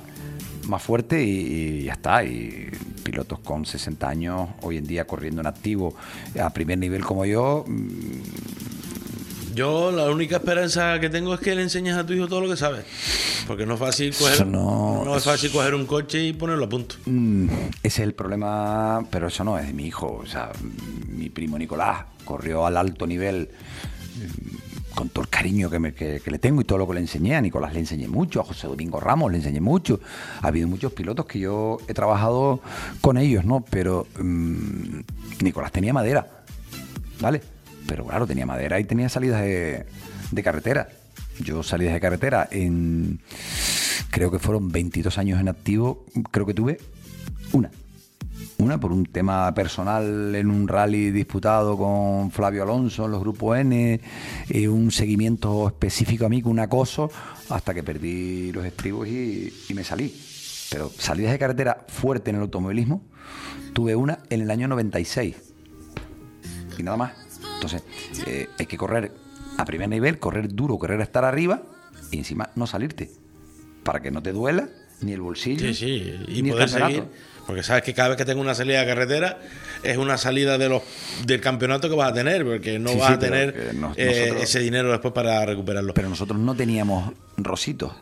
más 0.67 0.81
fuerte 0.81 1.23
y, 1.23 1.29
y 1.29 1.83
ya 1.83 1.93
está. 1.93 2.23
Y 2.23 2.69
pilotos 3.03 3.39
con 3.39 3.65
60 3.65 4.09
años, 4.09 4.49
hoy 4.61 4.77
en 4.77 4.85
día 4.85 5.05
corriendo 5.05 5.41
en 5.41 5.47
activo 5.47 5.95
a 6.41 6.49
primer 6.49 6.79
nivel 6.79 7.05
como 7.05 7.25
yo, 7.25 7.63
mm, 7.67 8.64
Yo 9.55 9.89
la 9.91 10.09
única 10.11 10.35
esperanza 10.37 10.99
que 10.99 11.09
tengo 11.09 11.33
es 11.33 11.39
que 11.39 11.55
le 11.55 11.61
enseñes 11.61 11.95
a 11.95 12.05
tu 12.05 12.11
hijo 12.13 12.27
todo 12.27 12.41
lo 12.41 12.49
que 12.49 12.57
sabes. 12.57 12.83
Porque 13.47 13.65
no 13.65 13.75
es 13.75 13.79
fácil 13.79 14.13
coger, 14.13 14.45
no- 14.47 15.03
no 15.05 15.15
es 15.15 15.23
fácil 15.23 15.51
coger 15.51 15.73
un 15.75 15.85
coche 15.85 16.21
y 16.25 16.33
ponerlo 16.33 16.65
a 16.65 16.69
punto. 16.69 16.95
Mm, 17.05 17.45
ese 17.47 17.69
es 17.83 17.99
el 17.99 18.13
problema, 18.13 19.05
pero 19.09 19.27
eso 19.27 19.43
no 19.45 19.57
es 19.57 19.65
de 19.67 19.73
mi 19.73 19.85
hijo. 19.87 20.19
O 20.21 20.25
sea, 20.25 20.51
mi 21.07 21.29
primo 21.29 21.57
Nicolás 21.57 22.05
corrió 22.25 22.65
al 22.65 22.75
alto 22.75 23.07
nivel 23.07 23.49
mm, 24.17 24.93
con 24.95 25.09
todo 25.09 25.23
el 25.23 25.29
cariño 25.29 25.69
que, 25.69 25.79
me- 25.79 25.93
que- 25.93 26.19
que 26.23 26.31
le 26.31 26.39
tengo 26.39 26.59
y 26.61 26.65
todo 26.65 26.79
lo 26.79 26.87
que 26.87 26.95
le 26.95 26.99
enseñé. 27.01 27.35
A 27.35 27.41
Nicolás 27.41 27.73
le 27.73 27.79
enseñé 27.79 28.07
mucho, 28.09 28.41
a 28.41 28.43
José 28.43 28.67
Domingo 28.67 28.99
Ramos 28.99 29.31
le 29.31 29.37
enseñé 29.37 29.61
mucho. 29.61 29.99
Ha 30.41 30.47
habido 30.47 30.67
muchos 30.67 30.91
pilotos 30.91 31.27
que 31.27 31.39
yo 31.39 31.77
he 31.87 31.93
trabajado 31.93 32.59
con 32.99 33.17
ellos, 33.17 33.45
¿no? 33.45 33.63
Pero 33.69 34.05
mm, 34.19 34.99
Nicolás 35.41 35.71
tenía 35.71 35.93
madera, 35.93 36.27
¿vale? 37.21 37.41
Pero 37.87 38.05
claro, 38.05 38.25
tenía 38.25 38.45
madera 38.45 38.79
y 38.79 38.83
tenía 38.83 39.09
salidas 39.09 39.41
de, 39.41 39.85
carretera. 40.43 40.89
Yo 41.39 41.63
salidas 41.63 41.93
de 41.93 41.99
carretera 41.99 42.47
en, 42.51 43.19
creo 44.09 44.31
que 44.31 44.39
fueron 44.39 44.71
22 44.71 45.17
años 45.17 45.39
en 45.39 45.49
activo, 45.49 46.05
creo 46.31 46.45
que 46.45 46.53
tuve 46.53 46.79
una. 47.51 47.71
Una 48.57 48.79
por 48.79 48.91
un 48.91 49.05
tema 49.05 49.53
personal 49.53 50.33
en 50.33 50.49
un 50.49 50.67
rally 50.67 51.11
disputado 51.11 51.77
con 51.77 52.31
Flavio 52.31 52.63
Alonso 52.63 53.05
en 53.05 53.11
los 53.11 53.19
grupos 53.19 53.57
N, 53.57 53.99
eh, 54.49 54.67
un 54.67 54.91
seguimiento 54.91 55.67
específico 55.67 56.25
a 56.25 56.29
mí 56.29 56.41
con 56.41 56.53
un 56.53 56.59
acoso, 56.59 57.11
hasta 57.49 57.73
que 57.73 57.83
perdí 57.83 58.51
los 58.51 58.65
estribos 58.65 59.07
y, 59.07 59.53
y 59.69 59.73
me 59.73 59.83
salí. 59.83 60.13
Pero 60.71 60.89
salidas 60.97 61.33
de 61.33 61.39
carretera 61.39 61.85
fuerte 61.87 62.29
en 62.29 62.37
el 62.37 62.43
automovilismo, 62.43 63.03
tuve 63.73 63.95
una 63.95 64.19
en 64.29 64.41
el 64.41 64.51
año 64.51 64.67
96 64.67 65.35
y 66.77 66.83
nada 66.83 66.97
más. 66.97 67.24
Entonces, 67.65 67.83
eh, 68.27 68.47
hay 68.59 68.65
que 68.67 68.77
correr 68.77 69.11
a 69.57 69.65
primer 69.65 69.89
nivel, 69.89 70.19
correr 70.19 70.53
duro, 70.53 70.77
correr 70.77 70.99
a 70.99 71.03
estar 71.03 71.25
arriba 71.25 71.63
y 72.11 72.17
encima 72.19 72.49
no 72.55 72.67
salirte. 72.67 73.09
Para 73.83 74.01
que 74.01 74.11
no 74.11 74.21
te 74.21 74.31
duela 74.31 74.69
ni 75.01 75.13
el 75.13 75.21
bolsillo 75.21 75.67
Sí, 75.67 75.73
sí, 75.73 76.25
y 76.27 76.41
ni 76.41 76.49
el 76.49 76.55
poder 76.55 76.69
campeonato. 76.69 76.93
seguir. 77.09 77.35
Porque 77.45 77.61
sabes 77.63 77.83
que 77.83 77.93
cada 77.93 78.09
vez 78.09 78.17
que 78.17 78.25
tengo 78.25 78.41
una 78.41 78.55
salida 78.55 78.79
de 78.81 78.87
carretera 78.87 79.39
es 79.83 79.97
una 79.97 80.17
salida 80.17 80.57
de 80.57 80.67
los 80.69 80.81
del 81.25 81.41
campeonato 81.41 81.89
que 81.89 81.95
vas 81.95 82.11
a 82.11 82.13
tener, 82.13 82.43
porque 82.43 82.79
no 82.79 82.89
Sí, 82.89 82.97
vas 82.97 83.07
sí, 83.07 83.13
a 83.13 83.19
tener 83.19 83.53
eh, 83.55 83.71
nosotros- 83.73 84.41
ese 84.43 84.59
dinero 84.59 84.91
después 84.91 85.13
para 85.13 85.45
recuperarlo. 85.45 85.93
Pero 85.93 86.09
nosotros 86.09 86.39
no 86.39 86.55
teníamos 86.55 87.13
rositos. 87.37 87.93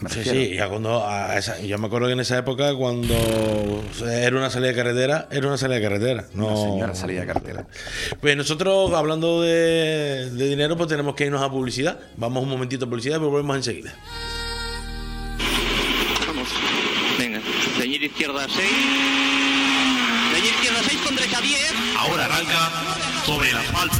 Me 0.00 0.08
Sí, 0.10 0.20
sí, 0.24 0.54
ya 0.56 0.68
cuando 0.68 1.06
a 1.06 1.36
esa- 1.36 1.60
yo 1.60 1.76
me 1.78 1.86
acuerdo 1.86 2.06
que 2.06 2.14
en 2.14 2.20
esa 2.20 2.38
época 2.38 2.74
cuando 2.74 3.14
era 4.10 4.36
una 4.36 4.48
salida 4.50 4.70
de 4.70 4.74
carretera, 4.76 5.28
era 5.30 5.46
una 5.46 5.58
salida 5.58 5.76
de 5.76 5.82
carretera. 5.82 6.24
No, 6.34 6.46
Una 6.48 6.56
señora 6.72 6.94
salida 6.94 7.20
de 7.20 7.26
carretera. 7.26 7.66
Pues 8.20 8.36
nosotros 8.36 8.92
hablando 8.94 9.42
de, 9.42 10.30
de 10.30 10.48
dinero, 10.48 10.76
pues 10.76 10.88
tenemos 10.88 11.14
que 11.14 11.26
irnos 11.26 11.42
a 11.42 11.50
publicidad. 11.50 11.98
Vamos 12.16 12.42
un 12.42 12.48
momentito 12.48 12.86
a 12.86 12.88
publicidad 12.88 13.16
y 13.16 13.20
volvemos 13.20 13.56
enseguida. 13.56 13.94
Vamos. 16.26 16.48
Venga. 17.18 17.40
Ceñir 17.78 18.02
izquierda 18.02 18.46
6. 18.48 18.68
Ceñir 20.34 20.52
izquierda 20.54 20.78
6 20.88 21.00
con 21.04 21.16
derecha 21.16 21.40
10. 21.40 21.72
Ahora 21.98 22.24
arranca 22.24 22.70
sobre 23.26 23.50
el 23.50 23.56
asfalto. 23.56 23.96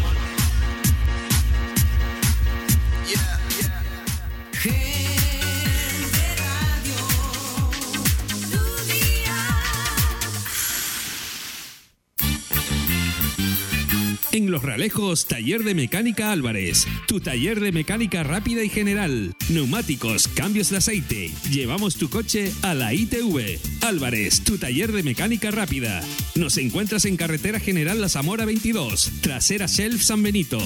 En 14.33 14.53
Los 14.53 14.63
Realejos, 14.63 15.27
Taller 15.27 15.65
de 15.65 15.75
Mecánica 15.75 16.31
Álvarez. 16.31 16.87
Tu 17.09 17.19
taller 17.21 17.59
de 17.59 17.73
mecánica 17.73 18.23
rápida 18.23 18.63
y 18.63 18.69
general. 18.69 19.35
Neumáticos, 19.49 20.29
cambios 20.29 20.71
de 20.71 20.77
aceite. 20.77 21.33
Llevamos 21.51 21.97
tu 21.97 22.09
coche 22.09 22.53
a 22.63 22.75
la 22.75 22.95
ITV. 22.95 23.59
Álvarez, 23.81 24.45
tu 24.45 24.57
taller 24.57 24.93
de 24.93 25.03
mecánica 25.03 25.51
rápida. 25.51 26.01
Nos 26.37 26.59
encuentras 26.59 27.07
en 27.07 27.17
Carretera 27.17 27.59
General 27.59 28.01
La 28.01 28.09
Zamora 28.09 28.45
22, 28.45 29.11
trasera 29.21 29.67
Shelf 29.67 30.01
San 30.01 30.23
Benito. 30.23 30.61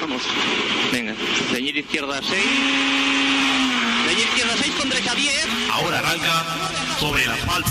Vamos. 0.00 0.22
Venga. 0.92 1.14
Ceñir 1.50 1.71
izquierda 1.82 2.20
6. 2.22 2.42
Ceñir 4.06 4.26
izquierda 4.26 4.54
6 4.56 4.72
con 4.78 4.88
derecha 4.88 5.14
10. 5.14 5.48
Ahora 5.72 5.98
arranca 5.98 6.44
sobre 6.98 7.24
el 7.24 7.30
asfalto. 7.30 7.70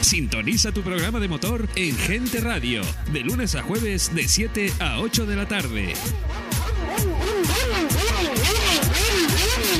Sintoniza 0.00 0.70
tu 0.72 0.82
programa 0.82 1.18
de 1.18 1.28
motor 1.28 1.66
en 1.76 1.96
Gente 1.96 2.40
Radio, 2.40 2.82
de 3.10 3.20
lunes 3.20 3.54
a 3.54 3.62
jueves 3.62 4.14
de 4.14 4.28
7 4.28 4.72
a 4.80 5.00
8 5.00 5.26
de 5.26 5.36
la 5.36 5.48
tarde. 5.48 5.94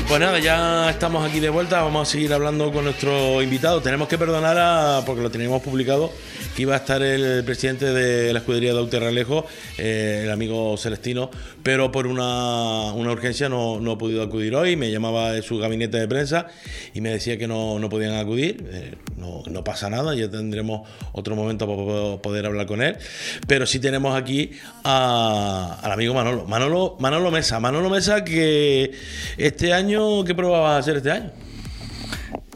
Pues 0.07 0.19
nada, 0.19 0.37
ya 0.39 0.91
estamos 0.91 1.27
aquí 1.27 1.39
de 1.39 1.49
vuelta. 1.49 1.81
Vamos 1.81 2.07
a 2.07 2.11
seguir 2.11 2.31
hablando 2.31 2.71
con 2.71 2.85
nuestro 2.85 3.41
invitado. 3.41 3.81
Tenemos 3.81 4.07
que 4.07 4.19
perdonar 4.19 4.55
a, 4.57 5.03
porque 5.03 5.23
lo 5.23 5.31
teníamos 5.31 5.63
publicado, 5.63 6.11
que 6.55 6.61
iba 6.61 6.75
a 6.75 6.77
estar 6.77 7.01
el 7.01 7.43
presidente 7.43 7.91
de 7.91 8.31
la 8.31 8.39
escudería 8.39 8.73
de 8.73 8.79
Auterralejo, 8.79 9.47
eh, 9.79 10.21
el 10.25 10.31
amigo 10.31 10.77
Celestino, 10.77 11.31
pero 11.63 11.91
por 11.91 12.05
una, 12.05 12.93
una 12.93 13.11
urgencia 13.11 13.49
no, 13.49 13.79
no 13.81 13.93
ha 13.93 13.97
podido 13.97 14.21
acudir 14.21 14.55
hoy. 14.55 14.75
Me 14.75 14.91
llamaba 14.91 15.31
de 15.31 15.41
su 15.41 15.57
gabinete 15.57 15.97
de 15.97 16.07
prensa 16.07 16.47
y 16.93 17.01
me 17.01 17.09
decía 17.09 17.39
que 17.39 17.47
no, 17.47 17.79
no 17.79 17.89
podían 17.89 18.13
acudir. 18.13 18.63
Eh, 18.71 18.93
no, 19.49 19.63
pasa 19.63 19.89
nada, 19.89 20.15
ya 20.15 20.29
tendremos 20.29 20.87
otro 21.13 21.35
momento 21.35 21.65
para 21.67 21.77
po- 21.77 22.21
poder 22.21 22.45
hablar 22.45 22.65
con 22.65 22.81
él. 22.81 22.97
Pero 23.47 23.65
sí 23.65 23.79
tenemos 23.79 24.15
aquí 24.15 24.51
a- 24.83 25.79
al 25.81 25.91
amigo 25.91 26.13
Manolo. 26.13 26.45
Manolo, 26.45 26.95
Manolo 26.99 27.31
Mesa. 27.31 27.59
Manolo 27.59 27.89
Mesa, 27.89 28.23
que 28.23 28.91
este 29.37 29.73
año, 29.73 30.23
¿qué 30.23 30.33
prueba 30.35 30.75
a 30.75 30.79
hacer 30.79 30.97
este 30.97 31.11
año? 31.11 31.31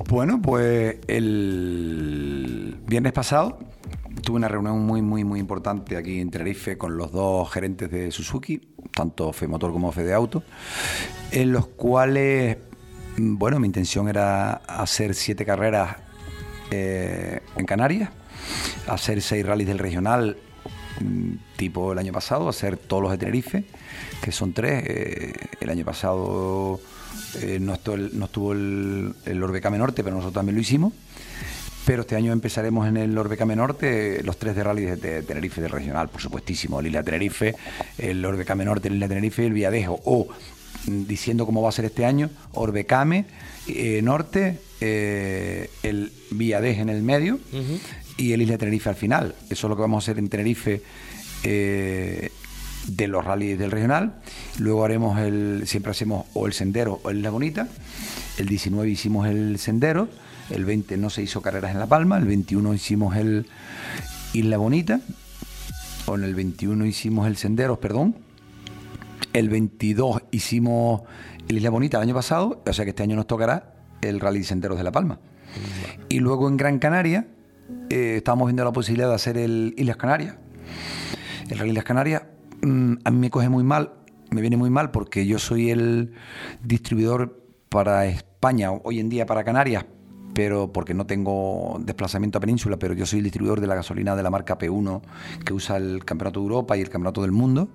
Bueno, 0.08 0.42
pues 0.42 0.98
el 1.08 2.76
viernes 2.88 3.14
pasado 3.14 3.60
tuve 4.24 4.38
una 4.38 4.48
reunión 4.48 4.80
muy, 4.86 5.02
muy, 5.02 5.24
muy 5.24 5.40
importante 5.40 5.96
aquí 5.98 6.20
en 6.20 6.30
Tenerife 6.32 6.78
con 6.78 6.98
los 6.98 7.12
dos 7.12 7.50
gerentes 7.52 7.90
de 7.92 8.12
Suzuki, 8.12 8.60
tanto 8.94 9.32
Femotor 9.34 9.72
como 9.72 9.92
Fede 9.92 10.14
Auto, 10.14 10.44
en 11.32 11.52
los 11.52 11.68
cuales, 11.68 12.58
mm, 13.18 13.38
bueno, 13.38 13.60
mi 13.60 13.68
intención 13.68 14.10
era 14.10 14.54
hacer 14.68 15.14
siete 15.16 15.46
carreras 15.46 15.98
eh, 16.72 17.42
en 17.56 17.66
Canarias, 17.66 18.10
hacer 18.88 19.22
seis 19.22 19.46
rallies 19.46 19.68
del 19.68 19.80
regional 19.80 20.38
mm, 21.02 21.34
tipo 21.58 21.92
el 21.92 22.00
año 22.00 22.14
pasado, 22.14 22.50
hacer 22.50 22.78
todos 22.78 23.04
los 23.04 23.12
de 23.12 23.18
Tenerife, 23.18 23.64
que 24.22 24.32
son 24.32 24.54
tres. 24.54 24.84
eh, 24.88 25.34
el 25.60 25.70
año 25.70 25.86
pasado 25.86 26.80
eh, 27.42 27.60
no, 27.60 27.74
estuvo 27.74 27.96
el, 27.96 28.18
no 28.18 28.26
estuvo 28.26 28.54
el, 28.54 29.14
el 29.26 29.44
Orbecame 29.44 29.78
Norte, 29.78 30.04
pero 30.04 30.16
nosotros 30.16 30.34
también 30.34 30.56
lo 30.56 30.62
hicimos. 30.62 30.94
Pero 31.86 32.02
este 32.02 32.16
año 32.16 32.32
empezaremos 32.32 32.88
en 32.88 32.98
el 32.98 33.18
Orbecame 33.18 33.56
Norte, 33.56 34.22
los 34.24 34.38
tres 34.38 34.56
de 34.56 34.64
rally 34.64 34.84
de, 34.86 35.24
Tenerife 35.24 35.62
del 35.62 35.72
regional, 35.72 36.10
por 36.10 36.22
supuestísimo. 36.22 36.80
El 36.80 36.88
Isla 36.88 37.04
Tenerife, 37.04 37.56
el 37.98 38.24
Orbecame 38.24 38.66
Norte, 38.66 38.90
el 38.90 38.96
Isla 38.96 39.08
Tenerife 39.08 39.44
y 39.44 39.46
el 39.48 39.54
Villadejo. 39.54 40.00
O, 40.06 40.28
mm, 40.86 41.06
diciendo 41.06 41.46
cómo 41.46 41.62
va 41.62 41.70
a 41.70 41.72
ser 41.72 41.86
este 41.86 42.06
año, 42.06 42.30
Orbecame 42.54 43.26
eh, 43.68 44.02
Norte, 44.04 44.60
eh, 44.82 45.70
el 45.84 46.12
Villadejo 46.32 46.82
en 46.82 46.90
el 46.90 47.02
medio 47.04 47.40
y 48.18 48.34
el 48.34 48.42
Isla 48.42 48.58
Tenerife 48.58 48.90
al 48.90 48.96
final. 48.96 49.36
Eso 49.50 49.68
es 49.68 49.70
lo 49.70 49.76
que 49.76 49.82
vamos 49.82 50.04
a 50.04 50.06
hacer 50.06 50.20
en 50.20 50.30
Tenerife. 50.30 50.82
eh, 51.44 52.32
de 52.88 53.08
los 53.08 53.24
rallies 53.24 53.58
del 53.58 53.72
regional. 53.72 54.16
Luego 54.58 54.86
haremos 54.86 55.20
el, 55.20 55.64
siempre 55.66 55.92
hacemos 55.92 56.26
o 56.34 56.48
el 56.48 56.54
sendero 56.54 57.00
o 57.04 57.10
el 57.10 57.18
Isla 57.18 57.30
Bonita. 57.30 57.68
El 58.38 58.48
19 58.48 58.90
hicimos 58.90 59.28
el 59.28 59.60
sendero, 59.60 60.08
el 60.50 60.66
20 60.66 60.98
no 60.98 61.10
se 61.10 61.22
hizo 61.22 61.42
carreras 61.42 61.72
en 61.72 61.80
La 61.80 61.88
Palma, 61.88 62.18
el 62.18 62.26
21 62.26 62.74
hicimos 62.74 63.16
el 63.18 63.48
Isla 64.34 64.58
Bonita, 64.58 65.02
o 66.06 66.16
en 66.16 66.24
el 66.24 66.36
21 66.36 66.86
hicimos 66.86 67.28
el 67.28 67.36
sendero, 67.38 67.80
perdón. 67.80 68.16
El 69.34 69.50
22 69.50 70.24
hicimos 70.32 71.02
el 71.48 71.58
Isla 71.58 71.70
Bonita 71.70 71.98
el 71.98 72.04
año 72.04 72.16
pasado, 72.16 72.64
o 72.66 72.74
sea 72.74 72.86
que 72.86 72.90
este 72.92 73.04
año 73.04 73.16
nos 73.16 73.28
tocará 73.28 73.74
el 74.02 74.20
Rally 74.20 74.43
Senderos 74.43 74.78
de 74.78 74.84
La 74.84 74.91
Palma. 74.91 75.20
Y 76.10 76.20
luego 76.20 76.47
en 76.47 76.58
Gran 76.58 76.80
Canaria 76.80 77.28
eh, 77.89 78.16
estábamos 78.18 78.47
viendo 78.47 78.64
la 78.64 78.72
posibilidad 78.72 79.10
de 79.10 79.16
hacer 79.16 79.38
el 79.38 79.74
Islas 79.78 79.97
Canarias. 79.97 80.36
El 81.50 81.58
Rally 81.58 81.72
Islas 81.72 81.86
Canarias 81.86 82.24
mm, 82.62 82.93
a 83.04 83.12
mí 83.12 83.18
me 83.18 83.30
coge 83.30 83.50
muy 83.50 83.64
mal, 83.64 83.93
me 84.32 84.41
viene 84.41 84.58
muy 84.58 84.70
mal 84.70 84.91
porque 84.91 85.26
yo 85.26 85.39
soy 85.39 85.72
el 85.72 86.14
distribuidor 86.64 87.43
para 87.70 88.06
España, 88.08 88.72
hoy 88.72 89.00
en 89.00 89.10
día 89.10 89.26
para 89.26 89.43
Canarias, 89.43 89.86
pero 90.34 90.72
porque 90.72 90.93
no 90.93 91.06
tengo 91.06 91.80
desplazamiento 91.84 92.38
a 92.38 92.41
península, 92.41 92.78
pero 92.78 92.93
yo 92.93 93.06
soy 93.06 93.20
el 93.20 93.24
distribuidor 93.24 93.62
de 93.62 93.68
la 93.68 93.76
gasolina 93.76 94.16
de 94.16 94.24
la 94.24 94.30
marca 94.30 94.58
P1 94.58 95.02
que 95.45 95.54
usa 95.54 95.78
el 95.78 96.06
Campeonato 96.06 96.39
de 96.39 96.45
Europa 96.45 96.78
y 96.78 96.82
el 96.82 96.89
Campeonato 96.89 97.22
del 97.22 97.32
Mundo. 97.32 97.70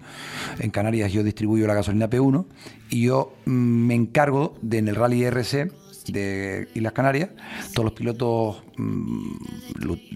En 0.59 0.71
Canarias 0.71 1.13
yo 1.13 1.23
distribuyo 1.23 1.67
la 1.67 1.75
gasolina 1.75 2.09
P1 2.09 2.47
y 2.91 3.03
yo 3.03 3.35
mm, 3.47 3.51
me 3.51 3.95
encargo 3.95 4.55
de 4.63 4.79
en 4.79 4.89
el 4.89 4.97
Rally 4.97 5.25
RC 5.25 5.73
de 6.07 6.69
Islas 6.75 6.93
Canarias, 6.93 7.31
todos 7.73 7.85
los 7.85 7.93
pilotos 7.95 8.63
mm, 8.77 9.37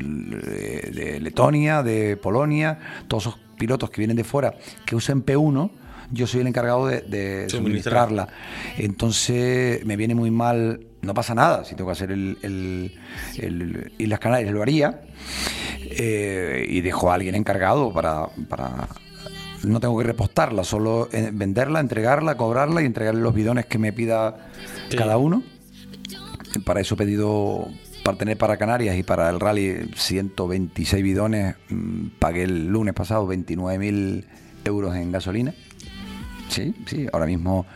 de 0.03 1.19
Letonia, 1.21 1.83
de 1.83 2.17
Polonia, 2.17 2.79
todos 3.09 3.25
esos 3.27 3.39
pilotos 3.59 3.91
que 3.91 4.01
vienen 4.01 4.17
de 4.17 4.25
fuera 4.25 4.55
que 4.87 4.95
usan 4.97 5.25
P1, 5.25 5.71
yo 6.11 6.27
soy 6.27 6.41
el 6.41 6.47
encargado 6.47 6.87
de, 6.87 7.03
de 7.03 7.49
Suministrar. 7.51 8.09
suministrarla. 8.09 8.29
Entonces 8.79 9.85
me 9.85 9.97
viene 9.97 10.15
muy 10.15 10.31
mal, 10.31 10.81
no 11.03 11.13
pasa 11.15 11.35
nada, 11.35 11.65
si 11.65 11.75
tengo 11.75 11.89
que 11.89 11.93
hacer 11.93 12.13
el, 12.13 12.39
el, 12.43 12.95
el 13.39 13.93
Islas 13.99 14.19
Canarias 14.21 14.53
lo 14.53 14.63
haría 14.63 15.03
eh, 15.83 16.65
y 16.69 16.81
dejo 16.81 17.11
a 17.11 17.15
alguien 17.15 17.35
encargado 17.35 17.93
para, 17.93 18.27
para 18.49 18.89
no 19.65 19.81
tengo 19.81 19.99
que 19.99 20.05
repostarla, 20.05 20.65
solo 20.65 21.09
eh, 21.13 21.31
venderla, 21.33 21.81
entregarla, 21.81 22.37
cobrarla 22.37 22.81
y 22.83 22.87
entregarle 22.87 23.21
los 23.21 23.35
bidones 23.35 23.67
que 23.67 23.79
me 23.79 23.93
pida 23.93 24.47
Sí. 24.89 24.97
cada 24.97 25.19
uno. 25.19 25.43
Para 26.65 26.81
eso 26.81 26.95
he 26.95 26.99
pedido 26.99 27.69
para 28.05 28.17
tener 28.19 28.39
para 28.39 28.57
Canarias 28.57 28.97
y 28.97 29.03
para 29.03 29.29
el 29.29 29.39
rally 29.41 29.91
126 29.97 31.03
bidones. 31.03 31.57
mm, 31.69 32.07
Pagué 32.19 32.45
el 32.45 32.67
lunes 32.69 32.95
pasado 32.95 33.27
29.000 33.27 34.25
euros 34.65 34.95
en 34.97 35.13
gasolina. 35.13 35.55
Sí, 36.49 36.75
sí, 36.87 37.07
ahora 37.13 37.27
mismo. 37.27 37.67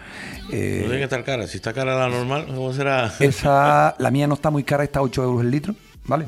eh, 0.50 0.78
No 0.80 0.84
tiene 0.84 0.98
que 0.98 1.04
estar 1.04 1.24
cara. 1.24 1.46
Si 1.46 1.56
está 1.58 1.72
cara 1.74 1.94
la 1.94 2.08
normal, 2.08 2.46
¿cómo 2.46 2.72
será? 2.72 3.12
esa, 3.20 3.94
la 3.98 4.10
mía 4.10 4.26
no 4.26 4.34
está 4.34 4.50
muy 4.50 4.64
cara, 4.64 4.82
está 4.84 5.00
a 5.00 5.02
8 5.02 5.22
euros 5.22 5.42
el 5.42 5.50
litro, 5.50 5.74
¿vale? 6.06 6.26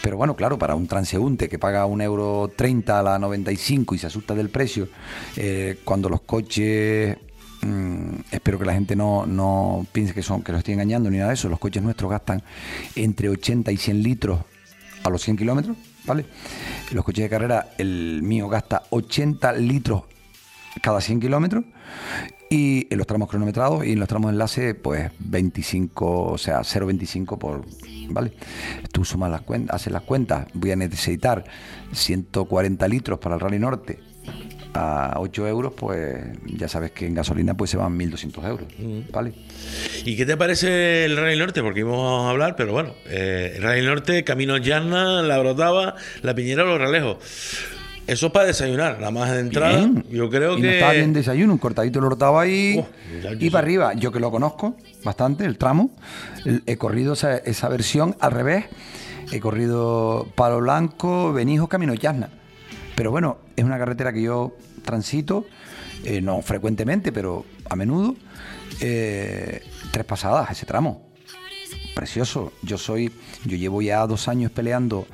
Pero 0.00 0.16
bueno, 0.16 0.36
claro, 0.36 0.56
para 0.56 0.76
un 0.76 0.86
transeúnte 0.86 1.48
que 1.48 1.58
paga 1.58 1.84
un 1.86 2.00
euro 2.00 2.52
30 2.54 3.00
a 3.00 3.02
la 3.02 3.18
95 3.18 3.94
y 3.96 3.98
se 3.98 4.06
asusta 4.06 4.34
del 4.36 4.50
precio, 4.50 4.86
eh, 5.36 5.78
cuando 5.82 6.08
los 6.08 6.20
coches, 6.20 7.16
mm, 7.64 8.20
espero 8.30 8.58
que 8.58 8.64
la 8.64 8.74
gente 8.74 8.96
no, 8.96 9.26
no 9.26 9.86
piense 9.92 10.14
que 10.14 10.22
son 10.22 10.42
que 10.42 10.52
los 10.52 10.60
estoy 10.60 10.74
engañando 10.74 11.10
ni 11.10 11.18
nada 11.18 11.30
de 11.30 11.34
eso, 11.34 11.48
los 11.48 11.58
coches 11.58 11.82
nuestros 11.82 12.10
gastan 12.10 12.42
entre 12.96 13.28
80 13.28 13.72
y 13.72 13.76
100 13.76 14.02
litros 14.02 14.40
a 15.02 15.10
los 15.10 15.22
100 15.22 15.36
kilómetros, 15.36 15.76
¿vale? 16.06 16.26
Los 16.92 17.04
coches 17.04 17.24
de 17.24 17.30
carrera, 17.30 17.70
el 17.78 18.22
mío 18.22 18.48
gasta 18.48 18.82
80 18.90 19.52
litros 19.54 20.02
cada 20.80 21.00
100 21.00 21.20
kilómetros 21.20 21.64
y 22.50 22.86
en 22.90 22.98
los 22.98 23.06
tramos 23.06 23.28
cronometrados 23.28 23.84
y 23.84 23.92
en 23.92 24.00
los 24.00 24.08
tramos 24.08 24.30
enlace 24.30 24.74
pues 24.74 25.10
25, 25.18 26.32
o 26.32 26.38
sea 26.38 26.60
0,25 26.60 27.38
por, 27.38 27.64
¿vale? 28.10 28.32
Tú 28.92 29.04
sumas 29.04 29.30
las 29.30 29.42
cuentas, 29.42 29.76
haces 29.76 29.92
las 29.92 30.02
cuentas, 30.02 30.46
voy 30.54 30.72
a 30.72 30.76
necesitar 30.76 31.44
140 31.92 32.88
litros 32.88 33.18
para 33.18 33.36
el 33.36 33.40
Rally 33.40 33.58
Norte 33.58 33.98
a 34.74 35.14
8 35.18 35.46
euros, 35.46 35.72
pues 35.76 36.16
ya 36.46 36.68
sabes 36.68 36.90
que 36.90 37.06
en 37.06 37.14
gasolina 37.14 37.54
pues 37.54 37.70
se 37.70 37.76
van 37.76 37.96
1.200 37.98 38.48
euros, 38.48 38.66
¿vale? 39.12 39.32
¿Y 40.04 40.16
qué 40.16 40.26
te 40.26 40.36
parece 40.36 41.04
el 41.04 41.16
Rally 41.16 41.38
Norte? 41.38 41.62
Porque 41.62 41.80
íbamos 41.80 42.26
a 42.26 42.30
hablar, 42.30 42.56
pero 42.56 42.72
bueno, 42.72 42.92
eh, 43.06 43.54
el 43.56 43.62
Rally 43.62 43.86
Norte, 43.86 44.24
Camino 44.24 44.56
Llana, 44.58 45.22
La 45.22 45.38
Brotava, 45.38 45.94
La 46.22 46.34
Piñera, 46.34 46.64
Los 46.64 46.78
Relejos. 46.78 47.18
Eso 48.06 48.26
es 48.26 48.32
para 48.32 48.46
desayunar, 48.46 49.00
la 49.00 49.10
más 49.10 49.30
de 49.32 49.40
entrada. 49.40 49.78
Bien. 49.78 50.04
Yo 50.10 50.28
creo 50.28 50.58
y 50.58 50.60
que. 50.60 50.66
no 50.66 50.72
estaba 50.72 50.92
bien 50.92 51.12
desayuno, 51.14 51.52
un 51.54 51.58
cortadito 51.58 52.00
lo 52.00 52.10
rotaba 52.10 52.42
ahí 52.42 52.76
Oh, 52.78 52.86
y 53.38 53.48
para 53.48 53.64
arriba. 53.64 53.94
Yo 53.94 54.12
que 54.12 54.20
lo 54.20 54.30
conozco 54.30 54.76
bastante, 55.02 55.46
el 55.46 55.56
tramo, 55.56 55.90
he 56.66 56.76
corrido 56.76 57.14
esa, 57.14 57.36
esa 57.38 57.68
versión 57.68 58.16
al 58.20 58.32
revés. 58.32 58.66
He 59.32 59.40
corrido 59.40 60.28
Palo 60.34 60.60
Blanco, 60.60 61.32
Benijo, 61.32 61.68
Camino 61.68 61.94
Yasna. 61.94 62.28
Pero 62.96 63.10
bueno, 63.10 63.38
es 63.56 63.64
una 63.64 63.78
carretera 63.78 64.12
que 64.12 64.22
yo 64.22 64.56
transito, 64.84 65.46
eh, 66.04 66.20
no 66.20 66.42
frecuentemente, 66.42 67.12
pero 67.12 67.44
a 67.68 67.76
menudo. 67.76 68.14
eh, 68.80 69.62
tres 69.92 70.04
pasadas 70.04 70.50
ese 70.50 70.66
tramo 70.66 71.14
precioso. 71.94 72.52
Yo 72.62 72.76
soy, 72.76 73.12
yo 73.44 73.56
llevo 73.56 73.80
ya 73.80 74.06
dos 74.06 74.28
años 74.28 74.50
peleando 74.50 75.06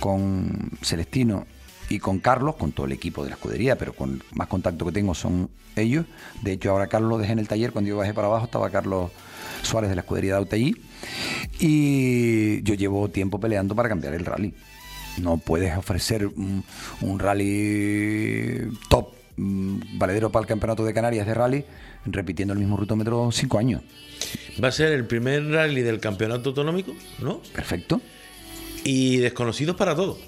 con 0.00 0.70
Celestino 0.82 1.46
y 1.88 1.98
con 1.98 2.18
Carlos, 2.18 2.56
con 2.56 2.72
todo 2.72 2.86
el 2.86 2.92
equipo 2.92 3.24
de 3.24 3.30
la 3.30 3.36
escudería, 3.36 3.78
pero 3.78 3.94
con 3.94 4.22
más 4.32 4.46
contacto 4.48 4.84
que 4.84 4.92
tengo 4.92 5.14
son 5.14 5.50
ellos. 5.74 6.04
De 6.42 6.52
hecho, 6.52 6.70
ahora 6.70 6.86
Carlos 6.88 7.10
lo 7.10 7.18
dejé 7.18 7.32
en 7.32 7.38
el 7.38 7.48
taller, 7.48 7.72
cuando 7.72 7.88
yo 7.88 7.96
bajé 7.96 8.12
para 8.12 8.26
abajo 8.26 8.44
estaba 8.44 8.68
Carlos 8.70 9.10
Suárez 9.62 9.88
de 9.88 9.96
la 9.96 10.02
escudería 10.02 10.32
de 10.32 10.38
Autallí. 10.38 10.76
Y 11.58 12.62
yo 12.62 12.74
llevo 12.74 13.08
tiempo 13.08 13.40
peleando 13.40 13.74
para 13.74 13.88
cambiar 13.88 14.14
el 14.14 14.26
rally. 14.26 14.54
No 15.20 15.38
puedes 15.38 15.76
ofrecer 15.76 16.26
un, 16.26 16.64
un 17.00 17.18
rally 17.18 18.68
top, 18.88 19.08
mm, 19.36 19.98
valedero 19.98 20.30
para 20.30 20.42
el 20.42 20.46
campeonato 20.46 20.84
de 20.84 20.94
Canarias 20.94 21.26
de 21.26 21.34
rally, 21.34 21.64
repitiendo 22.06 22.52
el 22.54 22.60
mismo 22.60 22.76
rutómetro 22.76 23.30
cinco 23.32 23.58
años. 23.58 23.82
Va 24.62 24.68
a 24.68 24.72
ser 24.72 24.92
el 24.92 25.06
primer 25.06 25.48
rally 25.50 25.82
del 25.82 26.00
campeonato 26.00 26.50
autonómico, 26.50 26.92
¿no? 27.20 27.40
Perfecto. 27.54 28.00
Y 28.84 29.18
desconocidos 29.18 29.76
para 29.76 29.94
todos. 29.94 30.18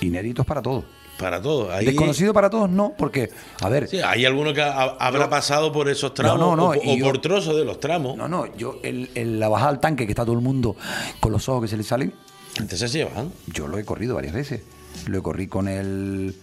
Inéditos 0.00 0.44
para 0.46 0.62
todos. 0.62 0.84
Para 1.18 1.40
todos. 1.40 1.70
Ahí, 1.72 1.86
Desconocido 1.86 2.34
para 2.34 2.50
todos 2.50 2.68
no, 2.68 2.92
porque, 2.98 3.30
a 3.62 3.68
ver, 3.70 3.88
Sí, 3.88 3.98
hay 4.04 4.26
alguno 4.26 4.52
que 4.52 4.60
ha- 4.60 4.96
habrá 5.00 5.30
pasado 5.30 5.72
por 5.72 5.88
esos 5.88 6.12
tramos 6.12 6.38
No, 6.38 6.54
no, 6.54 6.74
no, 6.74 6.80
o, 6.80 6.96
yo- 6.96 7.04
por 7.06 7.18
trozos 7.22 7.56
de 7.56 7.64
los 7.64 7.80
tramos. 7.80 8.16
no, 8.18 8.28
no, 8.28 8.54
yo, 8.56 8.80
el, 8.82 9.08
el- 9.14 9.40
la 9.40 9.48
bajada 9.48 9.70
al 9.70 9.80
tanque 9.80 10.04
que 10.04 10.12
está 10.12 10.24
todo 10.26 10.34
el 10.34 10.42
mundo 10.42 10.76
con 11.20 11.32
los 11.32 11.48
ojos 11.48 11.62
que 11.62 11.68
se 11.68 11.76
le 11.78 11.84
salen, 11.84 12.12
Antes 12.58 12.78
se 12.78 12.88
llevan. 12.88 13.32
yo 13.52 13.66
lo 13.68 13.78
he 13.78 13.84
corrido 13.84 14.14
varias 14.14 14.34
veces. 14.34 14.60
Lo 15.06 15.22
corrido 15.22 15.50
con 15.50 15.68
el, 15.68 16.34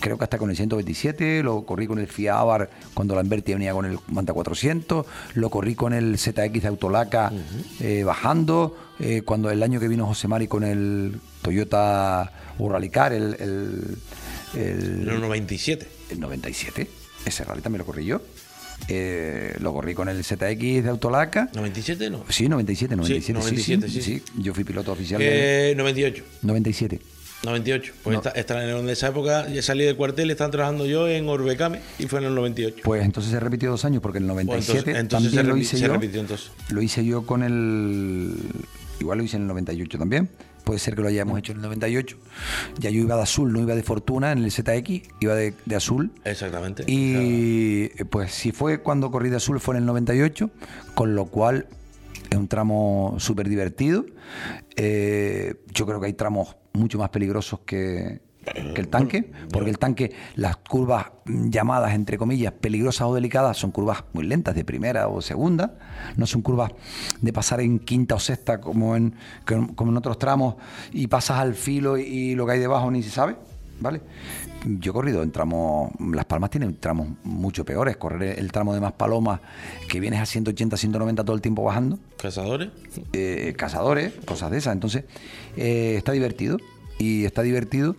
creo 0.00 0.18
que 0.18 0.24
hasta 0.24 0.36
con 0.38 0.50
el 0.50 0.56
127, 0.56 1.42
lo 1.44 1.64
corrí 1.64 1.86
con 1.86 1.98
el 1.98 2.08
Fiabar 2.08 2.68
cuando 2.92 3.14
la 3.14 3.22
Lamberti 3.22 3.52
venía 3.54 3.72
con 3.72 3.84
el 3.86 3.98
Manta 4.08 4.32
400, 4.32 5.06
lo 5.34 5.50
corrí 5.50 5.74
con 5.76 5.92
el 5.94 6.18
ZX 6.18 6.62
de 6.62 6.68
Autolaca 6.68 7.32
eh, 7.80 8.02
bajando, 8.04 8.76
eh, 8.98 9.22
cuando 9.24 9.50
el 9.50 9.62
año 9.62 9.78
que 9.78 9.86
vino 9.88 10.06
José 10.06 10.26
Mari 10.28 10.48
con 10.48 10.64
el 10.64 11.20
Toyota 11.42 12.32
Urralicar, 12.58 13.12
el, 13.12 13.34
el, 13.38 13.96
el- 14.60 15.08
el 15.08 15.20
97. 15.20 15.86
el 16.10 16.20
97. 16.20 16.88
Ese 17.24 17.44
rally 17.44 17.62
también 17.62 17.78
lo 17.78 17.86
corrí 17.86 18.04
yo. 18.04 18.20
Eh, 18.88 19.54
lo 19.60 19.72
corrí 19.72 19.94
con 19.94 20.08
el 20.08 20.22
ZX 20.22 20.38
de 20.84 20.88
Autolaca. 20.90 21.50
¿97 21.54 22.10
no? 22.10 22.24
Sí, 22.28 22.48
97, 22.48 22.96
97. 22.96 23.26
sí, 23.26 23.32
97, 23.32 23.88
sí, 23.88 24.02
sí. 24.02 24.22
sí. 24.26 24.42
Yo 24.42 24.52
fui 24.54 24.64
piloto 24.64 24.92
oficial 24.92 25.20
de 25.20 25.70
Eh, 25.70 25.74
98. 25.74 26.22
97. 26.42 27.00
98. 27.44 27.92
Pues 28.02 28.14
No. 28.14 28.18
esta, 28.20 28.30
esta- 28.30 28.78
en 28.78 28.88
esa 28.88 29.08
época 29.08 29.48
ya 29.48 29.60
salí 29.62 29.84
del 29.84 29.96
cuartel, 29.96 30.30
están 30.30 30.50
trabajando 30.50 30.86
yo 30.86 31.08
en 31.08 31.28
Orbecame 31.28 31.80
y 31.98 32.06
fue 32.06 32.18
en 32.20 32.26
el 32.26 32.34
98. 32.34 32.80
Pues 32.84 33.04
entonces 33.04 33.32
se 33.32 33.40
repitió 33.40 33.70
dos 33.70 33.84
años 33.84 34.02
porque 34.02 34.18
en 34.18 34.24
el 34.24 34.30
Pues 34.32 34.46
97 34.46 34.78
entonces, 34.98 35.00
entonces 35.00 35.30
se, 35.30 35.36
también 35.36 35.48
lo 35.50 35.56
repi- 35.56 35.62
hice 35.62 35.76
se 35.78 35.86
yo. 35.86 35.92
repitió 35.92 36.20
entonces. 36.20 36.50
Lo 36.70 36.82
hice 36.82 37.04
yo 37.04 37.26
con 37.26 37.42
el. 37.42 38.34
Igual 39.00 39.18
lo 39.18 39.24
hice 39.24 39.36
en 39.36 39.42
el 39.42 39.48
98 39.48 39.98
también. 39.98 40.28
Puede 40.64 40.78
ser 40.78 40.94
que 40.94 41.02
lo 41.02 41.08
hayamos 41.08 41.38
hecho 41.38 41.52
en 41.52 41.58
el 41.58 41.62
98. 41.62 42.16
Ya 42.78 42.90
yo 42.90 43.02
iba 43.02 43.16
de 43.16 43.22
azul, 43.22 43.52
no 43.52 43.60
iba 43.60 43.74
de 43.74 43.82
fortuna 43.82 44.32
en 44.32 44.38
el 44.38 44.50
ZX, 44.50 45.08
iba 45.20 45.34
de, 45.34 45.54
de 45.64 45.76
azul. 45.76 46.10
Exactamente. 46.24 46.84
Y 46.86 47.90
eh, 47.96 48.04
pues 48.08 48.32
si 48.32 48.50
fue 48.50 48.80
cuando 48.80 49.10
corrí 49.10 49.28
de 49.28 49.36
azul 49.36 49.60
fue 49.60 49.74
en 49.74 49.82
el 49.82 49.86
98, 49.86 50.50
con 50.94 51.14
lo 51.14 51.26
cual 51.26 51.66
es 52.30 52.38
un 52.38 52.48
tramo 52.48 53.16
súper 53.18 53.48
divertido. 53.48 54.06
Eh, 54.76 55.54
yo 55.72 55.86
creo 55.86 56.00
que 56.00 56.06
hay 56.06 56.12
tramos 56.14 56.56
mucho 56.72 56.98
más 56.98 57.10
peligrosos 57.10 57.60
que, 57.60 58.20
que 58.44 58.80
el 58.80 58.88
tanque, 58.88 59.30
porque 59.50 59.70
el 59.70 59.78
tanque, 59.78 60.12
las 60.36 60.56
curvas 60.56 61.06
llamadas, 61.26 61.94
entre 61.94 62.18
comillas, 62.18 62.52
peligrosas 62.52 63.08
o 63.08 63.14
delicadas, 63.14 63.56
son 63.56 63.70
curvas 63.70 64.04
muy 64.12 64.24
lentas 64.24 64.54
de 64.54 64.64
primera 64.64 65.08
o 65.08 65.22
segunda, 65.22 65.74
no 66.16 66.26
son 66.26 66.42
curvas 66.42 66.72
de 67.20 67.32
pasar 67.32 67.60
en 67.60 67.78
quinta 67.78 68.14
o 68.14 68.18
sexta 68.18 68.60
como 68.60 68.96
en, 68.96 69.14
como 69.44 69.90
en 69.90 69.96
otros 69.96 70.18
tramos 70.18 70.56
y 70.92 71.06
pasas 71.06 71.38
al 71.38 71.54
filo 71.54 71.96
y, 71.96 72.34
lo 72.34 72.46
que 72.46 72.52
hay 72.52 72.58
debajo 72.58 72.90
ni 72.90 73.02
se 73.02 73.10
sabe. 73.10 73.36
¿Vale? 73.80 74.00
Yo 74.64 74.92
he 74.92 74.94
corrido 74.94 75.22
en 75.24 75.32
tramos, 75.32 75.90
Las 75.98 76.26
Palmas 76.26 76.48
tienen 76.48 76.76
tramos 76.78 77.08
mucho 77.24 77.64
peores, 77.64 77.96
correr 77.96 78.38
el 78.38 78.52
tramo 78.52 78.72
de 78.72 78.80
Maspalomas, 78.80 79.40
que 79.88 79.98
vienes 79.98 80.20
a 80.20 80.26
180, 80.26 80.76
190 80.76 81.24
todo 81.24 81.34
el 81.34 81.42
tiempo 81.42 81.64
bajando, 81.64 81.98
¿Cazadores? 82.16 82.70
eh, 83.12 83.52
cazadores, 83.58 84.12
cosas 84.24 84.52
de 84.52 84.58
esas. 84.58 84.72
Entonces, 84.72 85.04
eh, 85.56 85.96
está 85.98 86.12
divertido. 86.12 86.58
Y 86.98 87.24
está 87.24 87.42
divertido 87.42 87.96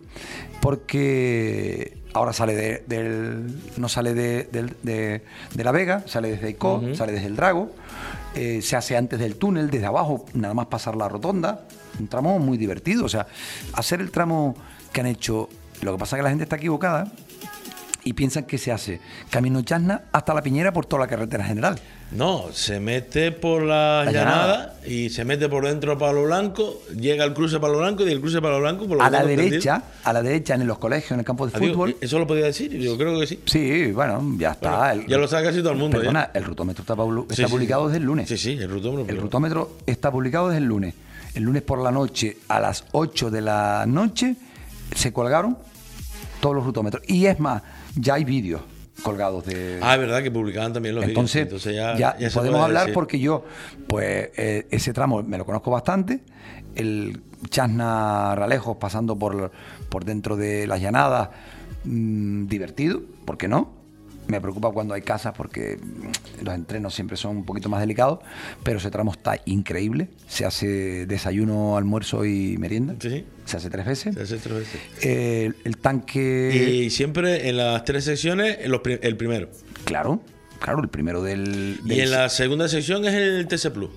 porque 0.85 1.97
ahora 2.13 2.33
sale 2.33 2.55
de, 2.55 2.83
del. 2.87 3.61
No 3.77 3.89
sale 3.89 4.13
de, 4.13 4.43
del- 4.51 4.75
de- 4.83 5.21
de 5.53 5.63
La 5.63 5.71
Vega, 5.71 6.03
sale 6.07 6.31
desde 6.31 6.49
Icó, 6.49 6.81
sale 6.95 7.11
desde 7.13 7.27
el 7.27 7.35
Drago, 7.35 7.71
eh, 8.35 8.61
se 8.61 8.75
hace 8.75 8.97
antes 8.97 9.19
del 9.19 9.35
túnel, 9.35 9.69
desde 9.69 9.85
abajo, 9.85 10.25
nada 10.33 10.53
más 10.53 10.67
pasar 10.67 10.95
la 10.95 11.07
rotonda. 11.09 11.65
Un 11.99 12.07
tramo 12.07 12.39
muy 12.39 12.57
divertido. 12.57 13.05
O 13.05 13.09
sea, 13.09 13.27
hacer 13.73 14.01
el 14.01 14.11
tramo 14.11 14.55
que 14.91 15.01
han 15.01 15.07
hecho. 15.07 15.49
Lo 15.81 15.91
que 15.93 15.97
pasa 15.99 16.15
es 16.15 16.19
que 16.19 16.23
la 16.23 16.29
gente 16.29 16.43
está 16.43 16.55
equivocada 16.55 17.11
y 18.03 18.13
piensan 18.13 18.45
que 18.45 18.57
se 18.57 18.71
hace 18.71 18.99
Camino 19.29 19.61
Chasna 19.61 20.03
hasta 20.11 20.33
la 20.33 20.41
Piñera 20.41 20.71
por 20.73 20.85
toda 20.85 21.01
la 21.01 21.07
carretera 21.07 21.43
general. 21.43 21.79
No, 22.11 22.45
se 22.53 22.79
mete 22.79 23.31
por 23.31 23.63
la, 23.63 24.03
La 24.05 24.11
llanada, 24.11 24.47
llanada. 24.57 24.75
y 24.87 25.09
se 25.09 25.25
mete 25.25 25.49
por 25.49 25.65
dentro 25.65 25.93
a 25.93 25.97
Palo 25.97 26.23
Blanco, 26.23 26.81
llega 26.97 27.23
al 27.23 27.33
cruce 27.33 27.59
Palo 27.59 27.79
Blanco 27.79 28.03
y 28.03 28.05
del 28.05 28.21
cruce 28.21 28.41
Palo 28.41 28.59
Blanco 28.59 28.87
por 28.87 29.01
A 29.01 29.09
la 29.09 29.17
tengo 29.19 29.31
entendido- 29.31 29.49
derecha, 29.51 29.83
a 30.03 30.13
la 30.13 30.21
derecha 30.21 30.53
en 30.53 30.65
los 30.67 30.77
colegios, 30.77 31.11
en 31.11 31.19
el 31.19 31.25
campo 31.25 31.45
de 31.47 31.51
Ah, 31.55 31.59
digo, 31.59 31.73
fútbol. 31.73 31.97
¿Eso 31.99 32.19
lo 32.19 32.27
podía 32.27 32.45
decir? 32.45 32.71
Yo 32.77 32.95
creo 32.97 33.19
que 33.19 33.27
sí. 33.27 33.39
Sí, 33.45 33.91
bueno, 33.91 34.23
ya 34.37 34.51
está. 34.51 34.77
Bueno, 34.77 35.01
El- 35.01 35.07
ya 35.07 35.17
lo 35.17 35.27
sabe 35.27 35.45
casi 35.47 35.59
todo 35.59 35.71
el 35.71 35.77
mundo. 35.77 35.97
Perdona, 35.97 36.29
ya. 36.33 36.39
el 36.39 36.45
rutómetro 36.45 36.83
está, 36.83 36.93
sí, 37.35 37.43
publicado 37.51 37.81
sí. 37.83 37.87
desde 37.87 37.97
el 37.97 38.03
lunes. 38.05 38.29
Sí, 38.29 38.37
sí, 38.37 38.51
el 38.51 38.69
rutómetro. 38.69 39.13
El 39.13 39.21
rutómetro 39.21 39.77
está 39.85 40.11
publicado 40.11 40.47
desde 40.49 40.59
el 40.59 40.65
lunes. 40.65 40.93
El 41.33 41.43
lunes 41.43 41.63
por 41.63 41.79
la 41.81 41.91
noche, 41.91 42.37
a 42.47 42.59
las 42.61 42.85
8 42.93 43.29
de 43.29 43.41
la 43.41 43.83
noche, 43.87 44.35
se 44.95 45.11
colgaron 45.11 45.57
todos 46.39 46.55
los 46.55 46.63
rutómetros. 46.65 47.03
Y 47.07 47.25
es 47.25 47.39
más, 47.41 47.61
ya 47.95 48.13
hay 48.13 48.23
vídeos 48.23 48.61
colgados 49.01 49.45
de... 49.45 49.79
Ah, 49.81 49.95
es 49.95 49.99
verdad 49.99 50.23
que 50.23 50.31
publicaban 50.31 50.73
también 50.73 50.95
los 50.95 51.05
vídeos. 51.05 51.35
Entonces, 51.35 51.75
ya, 51.75 51.97
ya, 51.97 52.15
podemos 52.33 52.61
hablar 52.61 52.83
decir. 52.83 52.93
porque 52.93 53.19
yo, 53.19 53.45
pues 53.87 54.29
eh, 54.37 54.67
ese 54.69 54.93
tramo 54.93 55.23
me 55.23 55.37
lo 55.37 55.45
conozco 55.45 55.71
bastante. 55.71 56.21
El 56.75 57.21
Chasna 57.49 58.35
Ralejos 58.35 58.77
pasando 58.77 59.17
por, 59.17 59.51
por 59.89 60.05
dentro 60.05 60.35
de 60.35 60.67
las 60.67 60.81
llanadas, 60.81 61.29
mm, 61.83 62.47
divertido, 62.47 63.01
¿por 63.25 63.37
qué 63.37 63.47
no? 63.47 63.84
Me 64.28 64.41
preocupa 64.41 64.71
cuando 64.71 64.93
hay 64.95 65.01
casas 65.03 65.34
porque 65.38 65.78
los 66.41 66.53
entrenos 66.55 66.95
siempre 66.95 67.15
son 67.15 67.38
un 67.38 67.45
poquito 67.45 67.69
más 67.69 67.80
delicados, 67.80 68.19
pero 68.63 68.80
ese 68.80 68.89
tramo 68.89 69.11
está 69.11 69.39
increíble. 69.45 70.09
Se 70.28 70.45
hace 70.45 71.05
desayuno, 71.05 71.78
almuerzo 71.78 72.26
y 72.26 72.57
merienda. 72.57 72.95
Sí. 72.99 73.23
Se 73.45 73.57
hace 73.57 73.69
tres 73.69 73.86
veces. 73.86 74.15
Se 74.15 74.21
hace 74.23 74.38
tres 74.38 74.57
veces. 74.57 74.82
Eh, 75.03 75.51
el 75.63 75.78
tanque. 75.78 76.82
Y 76.86 76.89
siempre 76.89 77.49
en 77.49 77.57
las 77.57 77.84
tres 77.86 78.03
secciones, 78.05 78.57
el 78.63 79.17
primero. 79.17 79.49
Claro, 79.84 80.21
claro, 80.59 80.82
el 80.82 80.89
primero 80.89 81.21
del. 81.21 81.80
Y 81.86 81.89
del- 81.89 81.99
en 81.99 82.11
la 82.11 82.30
segunda 82.30 82.67
sección 82.67 83.05
es 83.05 83.13
el 83.13 83.47
TC 83.47 83.69
Plus. 83.71 83.91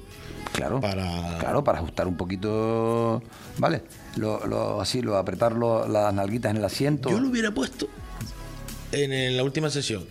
Claro, 0.53 0.81
Para- 0.81 1.39
claro, 1.39 1.63
para 1.63 1.79
ajustar 1.79 2.07
un 2.09 2.17
poquito, 2.17 3.23
¿vale? 3.59 3.83
Lo, 4.17 4.45
lo- 4.47 4.81
así, 4.81 5.03
lo 5.03 5.17
apretar 5.17 5.53
lo- 5.53 5.87
las 5.87 6.13
nalguitas 6.13 6.51
en 6.51 6.57
el 6.57 6.65
asiento. 6.65 7.11
Yo 7.11 7.21
lo 7.21 7.29
hubiera 7.29 7.53
puesto 7.53 7.89
en, 8.93 9.37
la 9.37 9.45
última 9.45 9.71
sesión. 9.71 10.05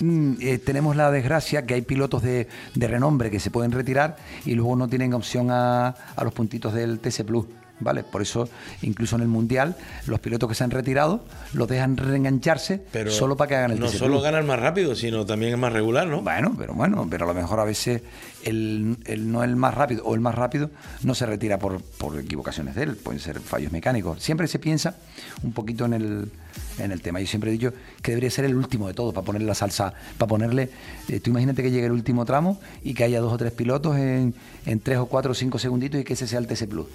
Mm, 0.00 0.34
eh, 0.40 0.58
tenemos 0.58 0.96
la 0.96 1.10
desgracia 1.10 1.66
que 1.66 1.74
hay 1.74 1.82
pilotos 1.82 2.22
de, 2.22 2.48
de 2.74 2.88
renombre 2.88 3.30
que 3.30 3.40
se 3.40 3.50
pueden 3.50 3.72
retirar 3.72 4.16
y 4.44 4.54
luego 4.54 4.76
no 4.76 4.88
tienen 4.88 5.12
opción 5.14 5.50
a, 5.50 5.88
a 5.88 6.24
los 6.24 6.32
puntitos 6.32 6.72
del 6.74 7.00
TC 7.00 7.24
Plus. 7.24 7.46
¿Vale? 7.80 8.02
Por 8.02 8.22
eso, 8.22 8.48
incluso 8.82 9.16
en 9.16 9.22
el 9.22 9.28
Mundial, 9.28 9.76
los 10.06 10.20
pilotos 10.20 10.48
que 10.48 10.54
se 10.54 10.64
han 10.64 10.70
retirado 10.70 11.24
los 11.52 11.68
dejan 11.68 11.96
reengancharse 11.96 12.82
Pero 12.92 13.10
solo 13.10 13.36
para 13.36 13.48
que 13.48 13.54
hagan 13.56 13.70
el 13.72 13.80
no 13.80 13.88
solo 13.88 14.20
ganan 14.20 14.46
más 14.46 14.58
rápido, 14.58 14.94
sino 14.94 15.24
también 15.24 15.52
es 15.52 15.58
más 15.58 15.72
regular, 15.72 16.06
¿no? 16.06 16.22
Bueno, 16.22 16.54
pero 16.58 16.74
bueno, 16.74 17.06
pero 17.08 17.24
a 17.24 17.28
lo 17.28 17.34
mejor 17.34 17.60
a 17.60 17.64
veces 17.64 18.02
el, 18.44 18.96
el 19.04 19.30
no 19.30 19.42
el 19.44 19.56
más 19.56 19.74
rápido 19.74 20.04
o 20.04 20.14
el 20.14 20.20
más 20.20 20.34
rápido 20.34 20.70
no 21.02 21.14
se 21.14 21.26
retira 21.26 21.58
por, 21.58 21.80
por 21.82 22.18
equivocaciones 22.18 22.74
de 22.74 22.84
él, 22.84 22.96
pueden 22.96 23.20
ser 23.20 23.40
fallos 23.40 23.72
mecánicos. 23.72 24.22
Siempre 24.22 24.46
se 24.48 24.58
piensa 24.58 24.96
un 25.42 25.52
poquito 25.52 25.84
en 25.84 25.92
el, 25.92 26.30
en 26.78 26.92
el 26.92 27.00
tema. 27.00 27.20
Yo 27.20 27.26
siempre 27.26 27.50
he 27.50 27.52
dicho 27.52 27.72
que 28.02 28.12
debería 28.12 28.30
ser 28.30 28.44
el 28.44 28.54
último 28.54 28.88
de 28.88 28.94
todos 28.94 29.14
para 29.14 29.24
ponerle 29.24 29.46
la 29.46 29.54
salsa, 29.54 29.92
para 30.16 30.28
ponerle, 30.28 30.70
eh, 31.08 31.20
tú 31.20 31.30
imagínate 31.30 31.62
que 31.62 31.70
llegue 31.70 31.86
el 31.86 31.92
último 31.92 32.24
tramo 32.24 32.60
y 32.82 32.94
que 32.94 33.04
haya 33.04 33.20
dos 33.20 33.32
o 33.32 33.38
tres 33.38 33.52
pilotos 33.52 33.96
en, 33.96 34.34
en 34.66 34.80
tres 34.80 34.98
o 34.98 35.06
cuatro 35.06 35.32
o 35.32 35.34
cinco 35.34 35.58
segunditos 35.58 36.00
y 36.00 36.04
que 36.04 36.14
ese 36.14 36.26
sea 36.26 36.38
el 36.38 36.46
TC 36.46 36.68
Plus. 36.68 36.86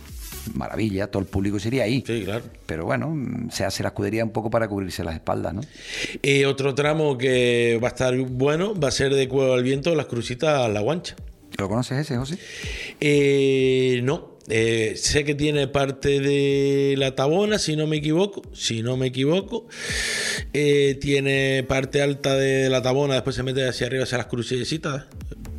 Maravilla, 0.54 1.08
todo 1.08 1.22
el 1.22 1.28
público 1.28 1.60
se 1.60 1.70
iría 1.70 1.84
ahí. 1.84 2.04
Sí, 2.06 2.24
claro. 2.26 2.44
Pero 2.66 2.86
bueno, 2.86 3.16
se 3.52 3.66
hace 3.66 3.84
la 3.84 3.90
escudería 3.90 4.24
un 4.24 4.32
poco 4.32 4.50
para 4.50 4.68
cubrirse 4.68 5.04
las 5.04 5.16
espaldas, 5.16 5.54
¿no? 5.54 5.62
Eh, 6.22 6.46
otro 6.46 6.76
tramo 6.76 7.18
que 7.18 7.80
va 7.82 7.88
a 7.88 7.92
estar 7.92 8.16
bueno 8.18 8.80
va 8.80 8.90
a 8.90 8.92
ser 8.92 9.14
de 9.14 9.28
Cueva 9.28 9.56
al 9.56 9.64
Viento, 9.64 9.96
las 9.96 10.08
crucitas 10.08 10.60
a 10.60 10.70
la 10.70 10.82
guancha. 10.82 11.16
¿Lo 11.58 11.70
conoces 11.70 12.00
ese, 12.00 12.18
José? 12.18 12.38
Eh, 13.00 14.02
no, 14.04 14.38
eh, 14.50 14.94
sé 14.96 15.24
que 15.24 15.36
tiene 15.36 15.68
parte 15.68 16.20
de 16.20 16.96
la 16.98 17.14
Tabona, 17.16 17.60
si 17.60 17.76
no 17.76 17.86
me 17.86 17.98
equivoco. 17.98 18.42
Si 18.54 18.82
no 18.82 18.98
me 18.98 19.08
equivoco, 19.08 19.68
Eh, 20.56 20.98
tiene 21.02 21.64
parte 21.68 22.02
alta 22.02 22.36
de 22.36 22.70
la 22.70 22.82
Tabona, 22.82 23.16
después 23.16 23.36
se 23.36 23.44
mete 23.44 23.68
hacia 23.68 23.88
arriba 23.88 24.04
hacia 24.04 24.20
las 24.20 24.28
crucecitas 24.28 25.06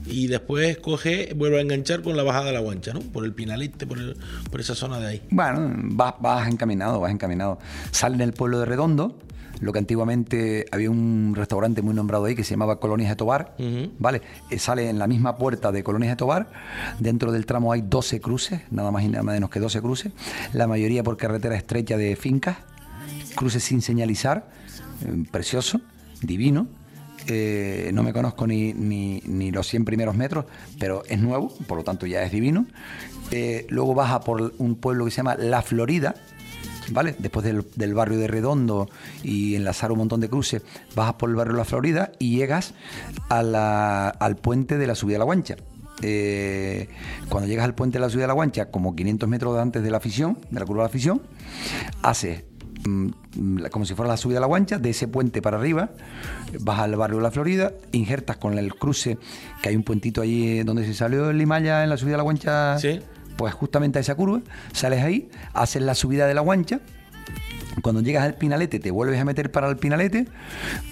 y 0.06 0.26
después 0.26 0.78
coge, 0.78 1.32
vuelve 1.34 1.58
a 1.58 1.60
enganchar 1.62 2.02
con 2.02 2.16
la 2.16 2.22
bajada 2.22 2.46
de 2.46 2.52
la 2.52 2.60
guancha, 2.60 2.92
¿no? 2.92 3.00
Por 3.00 3.24
el 3.24 3.32
Pinalete, 3.32 3.86
por, 3.86 3.98
el- 3.98 4.16
por 4.50 4.60
esa 4.60 4.74
zona 4.74 4.98
de 5.00 5.06
ahí. 5.06 5.22
Bueno, 5.30 5.72
vas, 5.94 6.14
vas 6.20 6.48
encaminado, 6.48 7.00
vas 7.00 7.10
encaminado. 7.12 7.58
Sale 7.90 8.14
en 8.16 8.20
el 8.20 8.32
pueblo 8.32 8.58
de 8.60 8.66
Redondo, 8.66 9.18
lo 9.60 9.72
que 9.72 9.78
antiguamente 9.78 10.66
había 10.72 10.90
un 10.90 11.32
restaurante 11.36 11.80
muy 11.80 11.94
nombrado 11.94 12.24
ahí 12.26 12.34
que 12.34 12.44
se 12.44 12.50
llamaba 12.50 12.80
Colonias 12.80 13.08
de 13.10 13.16
Tobar, 13.16 13.54
¿vale? 13.98 14.20
Eh, 14.50 14.58
sale 14.58 14.90
en 14.90 14.98
la 14.98 15.06
misma 15.06 15.36
puerta 15.36 15.72
de 15.72 15.82
Colonias 15.84 16.12
de 16.12 16.16
Tobar. 16.16 16.50
Dentro 16.98 17.32
del 17.32 17.46
tramo 17.46 17.72
hay 17.72 17.82
12 17.82 18.20
cruces, 18.20 18.60
nada 18.70 18.90
más 18.90 19.04
y 19.04 19.08
nada 19.08 19.22
menos 19.22 19.48
que 19.50 19.60
12 19.60 19.80
cruces. 19.80 20.12
La 20.52 20.66
mayoría 20.66 21.02
por 21.02 21.16
carretera 21.16 21.56
estrecha 21.56 21.96
de 21.96 22.14
fincas, 22.16 22.56
cruces 23.36 23.62
sin 23.64 23.80
señalizar, 23.80 24.50
eh, 25.04 25.24
precioso, 25.30 25.80
divino. 26.20 26.66
Eh, 27.26 27.90
no 27.94 28.02
me 28.02 28.12
conozco 28.12 28.46
ni, 28.46 28.72
ni- 28.74 29.50
los 29.50 29.66
100 29.68 29.84
primeros 29.84 30.14
metros, 30.14 30.44
pero 30.78 31.02
es 31.08 31.18
nuevo, 31.20 31.52
por 31.66 31.78
lo 31.78 31.84
tanto 31.84 32.06
ya 32.06 32.22
es 32.22 32.32
divino. 32.32 32.66
Eh, 33.30 33.66
luego 33.70 33.94
baja 33.94 34.20
por 34.20 34.52
un 34.58 34.74
pueblo 34.76 35.04
que 35.06 35.10
se 35.10 35.18
llama 35.18 35.34
La 35.36 35.62
Florida, 35.62 36.14
¿vale? 36.90 37.14
Después 37.18 37.44
del, 37.44 37.94
barrio 37.94 38.18
de 38.18 38.26
Redondo 38.28 38.90
y 39.22 39.54
enlazar 39.54 39.90
un 39.92 39.98
montón 39.98 40.20
de 40.20 40.28
cruces, 40.28 40.62
bajas 40.94 41.14
por 41.14 41.30
el 41.30 41.36
barrio 41.36 41.54
La 41.56 41.64
Florida 41.64 42.12
y 42.18 42.36
llegas 42.36 42.74
a 43.30 43.42
la- 43.42 44.08
al 44.10 44.36
puente 44.36 44.76
de 44.76 44.86
la 44.86 44.94
subida 44.94 45.16
a 45.16 45.20
la 45.20 45.24
Guancha. 45.24 45.56
Eh, 46.02 46.88
cuando 47.30 47.48
llegas 47.48 47.64
al 47.64 47.74
puente 47.74 47.98
de 47.98 48.00
la 48.04 48.10
subida 48.10 48.24
de 48.24 48.28
la 48.28 48.34
Guancha, 48.34 48.66
como 48.70 48.94
500 48.94 49.28
metros 49.28 49.58
antes 49.58 49.82
de 49.82 49.90
la 49.90 49.96
afición, 49.96 50.38
de 50.50 50.60
la 50.60 50.66
curva 50.66 50.82
de 50.82 50.86
la 50.88 50.90
afición, 50.90 51.22
haces 52.02 52.42
como 53.70 53.84
si 53.84 53.94
fuera 53.94 54.10
la 54.10 54.16
subida 54.16 54.38
a 54.38 54.40
la 54.40 54.46
guancha, 54.46 54.78
de 54.78 54.90
ese 54.90 55.08
puente 55.08 55.40
para 55.42 55.56
arriba, 55.58 55.90
vas 56.60 56.80
al 56.80 56.94
barrio 56.96 57.16
de 57.18 57.22
la 57.22 57.30
Florida, 57.30 57.72
injertas 57.92 58.36
con 58.36 58.58
el 58.58 58.74
cruce, 58.74 59.18
que 59.62 59.70
hay 59.70 59.76
un 59.76 59.82
puentito 59.82 60.20
allí 60.22 60.58
eh, 60.58 60.64
donde 60.64 60.84
se 60.84 60.94
salió 60.94 61.30
el 61.30 61.38
Limaya 61.38 61.82
en 61.82 61.90
la 61.90 61.96
subida 61.96 62.14
a 62.14 62.18
la 62.18 62.22
guancha, 62.24 62.78
Sí. 62.78 63.00
pues 63.36 63.54
justamente 63.54 63.98
a 63.98 64.02
esa 64.02 64.14
curva, 64.14 64.40
sales 64.72 65.02
ahí, 65.02 65.28
haces 65.54 65.82
la 65.82 65.94
subida 65.94 66.26
de 66.26 66.34
la 66.34 66.40
guancha, 66.42 66.80
cuando 67.82 68.02
llegas 68.02 68.24
al 68.24 68.34
Pinalete 68.34 68.78
te 68.78 68.90
vuelves 68.90 69.20
a 69.20 69.24
meter 69.24 69.50
para 69.50 69.68
el 69.68 69.76
Pinalete, 69.76 70.26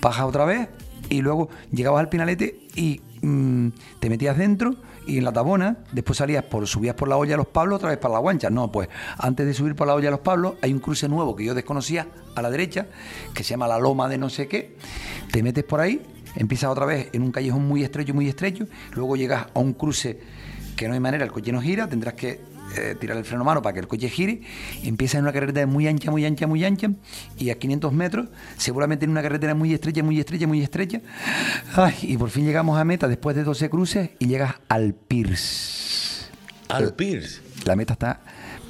bajas 0.00 0.24
otra 0.26 0.44
vez 0.44 0.68
y 1.10 1.20
luego 1.22 1.48
llegabas 1.70 2.00
al 2.00 2.08
Pinalete 2.08 2.66
y 2.74 3.00
mm, 3.22 3.68
te 4.00 4.08
metías 4.10 4.36
dentro 4.36 4.74
y 5.06 5.18
en 5.18 5.24
la 5.24 5.32
tabona, 5.32 5.78
después 5.92 6.18
salías 6.18 6.44
por, 6.44 6.66
subías 6.66 6.94
por 6.94 7.08
la 7.08 7.16
olla 7.16 7.32
de 7.32 7.36
los 7.38 7.46
Pablos 7.46 7.76
otra 7.76 7.90
vez 7.90 7.98
para 7.98 8.14
la 8.14 8.20
guancha. 8.20 8.50
No, 8.50 8.70
pues 8.70 8.88
antes 9.18 9.46
de 9.46 9.54
subir 9.54 9.74
por 9.74 9.86
la 9.86 9.94
olla 9.94 10.06
de 10.06 10.12
los 10.12 10.20
Pablos 10.20 10.54
hay 10.62 10.72
un 10.72 10.78
cruce 10.78 11.08
nuevo 11.08 11.34
que 11.34 11.44
yo 11.44 11.54
desconocía 11.54 12.06
a 12.34 12.42
la 12.42 12.50
derecha, 12.50 12.86
que 13.34 13.42
se 13.42 13.50
llama 13.50 13.66
la 13.66 13.78
loma 13.78 14.08
de 14.08 14.18
no 14.18 14.30
sé 14.30 14.48
qué. 14.48 14.76
Te 15.30 15.42
metes 15.42 15.64
por 15.64 15.80
ahí, 15.80 16.02
empiezas 16.36 16.70
otra 16.70 16.86
vez 16.86 17.08
en 17.12 17.22
un 17.22 17.32
callejón 17.32 17.66
muy 17.66 17.82
estrecho, 17.82 18.14
muy 18.14 18.28
estrecho, 18.28 18.66
luego 18.92 19.16
llegas 19.16 19.46
a 19.54 19.58
un 19.58 19.72
cruce 19.72 20.20
que 20.76 20.88
no 20.88 20.94
hay 20.94 21.00
manera, 21.00 21.24
el 21.24 21.32
coche 21.32 21.52
no 21.52 21.60
gira, 21.60 21.88
tendrás 21.88 22.14
que 22.14 22.51
eh, 22.76 22.96
tirar 22.98 23.16
el 23.16 23.24
freno 23.24 23.42
a 23.42 23.44
mano 23.44 23.62
para 23.62 23.74
que 23.74 23.80
el 23.80 23.88
coche 23.88 24.08
gire, 24.08 24.42
empieza 24.82 25.18
en 25.18 25.24
una 25.24 25.32
carretera 25.32 25.66
muy 25.66 25.86
ancha, 25.86 26.10
muy 26.10 26.24
ancha, 26.24 26.46
muy 26.46 26.64
ancha, 26.64 26.90
y 27.38 27.50
a 27.50 27.58
500 27.58 27.92
metros, 27.92 28.28
seguramente 28.56 29.04
en 29.04 29.10
una 29.10 29.22
carretera 29.22 29.54
muy 29.54 29.72
estrecha, 29.72 30.02
muy 30.02 30.18
estrecha, 30.18 30.46
muy 30.46 30.62
estrecha, 30.62 31.00
Ay, 31.74 31.94
y 32.02 32.16
por 32.16 32.30
fin 32.30 32.44
llegamos 32.44 32.78
a 32.78 32.84
meta 32.84 33.08
después 33.08 33.36
de 33.36 33.44
12 33.44 33.70
cruces 33.70 34.10
y 34.18 34.26
llegas 34.26 34.54
al 34.68 34.94
Pierce. 34.94 36.30
Al 36.68 36.94
Pierce. 36.94 37.40
La 37.64 37.76
meta 37.76 37.92
está 37.94 38.20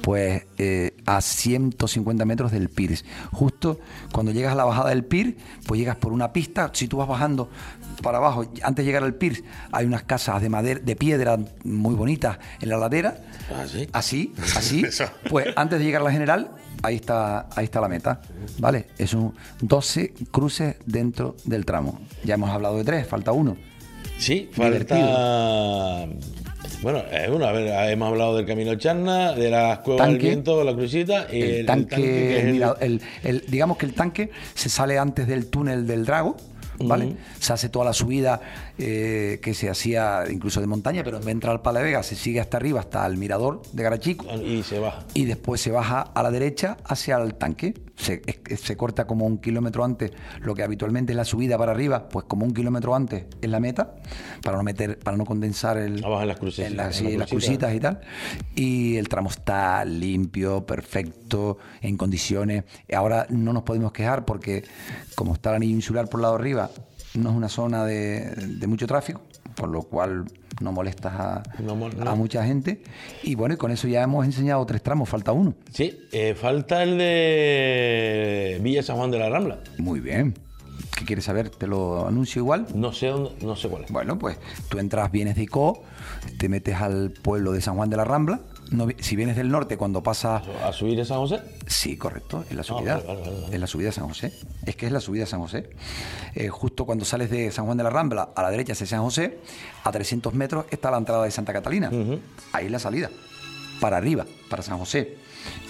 pues 0.03 0.43
eh, 0.57 0.97
a 1.05 1.21
150 1.21 2.25
metros 2.25 2.51
del 2.51 2.67
Pierce. 2.67 3.05
Justo 3.31 3.79
cuando 4.11 4.33
llegas 4.33 4.51
a 4.51 4.55
la 4.55 4.65
bajada 4.65 4.89
del 4.89 5.05
Pierce, 5.05 5.37
pues 5.65 5.79
llegas 5.79 5.95
por 5.95 6.11
una 6.11 6.33
pista. 6.33 6.69
Si 6.73 6.89
tú 6.89 6.97
vas 6.97 7.07
bajando 7.07 7.49
para 8.01 8.17
abajo, 8.17 8.45
antes 8.63 8.83
de 8.83 8.85
llegar 8.85 9.03
al 9.03 9.15
Pierce, 9.15 9.45
hay 9.71 9.85
unas 9.85 10.03
casas 10.03 10.41
de 10.41 10.49
madera, 10.49 10.81
de 10.81 10.95
piedra 10.97 11.39
muy 11.63 11.95
bonitas 11.95 12.37
en 12.59 12.67
la 12.67 12.77
ladera. 12.77 13.17
Ah, 13.49 13.63
sí. 13.65 13.87
Así, 13.93 14.33
así. 14.57 14.83
Pues 15.29 15.47
antes 15.55 15.79
de 15.79 15.85
llegar 15.85 16.01
a 16.01 16.05
la 16.05 16.11
general, 16.11 16.51
ahí 16.81 16.95
está, 16.95 17.47
ahí 17.55 17.63
está 17.63 17.79
la 17.79 17.87
meta. 17.87 18.21
¿Vale? 18.59 18.87
Es 18.97 19.13
un 19.13 19.33
12 19.61 20.15
cruces 20.31 20.75
dentro 20.85 21.37
del 21.45 21.63
tramo. 21.65 22.01
Ya 22.25 22.33
hemos 22.33 22.49
hablado 22.49 22.75
de 22.75 22.83
tres, 22.83 23.07
falta 23.07 23.31
uno. 23.31 23.55
Sí, 24.17 24.49
falta. 24.51 26.07
Bueno, 26.81 26.99
es 27.11 27.29
uno, 27.29 27.45
a 27.45 27.51
ver, 27.53 27.91
hemos 27.91 28.09
hablado 28.09 28.35
del 28.35 28.45
camino 28.45 28.75
Charna, 28.75 29.31
de 29.33 29.49
las 29.49 29.79
cuevas 29.79 30.05
del 30.07 30.15
Tanque. 30.15 30.27
viento, 30.27 30.63
la 30.63 30.73
crucita 30.73 31.27
y 31.31 31.41
el, 31.41 31.49
el, 31.61 31.65
tanque, 31.65 32.37
es 32.39 32.43
el- 32.45 32.51
mira, 32.53 32.75
el- 32.81 33.01
el- 33.23 33.43
digamos 33.47 33.77
que 33.77 33.85
el 33.85 33.93
tanque 33.93 34.31
se 34.53 34.67
sale 34.69 34.97
antes 34.99 35.27
del 35.27 35.47
túnel 35.47 35.87
del 35.87 36.05
Drago, 36.05 36.35
¿vale? 36.79 37.15
Se 37.39 37.53
hace 37.53 37.69
toda 37.69 37.85
la 37.85 37.93
subida 37.93 38.41
eh, 38.77 39.39
que 39.41 39.53
se 39.53 39.69
hacía 39.69 40.23
incluso 40.29 40.59
de 40.61 40.67
montaña, 40.67 41.03
pero 41.03 41.17
en 41.17 41.21
vez 41.21 41.25
de 41.27 41.31
entrar 41.33 41.51
al 41.53 41.61
Pala 41.61 41.79
de 41.79 41.85
Vega 41.85 42.03
se 42.03 42.15
sigue 42.15 42.39
hasta 42.39 42.57
arriba, 42.57 42.79
hasta 42.79 43.05
el 43.05 43.17
mirador 43.17 43.61
de 43.71 43.83
Garachico. 43.83 44.25
y 44.35 44.63
se 44.63 44.79
baja. 44.79 45.03
Y 45.13 45.25
después 45.25 45.61
se 45.61 45.71
baja 45.71 46.01
a 46.01 46.23
la 46.23 46.31
derecha 46.31 46.77
hacia 46.85 47.17
el 47.17 47.35
tanque. 47.35 47.73
Se, 47.95 48.23
se 48.57 48.75
corta 48.75 49.05
como 49.05 49.27
un 49.27 49.37
kilómetro 49.37 49.83
antes, 49.85 50.11
lo 50.41 50.55
que 50.55 50.63
habitualmente 50.63 51.13
es 51.13 51.15
la 51.17 51.25
subida 51.25 51.59
para 51.59 51.71
arriba, 51.73 52.09
pues 52.09 52.25
como 52.25 52.43
un 52.43 52.51
kilómetro 52.51 52.95
antes 52.95 53.25
es 53.39 53.49
la 53.49 53.59
meta, 53.59 53.93
para 54.41 54.57
no 54.57 54.63
meter, 54.63 54.97
para 54.97 55.15
no 55.15 55.25
condensar 55.25 55.77
el, 55.77 56.03
Abajo 56.03 56.23
en 56.23 56.27
las 56.27 56.39
cruces, 56.39 56.65
en 56.67 56.75
las- 56.77 56.99
en 56.99 57.05
sí, 57.05 57.11
las 57.11 57.19
las 57.19 57.29
crucitas. 57.29 57.69
crucitas 57.69 57.75
y 57.75 57.79
tal. 57.79 58.01
Y 58.55 58.97
el 58.97 59.07
tramo 59.07 59.29
está 59.29 59.85
limpio, 59.85 60.65
perfecto, 60.65 61.59
en 61.81 61.95
condiciones. 61.95 62.63
Ahora 62.93 63.27
no 63.29 63.53
nos 63.53 63.61
podemos 63.61 63.91
quejar 63.93 64.25
porque 64.25 64.63
como 65.15 65.33
está 65.35 65.51
el 65.51 65.57
anillo 65.57 65.75
insular 65.75 66.09
por 66.09 66.19
el 66.19 66.23
lado 66.23 66.35
de 66.37 66.41
arriba, 66.41 66.71
no 67.15 67.29
es 67.29 67.35
una 67.35 67.49
zona 67.49 67.85
de, 67.85 68.21
de 68.35 68.67
mucho 68.67 68.87
tráfico, 68.87 69.21
con 69.59 69.71
lo 69.71 69.83
cual 69.83 70.25
no 70.61 70.71
molestas 70.71 71.13
a, 71.13 71.43
No 71.59 71.75
mol- 71.75 71.93
no. 71.95 72.09
a 72.09 72.15
mucha 72.15 72.43
gente. 72.45 72.81
Y 73.23 73.35
bueno, 73.35 73.55
y 73.55 73.57
con 73.57 73.71
eso 73.71 73.87
ya 73.87 74.03
hemos 74.03 74.25
enseñado 74.25 74.65
tres 74.65 74.81
tramos, 74.81 75.09
falta 75.09 75.31
uno. 75.31 75.53
Sí, 75.71 75.99
eh, 76.11 76.35
falta 76.35 76.83
el 76.83 76.97
de 76.97 78.59
Villa 78.61 78.83
San 78.83 78.97
Juan 78.97 79.11
de 79.11 79.19
la 79.19 79.29
Rambla. 79.29 79.59
Muy 79.77 79.99
bien. 79.99 80.33
¿Qué 80.97 81.05
quieres 81.05 81.25
saber? 81.25 81.49
¿Te 81.49 81.65
lo 81.67 82.07
anuncio 82.07 82.39
igual? 82.41 82.67
No 82.75 82.93
sé 82.93 83.07
dónde, 83.07 83.31
no 83.41 83.55
sé 83.55 83.67
cuál 83.67 83.83
es. 83.85 83.91
Bueno, 83.91 84.17
pues 84.19 84.37
tú 84.69 84.77
entras, 84.79 85.11
vienes 85.11 85.35
de 85.35 85.43
Ico, 85.43 85.83
te 86.37 86.49
metes 86.49 86.75
al 86.75 87.11
pueblo 87.11 87.51
de 87.51 87.61
San 87.61 87.75
Juan 87.75 87.89
de 87.89 87.97
la 87.97 88.05
Rambla. 88.05 88.41
No 88.73 88.87
si 88.99 89.15
vienes 89.15 89.35
del 89.35 89.49
norte, 89.49 89.77
cuando 89.77 90.01
pasas 90.01 90.41
¿A 90.63 90.73
subir 90.73 90.99
a 90.99 91.05
San 91.05 91.17
José? 91.17 91.41
Sí, 91.67 91.95
correcto, 91.95 92.43
es 92.49 92.55
la 92.55 92.63
subida. 92.63 92.95
vale, 92.95 93.07
vale, 93.07 93.21
vale. 93.21 93.53
Es 93.55 93.59
la 93.59 93.67
subida 93.67 93.87
de 93.87 93.91
San 93.91 94.07
José. 94.07 94.33
Es 94.65 94.75
que 94.75 94.87
es 94.87 94.91
la 94.91 94.99
subida 94.99 95.21
de 95.23 95.29
San 95.29 95.41
José. 95.41 95.69
Eh, 96.33 96.49
justo 96.49 96.85
cuando 96.85 97.05
sales 97.05 97.29
de 97.29 97.51
San 97.51 97.65
Juan 97.65 97.77
de 97.77 97.83
la 97.83 97.91
Rambla, 97.91 98.29
a 98.35 98.41
la 98.41 98.49
derecha 98.49 98.73
hacia 98.73 98.87
San 98.87 99.01
José, 99.01 99.39
a 99.83 99.91
300 99.91 100.33
metros 100.33 100.65
está 100.71 100.89
la 100.89 100.97
entrada 100.97 101.23
de 101.23 101.31
Santa 101.31 101.53
Catalina. 101.53 101.91
Ahí 102.51 102.65
es 102.65 102.71
la 102.71 102.79
salida. 102.79 103.11
Para 103.79 103.97
arriba, 103.97 104.25
para 104.49 104.63
San 104.63 104.79
José. 104.79 105.17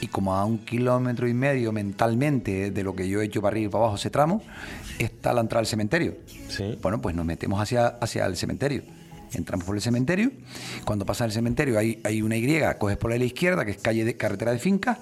Y 0.01 0.07
como 0.07 0.35
a 0.35 0.45
un 0.45 0.59
kilómetro 0.59 1.27
y 1.27 1.33
medio 1.33 1.71
mentalmente 1.71 2.71
de 2.71 2.83
lo 2.83 2.95
que 2.95 3.09
yo 3.09 3.21
he 3.21 3.25
hecho 3.25 3.41
para 3.41 3.53
arriba 3.53 3.67
y 3.67 3.69
para 3.69 3.83
abajo 3.83 3.97
ese 3.97 4.11
tramo, 4.11 4.41
está 4.97 5.33
la 5.33 5.41
entrada 5.41 5.59
al 5.59 5.67
cementerio. 5.67 6.15
Sí. 6.47 6.77
Bueno, 6.81 7.01
pues 7.01 7.15
nos 7.15 7.25
metemos 7.25 7.59
hacia, 7.59 7.87
hacia 7.87 8.25
el 8.25 8.37
cementerio. 8.37 8.83
Entramos 9.36 9.65
por 9.65 9.75
el 9.75 9.81
cementerio. 9.81 10.31
Cuando 10.86 11.05
pasas 11.05 11.27
el 11.27 11.31
cementerio 11.31 11.77
hay, 11.79 11.99
hay 12.03 12.21
una 12.21 12.36
Y, 12.38 12.61
coges 12.77 12.97
por 12.97 13.09
la 13.09 13.23
izquierda, 13.23 13.65
que 13.65 13.71
es 13.71 13.77
calle 13.77 14.05
de 14.05 14.15
carretera 14.15 14.51
de 14.51 14.59
fincas, 14.59 14.97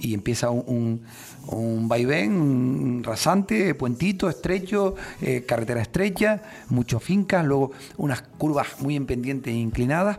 y 0.00 0.14
empieza 0.14 0.50
un, 0.50 0.64
un, 0.66 1.56
un 1.56 1.88
vaivén 1.88 2.32
un 2.32 3.02
rasante, 3.04 3.74
puentito, 3.74 4.28
estrecho, 4.28 4.94
eh, 5.20 5.44
carretera 5.46 5.80
estrecha, 5.80 6.42
muchas 6.68 7.02
fincas, 7.02 7.44
luego 7.44 7.72
unas 7.96 8.22
curvas 8.22 8.80
muy 8.80 8.96
en 8.96 9.06
pendientes 9.06 9.52
e 9.52 9.56
inclinadas, 9.56 10.18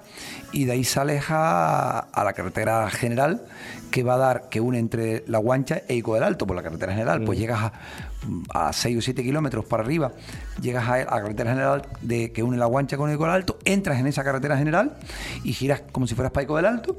y 0.52 0.66
de 0.66 0.74
ahí 0.74 0.84
sales 0.84 1.26
a, 1.30 2.00
a 2.00 2.24
la 2.24 2.34
carretera 2.34 2.90
general 2.90 3.46
que 3.92 4.04
va 4.04 4.16
a 4.16 4.18
dar, 4.18 4.50
que 4.50 4.62
une 4.62 4.80
entre 4.80 5.24
La 5.28 5.40
Guancha 5.40 5.82
e 5.88 5.96
Ico 5.96 6.14
del 6.14 6.24
Alto, 6.24 6.46
por 6.46 6.56
la 6.56 6.64
carretera 6.64 6.94
general, 6.94 7.24
pues 7.24 7.40
llegas 7.40 7.64
a 7.64 7.74
a 8.54 8.74
6 8.74 8.98
o 8.98 9.02
7 9.02 9.24
kilómetros 9.24 9.66
para 9.66 9.84
arriba, 9.84 10.12
llegas 10.62 10.88
a, 10.90 10.98
la 10.98 11.06
carretera 11.06 11.52
general 11.52 11.88
de, 12.02 12.32
que 12.32 12.44
une 12.44 12.58
la 12.58 12.66
Guancha 12.66 12.98
con 12.98 13.10
el 13.10 13.18
del 13.18 13.30
Alto, 13.30 13.58
entras 13.66 14.00
en 14.00 14.08
esa 14.08 14.24
carretera 14.24 14.58
general 14.58 14.98
y 15.44 15.54
giras 15.54 15.82
como 15.92 16.06
si 16.08 16.16
fueras 16.16 16.32
Paico 16.32 16.56
del 16.58 16.66
Alto 16.66 16.98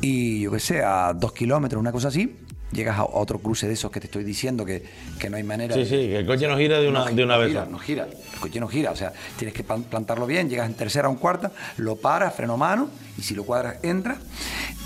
y 0.00 0.40
yo 0.42 0.50
qué 0.52 0.60
sé, 0.60 0.82
a 0.82 1.12
2 1.14 1.32
kilómetros, 1.32 1.80
una 1.80 1.92
cosa 1.92 2.08
así, 2.08 2.36
llegas 2.72 2.98
a 2.98 3.04
otro 3.04 3.38
cruce 3.38 3.66
de 3.68 3.74
esos 3.74 3.90
que 3.90 4.00
te 4.00 4.06
estoy 4.06 4.24
diciendo 4.24 4.64
que, 4.64 4.82
que 5.18 5.28
no 5.30 5.36
hay 5.36 5.42
manera 5.42 5.74
Sí, 5.74 5.80
de- 5.80 5.86
sí, 5.86 5.96
que 5.96 6.16
el 6.18 6.26
coche 6.26 6.48
no 6.48 6.56
gira 6.56 6.80
de 6.80 6.88
una, 6.88 7.00
no, 7.04 7.14
de 7.14 7.24
una 7.24 7.34
no 7.34 7.40
vez. 7.40 7.48
gira, 7.50 7.66
no 7.66 7.78
gira, 7.78 8.04
el 8.34 8.40
coche 8.40 8.60
no 8.60 8.68
gira, 8.68 8.90
o 8.90 8.96
sea, 8.96 9.12
tienes 9.38 9.54
que 9.54 9.62
plan- 9.62 9.84
plantarlo 9.84 10.26
bien, 10.26 10.48
llegas 10.48 10.66
en 10.68 10.74
tercera 10.74 11.08
o 11.08 11.12
en 11.12 11.18
cuarta, 11.18 11.52
lo 11.78 11.96
paras, 11.96 12.34
freno 12.34 12.54
a 12.54 12.56
mano, 12.58 12.88
y 13.18 13.22
si 13.22 13.34
lo 13.34 13.44
cuadras, 13.44 13.76
entras, 13.82 14.18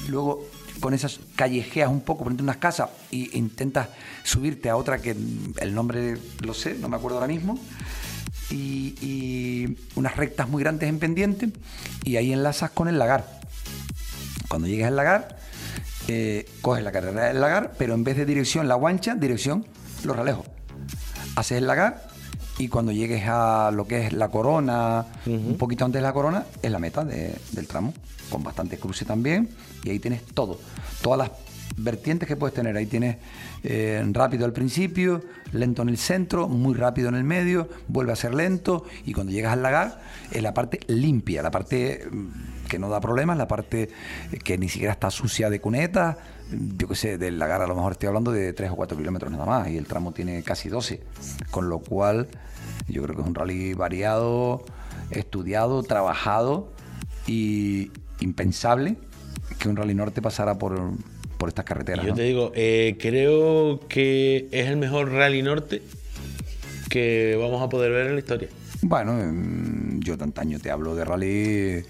luego 0.09 0.45
con 0.81 0.95
esas 0.95 1.21
callejeas 1.37 1.89
un 1.89 2.01
poco, 2.03 2.25
ponerte 2.25 2.43
unas 2.43 2.57
casas 2.59 2.91
e 3.11 3.31
intentas 3.33 3.89
subirte 4.25 4.69
a 4.71 4.77
otra 4.77 4.99
que 4.99 5.11
el 5.61 5.75
nombre 5.75 6.19
lo 6.41 6.55
sé, 6.55 6.75
no 6.75 6.89
me 6.89 6.97
acuerdo 6.97 7.17
ahora 7.19 7.29
mismo, 7.29 7.59
y, 8.51 8.95
y 9.01 9.77
unas 9.97 10.17
rectas 10.17 10.49
muy 10.49 10.63
grandes 10.63 10.89
en 10.89 10.99
pendiente, 10.99 11.51
y 12.05 12.17
ahí 12.17 12.33
enlazas 12.33 12.71
con 12.71 12.89
el 12.89 12.99
lagar. 12.99 13.41
Cuando 14.49 14.69
llegues 14.69 14.87
al 14.87 14.97
lagar, 14.97 15.37
eh, 16.09 16.49
coges 16.63 16.85
la 16.85 16.93
carretera 16.93 17.27
del 17.29 17.41
lagar, 17.41 17.73
pero 17.79 17.95
en 17.95 18.05
vez 18.05 18.17
de 18.17 18.25
dirección 18.25 18.69
La 18.69 18.75
Guancha, 18.77 19.15
dirección 19.17 19.67
Los 20.05 20.15
Ralejos. 20.17 20.47
Haces 21.35 21.59
el 21.59 21.67
lagar 21.67 22.09
y 22.59 22.69
cuando 22.69 22.93
llegues 22.93 23.25
a 23.27 23.71
lo 23.73 23.87
que 23.87 24.07
es 24.07 24.13
la 24.13 24.29
corona, 24.29 25.05
un 25.27 25.57
poquito 25.59 25.85
antes 25.85 26.01
de 26.01 26.03
la 26.07 26.13
corona, 26.13 26.45
es 26.63 26.71
la 26.71 26.79
meta 26.79 27.05
de- 27.05 27.37
del 27.53 27.67
tramo, 27.67 27.93
con 28.31 28.43
bastante 28.43 28.79
cruce 28.79 29.05
también, 29.05 29.49
y 29.85 29.91
ahí 29.91 29.99
tienes 29.99 30.23
todo, 30.25 30.59
todas 31.03 31.19
las 31.19 31.31
vertientes 31.77 32.27
que 32.27 32.37
puedes 32.37 32.55
tener. 32.55 32.77
Ahí 32.77 32.87
tienes 32.87 33.17
eh, 33.63 34.05
rápido 34.13 34.45
al 34.45 34.53
principio, 34.53 35.23
lento 35.53 35.83
en 35.83 35.89
el 35.89 35.99
centro, 35.99 36.49
muy 36.49 36.75
rápido 36.75 37.09
en 37.09 37.15
el 37.15 37.25
medio, 37.25 37.69
vuelve 37.89 38.13
a 38.13 38.17
ser 38.17 38.35
lento, 38.35 38.85
y 39.05 39.13
cuando 39.13 39.33
llegas 39.33 39.53
al 39.53 39.63
lagar, 39.63 40.01
es 40.31 40.43
la 40.43 40.55
parte 40.55 40.81
limpia, 40.87 41.43
la 41.43 41.51
parte 41.51 42.07
mm, 42.11 42.67
que 42.69 42.79
no 42.79 42.89
da 42.89 43.01
problemas, 43.01 43.37
la 43.37 43.49
parte 43.49 43.91
eh, 44.33 44.39
que 44.39 44.59
ni 44.59 44.69
siquiera 44.69 44.93
está 44.93 45.11
sucia 45.11 45.51
de 45.51 45.61
cuneta. 45.61 46.19
Yo 46.51 46.89
qué 46.89 46.95
sé, 46.95 47.19
del 47.19 47.39
lagar 47.39 47.61
a 47.63 47.67
lo 47.67 47.75
mejor 47.75 47.93
estoy 47.93 48.07
hablando 48.07 48.31
de 48.33 48.53
3 48.53 48.71
o 48.71 48.77
4 48.77 48.97
kilómetros 48.97 49.33
nada 49.33 49.45
más 49.45 49.69
y 49.69 49.77
el 49.77 49.87
tramo 49.87 50.13
tiene 50.13 50.43
casi 50.43 50.69
12. 50.69 51.03
Con 51.51 51.69
lo 51.69 51.81
cual, 51.81 52.29
yo 52.89 53.03
creo 53.03 53.17
que 53.17 53.23
es 53.23 53.29
un 53.29 53.35
rally 53.35 53.75
variado, 53.75 54.65
estudiado, 55.11 55.83
trabajado 55.83 56.73
y 57.27 57.91
impensable 58.21 58.97
que 59.59 59.69
un 59.69 59.77
rally 59.77 59.95
norte 59.95 60.23
pasara 60.23 60.59
por, 60.59 60.93
por 61.39 61.49
estas 61.49 61.65
carreteras. 61.65 62.05
Y 62.05 62.07
yo 62.09 62.13
¿no? 62.13 62.17
te 62.17 62.23
digo, 62.23 62.53
eh, 62.55 62.97
creo 63.01 63.81
que 63.89 64.49
es 64.51 64.67
el 64.69 64.77
mejor 64.77 65.13
rally 65.13 65.43
norte 65.43 65.83
que 66.89 67.37
vamos 67.41 67.63
a 67.63 67.69
poder 67.69 67.93
ver 67.93 68.07
en 68.07 68.15
la 68.15 68.21
historia. 68.21 68.49
Bueno, 68.83 69.19
yo 70.01 70.17
de 70.17 70.25
antaño 70.25 70.59
te 70.61 70.71
hablo 70.71 70.95
de 70.95 71.05
rally. 71.05 71.85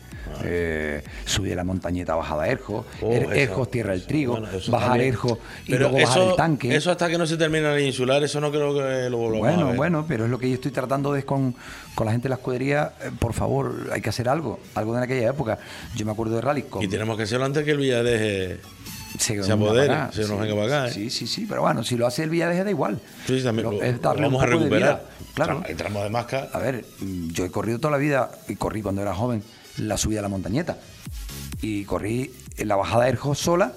Eh, 0.44 1.02
subir 1.24 1.56
la 1.56 1.64
montañeta 1.64 2.14
bajada 2.14 2.44
a 2.44 2.48
Erjo, 2.48 2.84
Oh, 3.02 3.12
Er- 3.12 3.32
Erjos, 3.36 3.70
tierra 3.70 3.92
del 3.92 4.04
trigo, 4.06 4.32
bueno, 4.32 4.48
bajar 4.68 4.88
también. 4.90 5.08
Erjo 5.08 5.38
y 5.66 5.70
Pero 5.72 5.90
luego 5.90 6.06
bajar 6.06 6.22
el 6.22 6.36
tanque. 6.36 6.74
Eso 6.76 6.90
hasta 6.90 7.08
que 7.08 7.18
no 7.18 7.26
se 7.26 7.36
termine 7.36 7.74
el 7.74 7.80
insular, 7.86 8.22
eso 8.22 8.40
no 8.40 8.50
creo 8.50 8.74
que 8.74 9.08
lo 9.10 9.16
volvamos 9.18 9.46
a 9.48 9.50
Bueno, 9.54 9.66
ver. 9.68 9.76
bueno, 9.76 10.04
pero 10.06 10.24
es 10.24 10.30
lo 10.30 10.38
que 10.38 10.48
yo 10.48 10.54
estoy 10.54 10.70
tratando 10.72 11.12
de 11.12 11.24
con, 11.24 11.54
con 11.94 12.06
la 12.06 12.12
gente 12.12 12.24
de 12.24 12.30
la 12.30 12.34
escudería. 12.36 12.92
eh, 13.02 13.10
por 13.18 13.32
favor, 13.32 13.88
hay 13.92 14.00
que 14.00 14.08
hacer 14.10 14.28
algo, 14.28 14.60
algo 14.74 14.94
de 14.94 15.04
aquella 15.04 15.30
época. 15.30 15.58
Yo 15.94 16.04
me 16.06 16.12
acuerdo 16.12 16.34
de 16.36 16.40
rally 16.42 16.62
con. 16.62 16.82
Y 16.82 16.88
tenemos 16.88 17.16
que 17.16 17.22
hacerlo 17.24 17.44
antes 17.44 17.64
que 17.64 17.70
el 17.72 17.78
Villadeje 17.78 18.58
se, 19.18 19.42
se 19.42 19.52
apodere, 19.52 19.94
se 20.12 20.22
nos 20.28 20.38
venga 20.38 20.54
para 20.54 20.66
acá, 20.66 20.88
¿eh? 20.88 20.92
Sí, 20.92 21.10
sí, 21.10 21.26
sí, 21.26 21.46
pero 21.48 21.62
bueno, 21.62 21.82
si 21.82 21.96
lo 21.96 22.06
hace 22.06 22.22
el 22.24 22.30
Villadeje 22.30 22.64
da 22.64 22.70
igual. 22.70 23.00
Sí, 23.26 23.38
sí, 23.38 23.44
también 23.44 23.64
Lo- 23.70 23.72
lo, 23.76 23.82
es 23.82 24.00
darle 24.00 24.22
lo 24.22 24.28
un 24.28 24.34
vamos 24.34 24.42
a 24.42 24.50
de 24.50 24.52
recuperar. 24.56 24.78
vida, 24.96 25.02
Claro. 25.34 25.62
El 25.68 25.76
tramo 25.76 26.02
de 26.02 26.08
Masca. 26.08 26.48
A 26.52 26.58
ver, 26.58 26.84
yo 27.32 27.44
he 27.44 27.50
corrido 27.50 27.78
toda 27.78 27.92
la 27.92 27.98
vida 27.98 28.30
y 28.48 28.56
corrí 28.56 28.80
cuando 28.80 29.02
era 29.02 29.14
joven 29.14 29.42
la 29.78 29.96
subida 29.96 30.20
a 30.20 30.22
la 30.22 30.28
montañeta. 30.28 30.78
Y 31.62 31.84
corrí 31.84 32.32
en 32.56 32.68
la 32.68 32.76
bajada 32.76 33.04
de 33.04 33.10
Erjo 33.10 33.34
sola, 33.34 33.72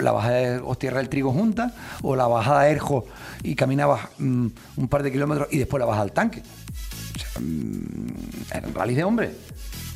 la 0.00 0.12
bajada 0.12 0.34
de 0.36 0.44
Erjo 0.54 0.74
Tierra 0.76 0.98
del 0.98 1.08
Trigo 1.08 1.32
junta, 1.32 1.74
o 2.02 2.16
la 2.16 2.26
bajada 2.26 2.62
de 2.64 2.72
Erjo 2.72 3.06
y 3.42 3.54
caminabas 3.54 4.08
mm, 4.18 4.46
un 4.76 4.88
par 4.88 5.02
de 5.02 5.12
kilómetros 5.12 5.48
y 5.50 5.58
después 5.58 5.78
la 5.80 5.86
bajada 5.86 6.04
al 6.04 6.12
tanque. 6.12 6.42
O 6.42 7.18
sea, 7.18 7.40
mm, 7.40 8.06
eran 8.52 8.74
rallies 8.74 8.96
de 8.96 9.04
hombre. 9.04 9.30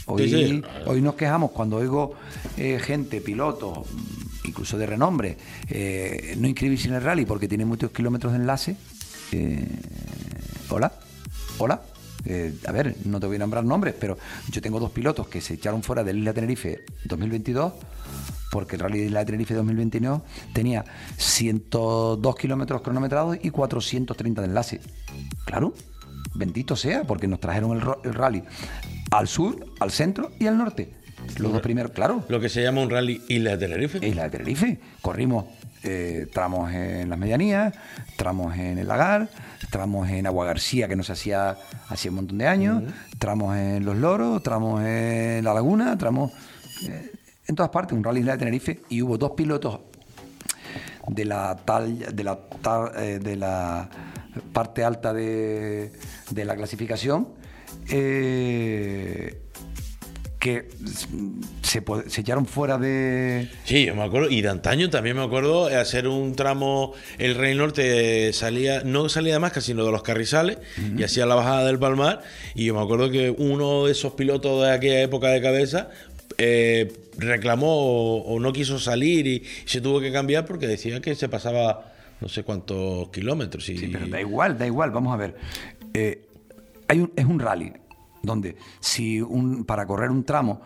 Hoy, 0.07 0.29
Sí, 0.29 0.47
sí. 0.49 0.63
hoy 0.87 1.03
nos 1.03 1.15
quejamos 1.17 1.51
cuando 1.51 1.77
oigo 1.77 2.15
eh, 2.57 2.81
gente, 2.83 3.21
pilotos, 3.21 3.79
mm, 3.79 4.47
incluso 4.49 4.79
de 4.79 4.87
renombre, 4.87 5.37
eh, 5.69 6.35
no 6.39 6.49
inscribirse 6.49 6.89
en 6.89 6.95
el 6.95 7.03
rally 7.03 7.27
porque 7.27 7.47
tiene 7.49 7.65
muchos 7.65 7.91
kilómetros 7.91 8.33
de 8.33 8.39
enlace. 8.39 8.77
Eh, 9.33 9.67
hola, 10.71 10.93
hola. 11.59 11.83
Eh, 12.25 12.55
a 12.67 12.73
ver, 12.73 12.97
no 13.05 13.21
te 13.21 13.27
voy 13.27 13.37
a 13.37 13.39
nombrar 13.41 13.65
nombres, 13.65 13.95
pero 13.99 14.19
yo 14.51 14.61
tengo 14.61 14.81
dos 14.81 14.91
pilotos 14.91 15.29
que 15.29 15.41
se 15.41 15.55
echaron 15.55 15.83
fuera 15.83 16.05
del 16.05 16.19
Isla 16.19 16.33
Tenerife 16.33 16.85
2022 17.05 17.73
porque 18.51 18.77
el 18.77 18.81
Rally 18.81 19.01
de 19.01 19.07
Isla 19.07 19.21
de 19.21 19.27
Tenerife 19.27 19.55
2022 19.55 20.23
tenía 20.53 20.85
102 21.17 22.37
kilómetros 22.37 22.83
cronometrados 22.83 23.39
y 23.43 23.51
430 23.51 24.43
de 24.43 24.49
enlace. 24.49 24.81
Claro, 25.45 25.75
bendito 26.35 26.77
sea, 26.77 27.05
porque 27.05 27.29
nos 27.29 27.41
trajeron 27.41 27.77
el, 27.77 27.83
el 28.05 28.15
rally 28.15 28.43
al 29.11 29.29
sur, 29.29 29.67
al 29.81 29.91
centro 29.91 30.31
y 30.39 30.47
al 30.47 30.59
norte. 30.59 30.95
Los 31.39 31.53
dos 31.53 31.61
primeros, 31.61 31.93
claro. 31.93 32.25
Lo 32.29 32.41
que 32.41 32.49
se 32.49 32.63
llama 32.63 32.81
un 32.81 32.91
rally 32.91 33.23
Isla 33.29 33.57
de 33.57 33.59
Tenerife. 33.59 34.07
Isla 34.07 34.25
de 34.25 34.31
Tenerife. 34.31 34.79
Corrimos 35.03 35.45
eh, 35.83 36.27
tramos 36.33 36.73
en 36.73 37.09
las 37.09 37.19
medianías, 37.19 37.75
tramos 38.17 38.57
en 38.57 38.79
el 38.79 38.89
lagar, 38.89 39.29
tramos 39.71 40.09
en 40.09 40.27
Agua 40.27 40.47
García, 40.47 40.89
que 40.89 40.97
no 40.97 41.03
se 41.03 41.13
hacía 41.13 41.57
hacía 41.89 42.11
un 42.11 42.17
montón 42.17 42.39
de 42.39 42.47
años, 42.47 42.83
tramos 43.19 43.57
en 43.57 43.85
Los 43.85 43.97
Loros, 43.97 44.43
tramos 44.43 44.83
en 44.85 45.45
La 45.45 45.55
Laguna, 45.55 45.97
tramos 45.99 46.33
eh, 46.87 47.13
en 47.47 47.55
todas 47.55 47.71
partes, 47.71 47.97
un 47.97 48.05
rally 48.05 48.21
Isla 48.21 48.33
de 48.33 48.39
Tenerife. 48.39 48.81
Y 48.89 49.03
hubo 49.03 49.17
dos 49.19 49.33
pilotos 49.33 49.81
de 51.07 51.25
la 51.25 51.57
tal 51.65 51.99
de 52.15 52.25
la 52.25 52.39
tal- 52.61 52.93
eh, 52.97 53.19
de 53.19 53.37
la 53.37 53.89
parte 54.53 54.85
alta 54.85 55.13
de, 55.15 55.91
de 56.31 56.45
la 56.45 56.55
clasificación 56.55 57.29
eh, 57.91 59.43
que 60.49 60.69
se, 61.63 61.83
se 62.09 62.21
echaron 62.21 62.47
fuera 62.47 62.79
de 62.79 63.49
Sí, 63.65 63.85
yo 63.87 63.95
me 63.95 64.03
acuerdo. 64.03 64.31
Y 64.31 64.41
de 64.43 64.49
antaño 64.49 64.89
también 64.91 65.17
me 65.17 65.23
acuerdo 65.23 65.69
de 65.69 65.77
hacer 65.77 66.09
un 66.09 66.35
tramo. 66.37 66.95
El 67.19 67.35
Rey 67.35 67.55
Norte 67.55 68.33
salía, 68.33 68.83
no 68.85 69.09
salía 69.09 69.35
de 69.35 69.39
Masca, 69.41 69.61
sino 69.61 69.85
de 69.85 69.93
los 69.93 70.03
Carrizales, 70.03 70.59
y 70.97 71.03
hacía 71.03 71.27
la 71.27 71.35
bajada 71.35 71.65
del 71.67 71.79
Palmar. 71.79 72.23
Y 72.55 72.65
yo 72.67 72.75
me 72.75 72.81
acuerdo 72.83 73.11
que 73.11 73.31
uno 73.31 73.87
de 73.87 73.93
esos 73.93 74.13
pilotos 74.15 74.63
de 74.65 74.73
aquella 74.73 75.03
época 75.03 75.29
de 75.29 75.41
cabeza 75.43 75.91
eh, 76.39 76.93
reclamó 77.17 77.67
o, 77.75 78.23
o 78.35 78.41
no 78.41 78.53
quiso 78.53 78.79
salir 78.79 79.27
y 79.27 79.43
se 79.65 79.81
tuvo 79.81 80.01
que 80.01 80.13
cambiar 80.13 80.47
porque 80.47 80.67
decía 80.67 81.01
que 81.01 81.15
se 81.15 81.29
pasaba 81.29 81.93
no 82.21 82.29
sé 82.29 82.43
cuántos 82.43 83.09
kilómetros. 83.11 83.69
Y, 83.69 83.79
Sí, 83.79 83.89
pero 83.93 84.07
da 84.09 84.21
igual, 84.21 84.57
da 84.59 84.67
igual, 84.67 84.91
vamos 84.91 85.15
a 85.15 85.17
ver. 85.17 85.35
Eh, 85.95 86.21
hay 86.89 87.01
un- 87.01 87.13
es 87.17 87.25
un 87.25 87.39
rally. 87.39 87.73
Donde 88.23 88.57
si 88.81 89.21
un, 89.21 89.65
para 89.65 89.87
correr 89.87 90.11
un 90.11 90.25
tramo 90.25 90.61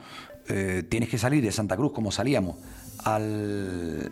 eh, 0.48 0.84
tienes 0.88 1.08
que 1.08 1.18
salir 1.18 1.42
de 1.42 1.52
Santa 1.52 1.76
Cruz 1.76 1.92
como 1.92 2.10
salíamos 2.10 2.56
al 3.04 4.10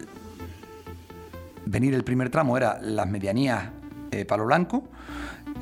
venir 1.67 1.95
el 1.95 2.05
primer 2.05 2.31
tramo 2.31 2.57
era 2.57 2.81
las 2.81 3.09
medianías 3.09 3.71
eh, 4.13 4.25
Palo 4.25 4.47
Blanco, 4.47 4.85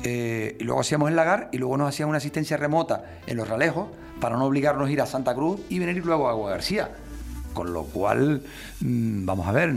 eh, 0.03 0.57
y 0.59 0.63
luego 0.63 0.81
hacíamos 0.81 1.09
el 1.09 1.15
lagar 1.15 1.49
y 1.51 1.57
luego 1.57 1.77
nos 1.77 1.89
hacían 1.89 2.09
una 2.09 2.17
asistencia 2.17 2.57
remota 2.57 3.03
en 3.27 3.37
los 3.37 3.47
ralejos 3.47 3.89
para 4.19 4.37
no 4.37 4.45
obligarnos 4.45 4.87
a 4.87 4.91
ir 4.91 5.01
a 5.01 5.05
Santa 5.05 5.35
Cruz 5.35 5.61
y 5.69 5.77
venir 5.79 6.03
luego 6.05 6.27
a 6.27 6.31
Agua 6.31 6.51
García. 6.51 6.89
Con 7.53 7.73
lo 7.73 7.83
cual, 7.83 8.41
mm, 8.79 9.25
vamos 9.25 9.47
a 9.47 9.51
ver, 9.51 9.73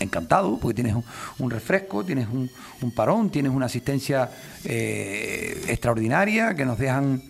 encantado, 0.00 0.58
porque 0.58 0.74
tienes 0.74 0.94
un, 1.38 1.50
refresco, 1.50 2.04
tienes 2.04 2.28
un, 2.28 2.50
parón, 2.94 3.30
tienes 3.30 3.52
una 3.52 3.66
asistencia 3.66 4.30
extraordinaria 4.64 6.54
que 6.54 6.64
nos 6.64 6.78
dejan 6.78 7.22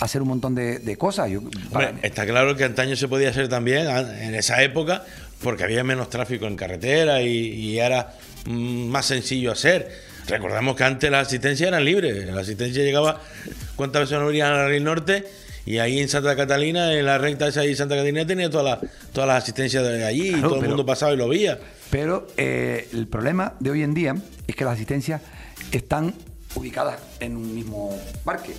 hacer 0.00 0.22
un 0.22 0.28
montón 0.28 0.54
de, 0.54 0.78
de 0.78 0.96
cosas. 0.96 1.30
Yo, 1.30 1.40
Hombre, 1.40 1.94
está 2.02 2.24
claro 2.26 2.56
que 2.56 2.64
antaño 2.64 2.96
se 2.96 3.08
podía 3.08 3.30
hacer 3.30 3.48
también 3.48 3.86
a- 3.86 4.24
en 4.24 4.34
esa 4.34 4.62
época 4.62 5.04
porque 5.42 5.64
había 5.64 5.82
menos 5.84 6.08
tráfico 6.10 6.46
en 6.46 6.56
carretera 6.56 7.20
y, 7.22 7.28
y 7.28 7.78
era 7.78 8.14
mm, 8.46 8.86
más 8.88 9.06
sencillo 9.06 9.52
hacer. 9.52 9.90
Recordamos 10.28 10.76
que 10.76 10.84
antes 10.84 11.10
las 11.10 11.26
asistencias 11.26 11.68
eran 11.68 11.84
libres. 11.84 12.26
La 12.26 12.40
asistencia 12.42 12.82
llegaba, 12.84 13.20
¿cuántas 13.76 14.02
veces 14.02 14.18
no 14.20 14.26
venían 14.26 14.52
a 14.52 14.56
la 14.58 14.68
Río 14.68 14.80
Norte? 14.80 15.24
Y 15.66 15.78
ahí 15.78 16.00
en 16.00 16.08
Santa 16.08 16.34
Catalina, 16.36 16.92
en 16.94 17.06
la 17.06 17.18
recta 17.18 17.46
esa 17.48 17.60
ahí 17.60 17.70
en 17.70 17.76
Santa 17.76 17.94
Catalina, 17.96 18.26
tenía 18.26 18.50
todas 18.50 18.80
las, 18.82 18.90
todas 19.12 19.28
las 19.28 19.42
asistencias 19.42 19.84
de 19.84 20.04
allí 20.04 20.30
y 20.36 20.40
todo 20.40 20.60
el 20.60 20.68
mundo 20.68 20.84
pasaba 20.86 21.12
y 21.12 21.16
lo 21.16 21.28
veía. 21.28 21.58
Pero 21.90 22.26
eh, 22.36 22.88
el 22.92 23.06
problema 23.06 23.54
de 23.60 23.70
hoy 23.70 23.82
en 23.82 23.94
día 23.94 24.14
es 24.46 24.56
que 24.56 24.64
las 24.64 24.74
asistencias 24.74 25.20
están 25.72 26.14
ubicadas 26.54 26.98
en 27.20 27.36
un 27.36 27.54
mismo 27.54 27.90
parque. 28.24 28.54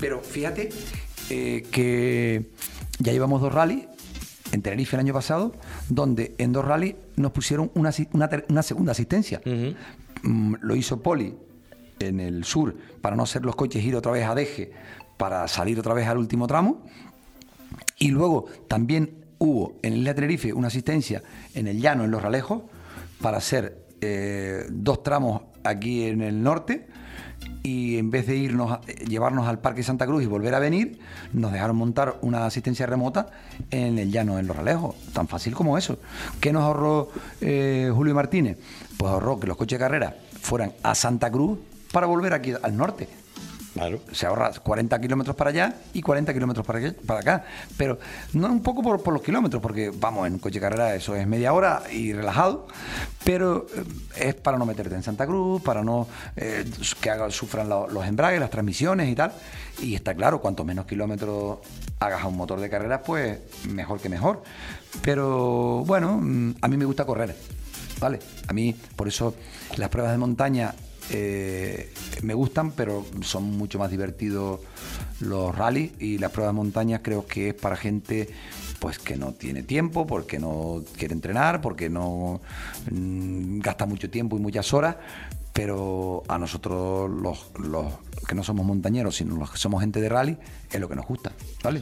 Pero 0.00 0.20
fíjate 0.20 0.70
eh, 1.30 1.66
que 1.70 2.50
ya 2.98 3.12
llevamos 3.12 3.40
dos 3.40 3.52
rallies 3.52 3.86
en 4.52 4.62
Tenerife 4.62 4.96
el 4.96 5.00
año 5.00 5.14
pasado, 5.14 5.54
donde 5.88 6.34
en 6.38 6.52
dos 6.52 6.64
rallies 6.64 6.96
nos 7.16 7.32
pusieron 7.32 7.70
una, 7.74 7.92
segunda 7.92 8.92
asistencia. 8.92 9.40
Mm, 10.22 10.54
lo 10.60 10.76
hizo 10.76 11.02
Poli 11.02 11.34
en 11.98 12.20
el 12.20 12.44
sur 12.44 12.76
para 13.00 13.16
no 13.16 13.22
hacer 13.24 13.44
los 13.44 13.56
coches 13.56 13.84
ir 13.84 13.96
otra 13.96 14.12
vez 14.12 14.26
a 14.26 14.34
Deje, 14.34 14.72
para 15.16 15.46
salir 15.48 15.78
otra 15.78 15.94
vez 15.94 16.06
al 16.06 16.18
último 16.18 16.46
tramo. 16.46 16.82
Y 17.98 18.08
luego 18.08 18.46
también 18.68 19.24
hubo 19.38 19.78
en 19.82 19.94
Isla 19.94 20.14
Tenerife 20.14 20.52
una 20.52 20.68
asistencia 20.68 21.22
en 21.54 21.66
el 21.66 21.80
llano, 21.80 22.04
en 22.04 22.10
los 22.10 22.22
ralejos, 22.22 22.62
para 23.20 23.38
hacer 23.38 23.86
eh, 24.00 24.66
dos 24.70 25.02
tramos 25.02 25.42
aquí 25.62 26.04
en 26.04 26.20
el 26.20 26.42
norte. 26.42 26.86
Y 27.66 27.96
en 27.96 28.10
vez 28.10 28.26
de 28.26 28.36
irnos 28.36 28.78
eh, 28.86 29.06
llevarnos 29.08 29.48
al 29.48 29.58
Parque 29.58 29.82
Santa 29.82 30.06
Cruz 30.06 30.22
y 30.22 30.26
volver 30.26 30.54
a 30.54 30.58
venir, 30.58 30.98
nos 31.32 31.50
dejaron 31.50 31.76
montar 31.76 32.18
una 32.20 32.44
asistencia 32.44 32.84
remota 32.84 33.28
en 33.70 33.98
el 33.98 34.12
llano, 34.12 34.38
en 34.38 34.46
los 34.46 34.54
ralejos. 34.54 34.94
Tan 35.14 35.28
fácil 35.28 35.54
como 35.54 35.78
eso. 35.78 35.98
¿Qué 36.40 36.52
nos 36.52 36.62
ahorró 36.62 37.08
eh, 37.40 37.90
Julio 37.92 38.14
Martínez? 38.14 38.58
Pues 38.98 39.10
ahorró 39.10 39.40
que 39.40 39.46
los 39.46 39.56
coches 39.56 39.78
de 39.78 39.84
carrera 39.84 40.14
fueran 40.42 40.74
a 40.82 40.94
Santa 40.94 41.30
Cruz 41.30 41.58
para 41.90 42.06
volver 42.06 42.34
aquí 42.34 42.52
al 42.62 42.76
norte 42.76 43.08
Claro. 43.74 43.98
se 44.12 44.24
ahorra 44.26 44.52
40 44.52 45.00
kilómetros 45.00 45.34
para 45.34 45.50
allá 45.50 45.74
y 45.92 46.00
40 46.00 46.32
kilómetros 46.32 46.64
para, 46.64 46.80
para 47.06 47.20
acá. 47.20 47.44
Pero 47.76 47.98
no 48.32 48.46
un 48.46 48.62
poco 48.62 48.82
por, 48.82 49.12
los 49.12 49.20
kilómetros, 49.22 49.60
porque 49.60 49.90
vamos, 49.92 50.26
en 50.28 50.38
coche 50.38 50.60
carrera 50.60 50.94
eso 50.94 51.14
es 51.16 51.26
media 51.26 51.52
hora 51.52 51.82
y 51.92 52.12
relajado, 52.12 52.68
pero 53.24 53.66
eh, 53.76 53.84
es 54.28 54.34
para 54.36 54.56
no 54.58 54.64
meterte 54.64 54.94
en 54.94 55.02
Santa 55.02 55.26
Cruz, 55.26 55.60
para 55.62 55.82
no 55.82 56.06
eh, 56.36 56.64
que 57.00 57.10
haga- 57.10 57.30
sufran 57.30 57.68
lo- 57.68 57.88
los 57.88 58.06
embragues, 58.06 58.38
las 58.38 58.50
transmisiones 58.50 59.08
y 59.10 59.14
tal. 59.16 59.32
Y 59.82 59.96
está 59.96 60.14
claro, 60.14 60.40
cuanto 60.40 60.64
menos 60.64 60.86
kilómetros 60.86 61.58
hagas 61.98 62.22
a 62.22 62.28
un 62.28 62.36
motor 62.36 62.60
de 62.60 62.70
carrera, 62.70 63.02
pues 63.02 63.38
mejor 63.68 64.00
que 64.00 64.08
mejor. 64.08 64.42
Pero 65.02 65.84
bueno, 65.84 66.18
mm, 66.20 66.54
a 66.60 66.68
mí 66.68 66.76
me 66.76 66.84
gusta 66.84 67.04
correr. 67.04 67.34
¿Vale? 68.00 68.18
A 68.48 68.52
mí, 68.52 68.74
por 68.96 69.08
eso, 69.08 69.34
las 69.76 69.88
pruebas 69.88 70.12
de 70.12 70.18
montaña 70.18 70.74
eh, 71.10 71.92
me 72.22 72.34
gustan, 72.34 72.72
pero 72.72 73.04
son 73.22 73.44
mucho 73.56 73.78
más 73.78 73.90
divertidos 73.90 74.60
los 75.20 75.54
rallies 75.54 75.92
y 75.98 76.18
las 76.18 76.30
pruebas 76.30 76.54
de 76.54 76.56
montaña 76.56 77.02
creo 77.02 77.26
que 77.26 77.50
es 77.50 77.54
para 77.54 77.76
gente 77.76 78.28
pues 78.78 78.98
que 78.98 79.16
no 79.16 79.32
tiene 79.32 79.62
tiempo, 79.62 80.06
porque 80.06 80.38
no 80.38 80.82
quiere 80.96 81.14
entrenar, 81.14 81.60
porque 81.60 81.88
no 81.88 82.40
mm, 82.90 83.60
gasta 83.60 83.86
mucho 83.86 84.10
tiempo 84.10 84.36
y 84.36 84.40
muchas 84.40 84.74
horas, 84.74 84.96
pero 85.54 86.22
a 86.28 86.36
nosotros 86.36 87.10
los, 87.10 87.50
los 87.58 87.94
que 88.28 88.34
no 88.34 88.42
somos 88.42 88.66
montañeros, 88.66 89.16
sino 89.16 89.36
los 89.36 89.50
que 89.52 89.56
somos 89.56 89.80
gente 89.80 90.00
de 90.00 90.08
rally, 90.08 90.36
es 90.70 90.80
lo 90.80 90.88
que 90.88 90.96
nos 90.96 91.06
gusta, 91.06 91.32
¿vale? 91.62 91.80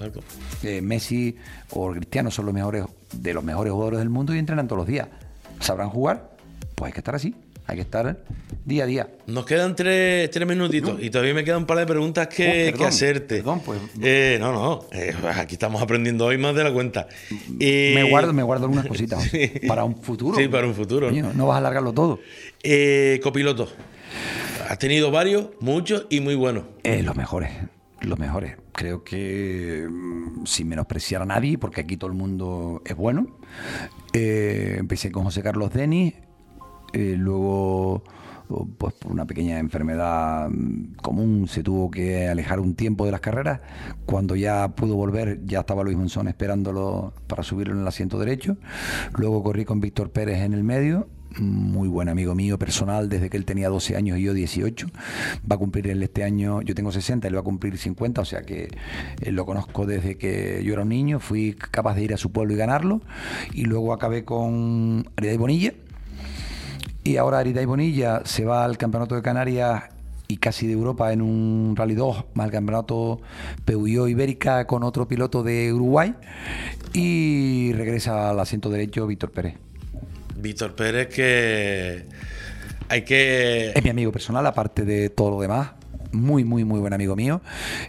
Eh, 0.62 0.80
Messi 0.82 1.34
o 1.70 1.90
Cristiano 1.90 2.30
son 2.30 2.46
los 2.46 2.54
mejores 2.54 2.84
de 3.12 3.34
los 3.34 3.42
mejores 3.42 3.72
jugadores 3.72 3.98
del 3.98 4.10
mundo 4.10 4.34
y 4.34 4.38
entrenan 4.38 4.68
todos 4.68 4.78
los 4.78 4.86
días. 4.86 5.08
¿Sabrán 5.58 5.88
jugar? 5.90 6.36
Pues 6.74 6.88
hay 6.88 6.92
que 6.92 7.00
estar 7.00 7.14
así, 7.14 7.34
hay 7.72 7.76
que 7.78 7.82
estar 7.82 8.24
día 8.64 8.84
a 8.84 8.86
día. 8.86 9.08
Nos 9.26 9.44
quedan 9.44 9.74
tres, 9.74 10.30
tres 10.30 10.46
minutitos 10.46 11.02
y 11.02 11.10
todavía 11.10 11.34
me 11.34 11.42
quedan 11.44 11.58
un 11.58 11.66
par 11.66 11.78
de 11.78 11.86
preguntas 11.86 12.28
que, 12.28 12.44
Oh, 12.46 12.52
perdón, 12.52 12.78
que 12.78 12.84
hacerte. 12.86 13.36
perdón, 13.36 13.60
pues. 13.64 13.80
Eh, 14.00 14.36
no, 14.40 14.52
no, 14.52 14.84
eh, 14.92 15.14
aquí 15.36 15.54
estamos 15.54 15.82
aprendiendo 15.82 16.26
hoy 16.26 16.38
más 16.38 16.54
de 16.54 16.64
la 16.64 16.72
cuenta. 16.72 17.08
Eh, 17.58 17.92
me 17.94 18.08
guardo, 18.08 18.32
me 18.32 18.42
guardo 18.42 18.64
algunas 18.66 18.86
cositas 18.88 19.22
sí. 19.24 19.50
para 19.66 19.84
un 19.84 19.96
futuro. 19.96 20.36
Sí, 20.38 20.48
para 20.48 20.66
un 20.66 20.74
futuro, 20.74 21.06
¿no? 21.10 21.12
Coño, 21.12 21.32
no 21.34 21.46
vas 21.48 21.56
a 21.56 21.58
alargarlo 21.58 21.92
todo. 21.92 22.20
eh, 22.62 23.18
copiloto. 23.22 23.68
Has 24.68 24.78
tenido 24.78 25.10
varios, 25.10 25.48
muchos 25.60 26.06
y 26.10 26.20
muy 26.20 26.34
buenos. 26.34 26.64
Los 26.84 27.16
mejores, 27.16 27.50
los 28.00 28.18
mejores. 28.18 28.56
Creo 28.72 29.02
que 29.04 29.86
mm, 29.90 30.46
sin 30.46 30.68
menospreciar 30.68 31.20
a 31.22 31.26
nadie, 31.26 31.58
porque 31.58 31.80
aquí 31.82 31.96
todo 31.96 32.10
el 32.10 32.16
mundo 32.16 32.80
es 32.86 32.94
bueno. 32.96 33.26
Empecé 34.14 35.10
con 35.10 35.24
José 35.24 35.42
Carlos 35.42 35.72
Denis, 35.72 36.14
eh, 36.92 37.14
luego 37.18 38.02
pues 38.78 38.94
por 38.94 39.12
una 39.12 39.24
pequeña 39.24 39.58
enfermedad 39.58 40.48
mm, 40.50 40.94
común 40.96 41.48
se 41.48 41.62
tuvo 41.62 41.90
que 41.90 42.28
alejar 42.28 42.60
un 42.60 42.74
tiempo 42.74 43.04
de 43.04 43.12
las 43.12 43.20
carreras. 43.20 43.60
Cuando 44.06 44.36
ya 44.36 44.68
pudo 44.68 44.94
volver, 44.96 45.40
ya 45.44 45.60
estaba 45.60 45.82
Luis 45.82 45.96
Monzón 45.96 46.28
esperándolo 46.28 47.14
para 47.26 47.42
subirlo 47.42 47.74
en 47.74 47.80
el 47.80 47.88
asiento 47.88 48.18
derecho. 48.18 48.56
Luego 49.16 49.42
corrí 49.42 49.64
con 49.64 49.80
Víctor 49.80 50.10
Pérez 50.10 50.40
en 50.40 50.52
el 50.52 50.64
medio, 50.64 51.08
muy 51.38 51.88
buen 51.88 52.10
amigo 52.10 52.34
mío 52.34 52.58
personal 52.58 53.08
desde 53.08 53.30
que 53.30 53.38
él 53.38 53.46
tenía 53.46 53.70
12 53.70 53.96
años 53.96 54.18
y 54.18 54.22
yo 54.22 54.34
18. 54.34 54.88
Va 55.50 55.56
a 55.56 55.58
cumplir 55.58 55.88
él 55.88 56.02
este 56.02 56.24
año, 56.24 56.60
yo 56.62 56.74
tengo 56.74 56.92
60, 56.92 57.26
él 57.28 57.34
va 57.34 57.40
a 57.40 57.44
cumplir 57.44 57.78
50, 57.78 58.20
o 58.20 58.24
sea 58.24 58.42
que 58.42 58.68
él 59.22 59.34
lo 59.34 59.46
conozco 59.46 59.86
desde 59.86 60.16
que 60.18 60.62
yo 60.64 60.74
era 60.74 60.82
un 60.82 60.90
niño, 60.90 61.20
fui 61.20 61.54
capaz 61.54 61.94
de 61.94 62.02
ir 62.02 62.14
a 62.14 62.16
su 62.16 62.32
pueblo 62.32 62.52
y 62.52 62.56
ganarlo. 62.56 63.00
Y 63.54 63.64
luego 63.64 63.92
acabé 63.92 64.24
con 64.24 65.08
Arida 65.16 65.32
y 65.32 65.36
Bonilla. 65.38 65.74
Y 67.04 67.16
ahora 67.16 67.38
Arida 67.38 67.60
y 67.60 67.64
Bonilla 67.64 68.22
se 68.24 68.44
va 68.44 68.64
al 68.64 68.78
Campeonato 68.78 69.14
de 69.14 69.22
Canarias 69.22 69.84
y 70.28 70.36
casi 70.36 70.66
de 70.66 70.72
Europa 70.72 71.12
en 71.12 71.20
un 71.20 71.74
Rally 71.76 71.94
2, 71.94 72.24
más 72.34 72.46
el 72.46 72.52
Campeonato 72.52 73.20
Peugeot 73.64 74.08
Ibérica 74.08 74.66
con 74.66 74.82
otro 74.82 75.08
piloto 75.08 75.42
de 75.42 75.72
Uruguay. 75.72 76.14
Y 76.92 77.72
regresa 77.72 78.30
al 78.30 78.38
asiento 78.38 78.70
derecho 78.70 79.06
Víctor 79.06 79.32
Pérez. 79.32 79.54
Víctor 80.36 80.74
Pérez, 80.74 81.08
que 81.08 82.06
hay 82.88 83.02
que. 83.02 83.72
Es 83.74 83.82
mi 83.82 83.90
amigo 83.90 84.12
personal, 84.12 84.46
aparte 84.46 84.84
de 84.84 85.10
todo 85.10 85.30
lo 85.30 85.40
demás. 85.40 85.70
Muy, 86.12 86.44
muy, 86.44 86.64
muy 86.64 86.80
buen 86.80 86.92
amigo 86.92 87.16
mío. 87.16 87.40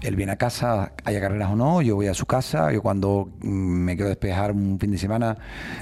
Él 0.02 0.16
viene 0.16 0.32
a 0.32 0.38
casa, 0.38 0.94
haya 1.04 1.20
carreras 1.20 1.52
o 1.52 1.56
no, 1.56 1.82
yo 1.82 1.96
voy 1.96 2.08
a 2.08 2.14
su 2.14 2.26
casa. 2.26 2.72
Yo 2.72 2.82
cuando 2.82 3.30
mm, 3.42 3.48
me 3.48 3.96
quiero 3.96 4.10
despejar 4.10 4.52
un 4.52 4.80
fin 4.80 4.92
de 4.92 4.98
semana 4.98 5.38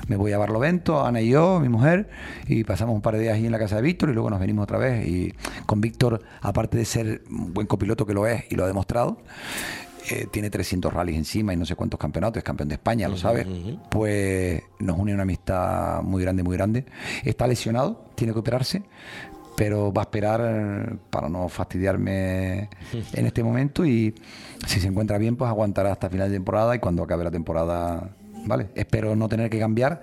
me 0.08 0.16
voy 0.16 0.32
a 0.34 0.38
Barlovento, 0.38 1.06
Ana 1.06 1.22
y 1.22 1.30
yo, 1.30 1.60
mi 1.60 1.70
mujer, 1.70 2.10
y 2.48 2.64
pasamos 2.64 2.96
un 2.96 3.02
par 3.02 3.16
de 3.16 3.22
días 3.22 3.36
ahí 3.36 3.46
en 3.46 3.52
la 3.52 3.60
casa 3.60 3.76
de 3.78 3.82
Víctor 3.82 4.10
y 4.10 4.14
luego 4.14 4.30
nos 4.30 4.40
venimos 4.40 4.64
otra 4.64 4.78
vez. 4.78 5.08
Y 5.08 5.34
con 5.66 5.82
Víctor, 5.82 6.22
aparte 6.42 6.78
de 6.78 6.86
ser 6.86 7.24
un 7.30 7.54
buen 7.54 7.68
copiloto 7.68 8.06
que 8.06 8.14
lo 8.14 8.28
es 8.28 8.44
y 8.50 8.56
lo 8.56 8.64
ha 8.64 8.68
demostrado, 8.68 9.20
eh, 10.10 10.28
tiene 10.32 10.50
300 10.50 10.92
rallies 10.92 11.18
encima 11.18 11.54
y 11.54 11.58
no 11.58 11.66
sé 11.66 11.76
cuántos 11.76 12.00
campeonatos, 12.00 12.40
es 12.40 12.44
campeón 12.44 12.70
de 12.70 12.76
España, 12.76 13.08
lo 13.08 13.18
sabes, 13.18 13.46
pues 13.90 14.64
nos 14.80 14.98
une 14.98 15.14
una 15.14 15.24
amistad 15.24 16.02
muy 16.02 16.24
grande, 16.24 16.44
muy 16.44 16.58
grande. 16.58 16.86
Está 17.24 17.46
lesionado, 17.46 18.06
tiene 18.16 18.34
que 18.34 18.40
operarse, 18.40 18.84
pero 19.62 19.94
va 19.94 20.02
a 20.02 20.06
esperar 20.06 20.42
eh, 20.44 20.96
para 21.12 21.30
no 21.30 21.48
fastidiarme 21.48 22.68
en 23.14 23.26
este 23.28 23.44
momento 23.44 23.86
y 23.86 24.16
si 24.66 24.80
se 24.80 24.88
encuentra 24.88 25.20
bien, 25.20 25.36
pues 25.36 25.50
aguantará 25.50 25.92
hasta 25.92 26.10
final 26.10 26.30
de 26.30 26.38
temporada 26.38 26.76
y 26.76 26.80
cuando 26.80 27.04
acabe 27.04 27.26
la 27.26 27.30
temporada, 27.30 28.10
¿vale? 28.48 28.70
Espero 28.74 29.16
no 29.16 29.30
tener 29.30 29.52
que 29.52 29.60
cambiar. 29.60 30.02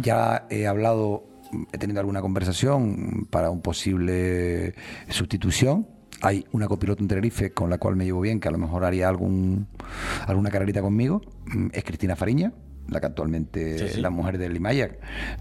Ya 0.00 0.46
he 0.48 0.66
hablado, 0.66 1.24
he 1.70 1.76
tenido 1.76 2.00
alguna 2.00 2.22
conversación 2.22 3.26
para 3.28 3.50
un 3.50 3.60
posible 3.60 4.74
sustitución. 5.10 5.86
Hay 6.22 6.46
una 6.52 6.66
copiloto 6.66 7.02
en 7.02 7.08
Tenerife 7.08 7.50
con 7.50 7.68
la 7.68 7.76
cual 7.76 7.94
me 7.94 8.06
llevo 8.06 8.22
bien, 8.22 8.40
que 8.40 8.48
a 8.48 8.52
lo 8.52 8.56
mejor 8.56 8.86
haría 8.86 9.10
algún, 9.10 9.66
alguna 10.26 10.48
carrerita 10.48 10.80
conmigo. 10.80 11.20
Mm, 11.44 11.66
Es 11.74 11.84
Cristina 11.84 12.16
Fariña. 12.16 12.54
La 12.88 13.00
que 13.00 13.06
actualmente 13.06 13.78
Sí, 13.78 13.84
es 13.84 13.98
la 13.98 14.10
mujer 14.10 14.38
de 14.38 14.48
Limaya, 14.48 14.90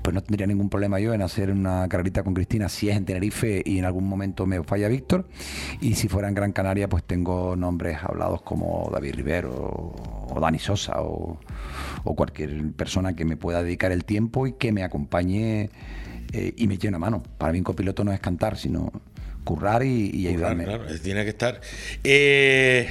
pues 0.01 0.13
no 0.13 0.21
tendría 0.21 0.47
ningún 0.47 0.69
problema 0.69 0.99
yo 0.99 1.13
en 1.13 1.21
hacer 1.21 1.51
una 1.51 1.87
carrerita 1.87 2.23
con 2.23 2.33
Cristina 2.33 2.69
si 2.69 2.89
es 2.89 2.97
en 2.97 3.05
Tenerife 3.05 3.61
y 3.65 3.79
en 3.79 3.85
algún 3.85 4.07
momento 4.07 4.45
me 4.45 4.61
falla 4.63 4.87
Víctor. 4.87 5.27
Y 5.81 5.95
si 5.95 6.07
fuera 6.07 6.27
en 6.27 6.35
Gran 6.35 6.51
Canaria, 6.51 6.89
pues 6.89 7.03
tengo 7.03 7.55
nombres 7.55 7.97
hablados 8.01 8.41
como 8.41 8.89
David 8.91 9.15
Rivero 9.15 9.53
o 10.29 10.39
Dani 10.39 10.59
Sosa 10.59 11.01
o, 11.01 11.39
o 12.03 12.15
cualquier 12.15 12.71
persona 12.73 13.15
que 13.15 13.25
me 13.25 13.37
pueda 13.37 13.63
dedicar 13.63 13.91
el 13.91 14.03
tiempo 14.05 14.47
y 14.47 14.53
que 14.53 14.71
me 14.71 14.83
acompañe 14.83 15.69
eh, 16.33 16.53
y 16.55 16.67
me 16.67 16.75
eche 16.75 16.87
una 16.87 16.99
mano. 16.99 17.23
Para 17.37 17.53
mí 17.53 17.59
un 17.59 17.63
copiloto 17.63 18.03
no 18.03 18.11
es 18.11 18.19
cantar, 18.19 18.57
sino 18.57 18.91
currar 19.43 19.83
y, 19.83 20.09
y 20.13 20.27
ayudarme. 20.27 20.65
Claro, 20.65 20.83
claro, 20.83 20.99
tiene 20.99 21.23
que 21.23 21.29
estar. 21.29 21.61
Eh, 22.03 22.89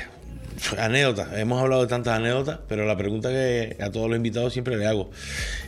anécdotas, 0.79 1.29
hemos 1.39 1.61
hablado 1.61 1.83
de 1.83 1.89
tantas 1.89 2.15
anécdotas, 2.19 2.61
pero 2.69 2.87
la 2.87 2.97
pregunta 2.97 3.29
que 3.29 3.77
a 3.81 3.91
todos 3.91 4.09
los 4.09 4.17
invitados 4.17 4.53
siempre 4.53 4.77
le 4.77 4.87
hago: 4.87 5.11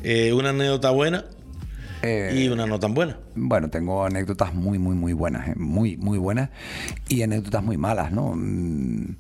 eh, 0.03 0.33
una 0.33 0.51
anécdota 0.51 0.91
buena 0.91 1.25
Eh, 2.03 2.33
y 2.45 2.49
una 2.49 2.65
no 2.65 2.79
tan 2.79 2.95
buena. 2.95 3.19
Bueno, 3.35 3.71
tengo 3.71 4.05
anécdotas 4.05 4.55
muy, 4.55 4.79
muy, 4.79 4.95
muy 4.95 5.13
buenas, 5.13 5.49
¿eh? 5.49 5.55
muy, 5.57 5.97
muy 5.97 6.17
buenas 6.17 6.51
y 7.09 7.23
anécdotas 7.23 7.63
muy 7.65 7.77
malas, 7.77 8.13
¿no? 8.13 8.35
Mm, 8.37 9.17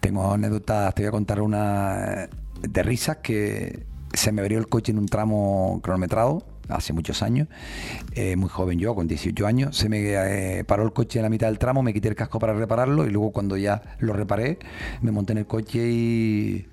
Tengo 0.00 0.30
anécdotas, 0.32 0.94
te 0.94 1.02
voy 1.02 1.08
a 1.08 1.10
contar 1.10 1.40
una 1.40 2.28
de 2.60 2.82
risas 2.82 3.18
que 3.22 3.86
se 4.12 4.30
me 4.30 4.42
abrió 4.42 4.58
el 4.58 4.66
coche 4.66 4.92
en 4.92 4.98
un 4.98 5.06
tramo 5.06 5.80
cronometrado 5.82 6.44
hace 6.68 6.92
muchos 6.92 7.22
años, 7.22 7.48
eh, 8.14 8.36
muy 8.36 8.48
joven 8.48 8.78
yo, 8.78 8.94
con 8.94 9.06
18 9.06 9.46
años, 9.46 9.76
se 9.76 9.88
me 9.88 10.00
eh, 10.00 10.64
paró 10.64 10.84
el 10.84 10.92
coche 10.92 11.18
en 11.18 11.24
la 11.24 11.28
mitad 11.28 11.48
del 11.48 11.58
tramo, 11.58 11.82
me 11.82 11.92
quité 11.92 12.08
el 12.08 12.14
casco 12.14 12.38
para 12.38 12.54
repararlo 12.54 13.06
y 13.06 13.10
luego 13.10 13.32
cuando 13.32 13.56
ya 13.56 13.82
lo 13.98 14.12
reparé, 14.12 14.58
me 15.00 15.10
monté 15.10 15.32
en 15.32 15.38
el 15.38 15.46
coche 15.46 15.88
y 15.90 16.66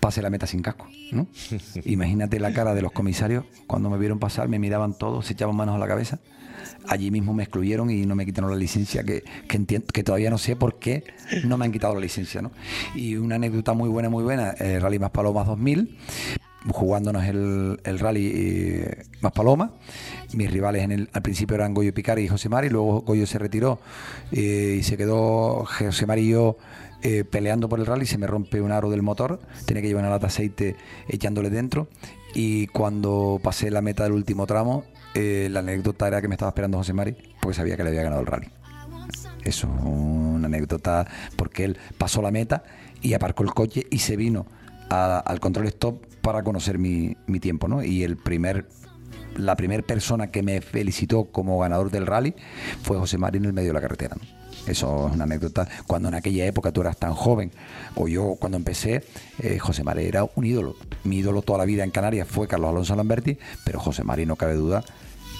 pasé 0.00 0.20
la 0.20 0.30
meta 0.30 0.46
sin 0.46 0.62
casco, 0.62 0.88
¿no? 1.12 1.28
Imagínate 1.84 2.40
la 2.40 2.52
cara 2.52 2.74
de 2.74 2.82
los 2.82 2.92
comisarios 2.92 3.44
cuando 3.66 3.88
me 3.88 3.98
vieron 3.98 4.18
pasar, 4.18 4.48
me 4.48 4.58
miraban 4.58 4.98
todos, 4.98 5.26
se 5.26 5.34
echaban 5.34 5.54
manos 5.54 5.76
a 5.76 5.78
la 5.78 5.86
cabeza. 5.86 6.18
Allí 6.88 7.12
mismo 7.12 7.32
me 7.32 7.44
excluyeron 7.44 7.90
y 7.90 8.04
no 8.06 8.16
me 8.16 8.26
quitaron 8.26 8.50
la 8.50 8.56
licencia, 8.56 9.04
que, 9.04 9.22
que, 9.48 9.56
entiendo, 9.56 9.86
que 9.92 10.02
todavía 10.02 10.30
no 10.30 10.38
sé 10.38 10.56
por 10.56 10.80
qué 10.80 11.04
no 11.44 11.56
me 11.56 11.64
han 11.64 11.72
quitado 11.72 11.94
la 11.94 12.00
licencia, 12.00 12.42
¿no? 12.42 12.50
Y 12.94 13.14
una 13.14 13.36
anécdota 13.36 13.72
muy 13.72 13.88
buena, 13.88 14.08
muy 14.08 14.24
buena, 14.24 14.50
el 14.50 14.80
Rally 14.80 14.98
Más 14.98 15.10
Palomas 15.10 15.46
2000, 15.46 15.96
jugándonos 16.70 17.24
el, 17.24 17.80
el 17.84 17.98
Rally 17.98 18.32
eh, 18.34 19.02
Más 19.20 19.32
Paloma. 19.32 19.72
Mis 20.34 20.50
rivales 20.50 20.82
en 20.82 20.92
el, 20.92 21.10
al 21.12 21.22
principio 21.22 21.56
eran 21.56 21.74
Goyo 21.74 21.92
Picari 21.92 22.22
y 22.22 22.28
José 22.28 22.48
Mari, 22.48 22.68
luego 22.68 23.02
Goyo 23.02 23.26
se 23.26 23.38
retiró 23.38 23.80
eh, 24.30 24.76
y 24.78 24.82
se 24.82 24.96
quedó 24.96 25.64
José 25.64 26.06
Mari 26.06 26.22
y 26.22 26.30
yo 26.30 26.56
eh, 27.02 27.24
peleando 27.24 27.68
por 27.68 27.80
el 27.80 27.86
rally, 27.86 28.06
se 28.06 28.18
me 28.18 28.26
rompe 28.26 28.60
un 28.60 28.70
aro 28.70 28.90
del 28.90 29.02
motor, 29.02 29.40
tenía 29.66 29.82
que 29.82 29.88
llevar 29.88 30.04
una 30.04 30.10
lata 30.10 30.26
de 30.26 30.32
aceite 30.32 30.76
echándole 31.08 31.50
dentro 31.50 31.88
y 32.34 32.68
cuando 32.68 33.40
pasé 33.42 33.70
la 33.70 33.82
meta 33.82 34.04
del 34.04 34.12
último 34.12 34.46
tramo, 34.46 34.84
la 35.14 35.60
anécdota 35.60 36.08
era 36.08 36.22
que 36.22 36.28
me 36.28 36.36
estaba 36.36 36.50
esperando 36.50 36.78
José 36.78 36.94
Mari 36.94 37.16
porque 37.40 37.56
sabía 37.56 37.76
que 37.76 37.82
le 37.82 37.90
había 37.90 38.04
ganado 38.04 38.20
el 38.20 38.26
rally. 38.26 38.48
Eso, 39.44 39.68
una 39.68 40.46
anécdota 40.46 41.06
porque 41.36 41.64
él 41.64 41.78
pasó 41.98 42.22
la 42.22 42.30
meta 42.30 42.62
y 43.02 43.14
aparcó 43.14 43.42
el 43.42 43.52
coche 43.52 43.86
y 43.90 43.98
se 43.98 44.16
vino 44.16 44.46
al 44.88 45.40
control 45.40 45.66
stop 45.66 46.11
para 46.22 46.42
conocer 46.42 46.78
mi, 46.78 47.16
mi 47.26 47.40
tiempo, 47.40 47.68
¿no? 47.68 47.82
Y 47.84 48.02
el 48.04 48.16
primer 48.16 48.66
la 49.36 49.56
primera 49.56 49.82
persona 49.82 50.30
que 50.30 50.42
me 50.42 50.60
felicitó 50.60 51.24
como 51.24 51.58
ganador 51.58 51.90
del 51.90 52.06
rally 52.06 52.34
fue 52.82 52.98
José 52.98 53.16
Mari 53.16 53.38
en 53.38 53.46
el 53.46 53.54
medio 53.54 53.68
de 53.68 53.74
la 53.74 53.80
carretera. 53.80 54.14
Eso 54.66 55.08
es 55.08 55.14
una 55.14 55.24
anécdota. 55.24 55.66
Cuando 55.86 56.08
en 56.08 56.14
aquella 56.14 56.44
época 56.44 56.70
tú 56.70 56.82
eras 56.82 56.98
tan 56.98 57.14
joven, 57.14 57.50
o 57.94 58.08
yo 58.08 58.36
cuando 58.38 58.58
empecé, 58.58 59.02
eh, 59.38 59.58
José 59.58 59.84
Mari 59.84 60.04
era 60.04 60.24
un 60.36 60.44
ídolo. 60.44 60.76
Mi 61.04 61.16
ídolo 61.18 61.40
toda 61.40 61.58
la 61.60 61.64
vida 61.64 61.82
en 61.82 61.90
Canarias 61.90 62.28
fue 62.28 62.46
Carlos 62.46 62.68
Alonso 62.68 62.94
Lamberti, 62.94 63.38
pero 63.64 63.80
José 63.80 64.04
Mari 64.04 64.26
no 64.26 64.36
cabe 64.36 64.54
duda 64.54 64.84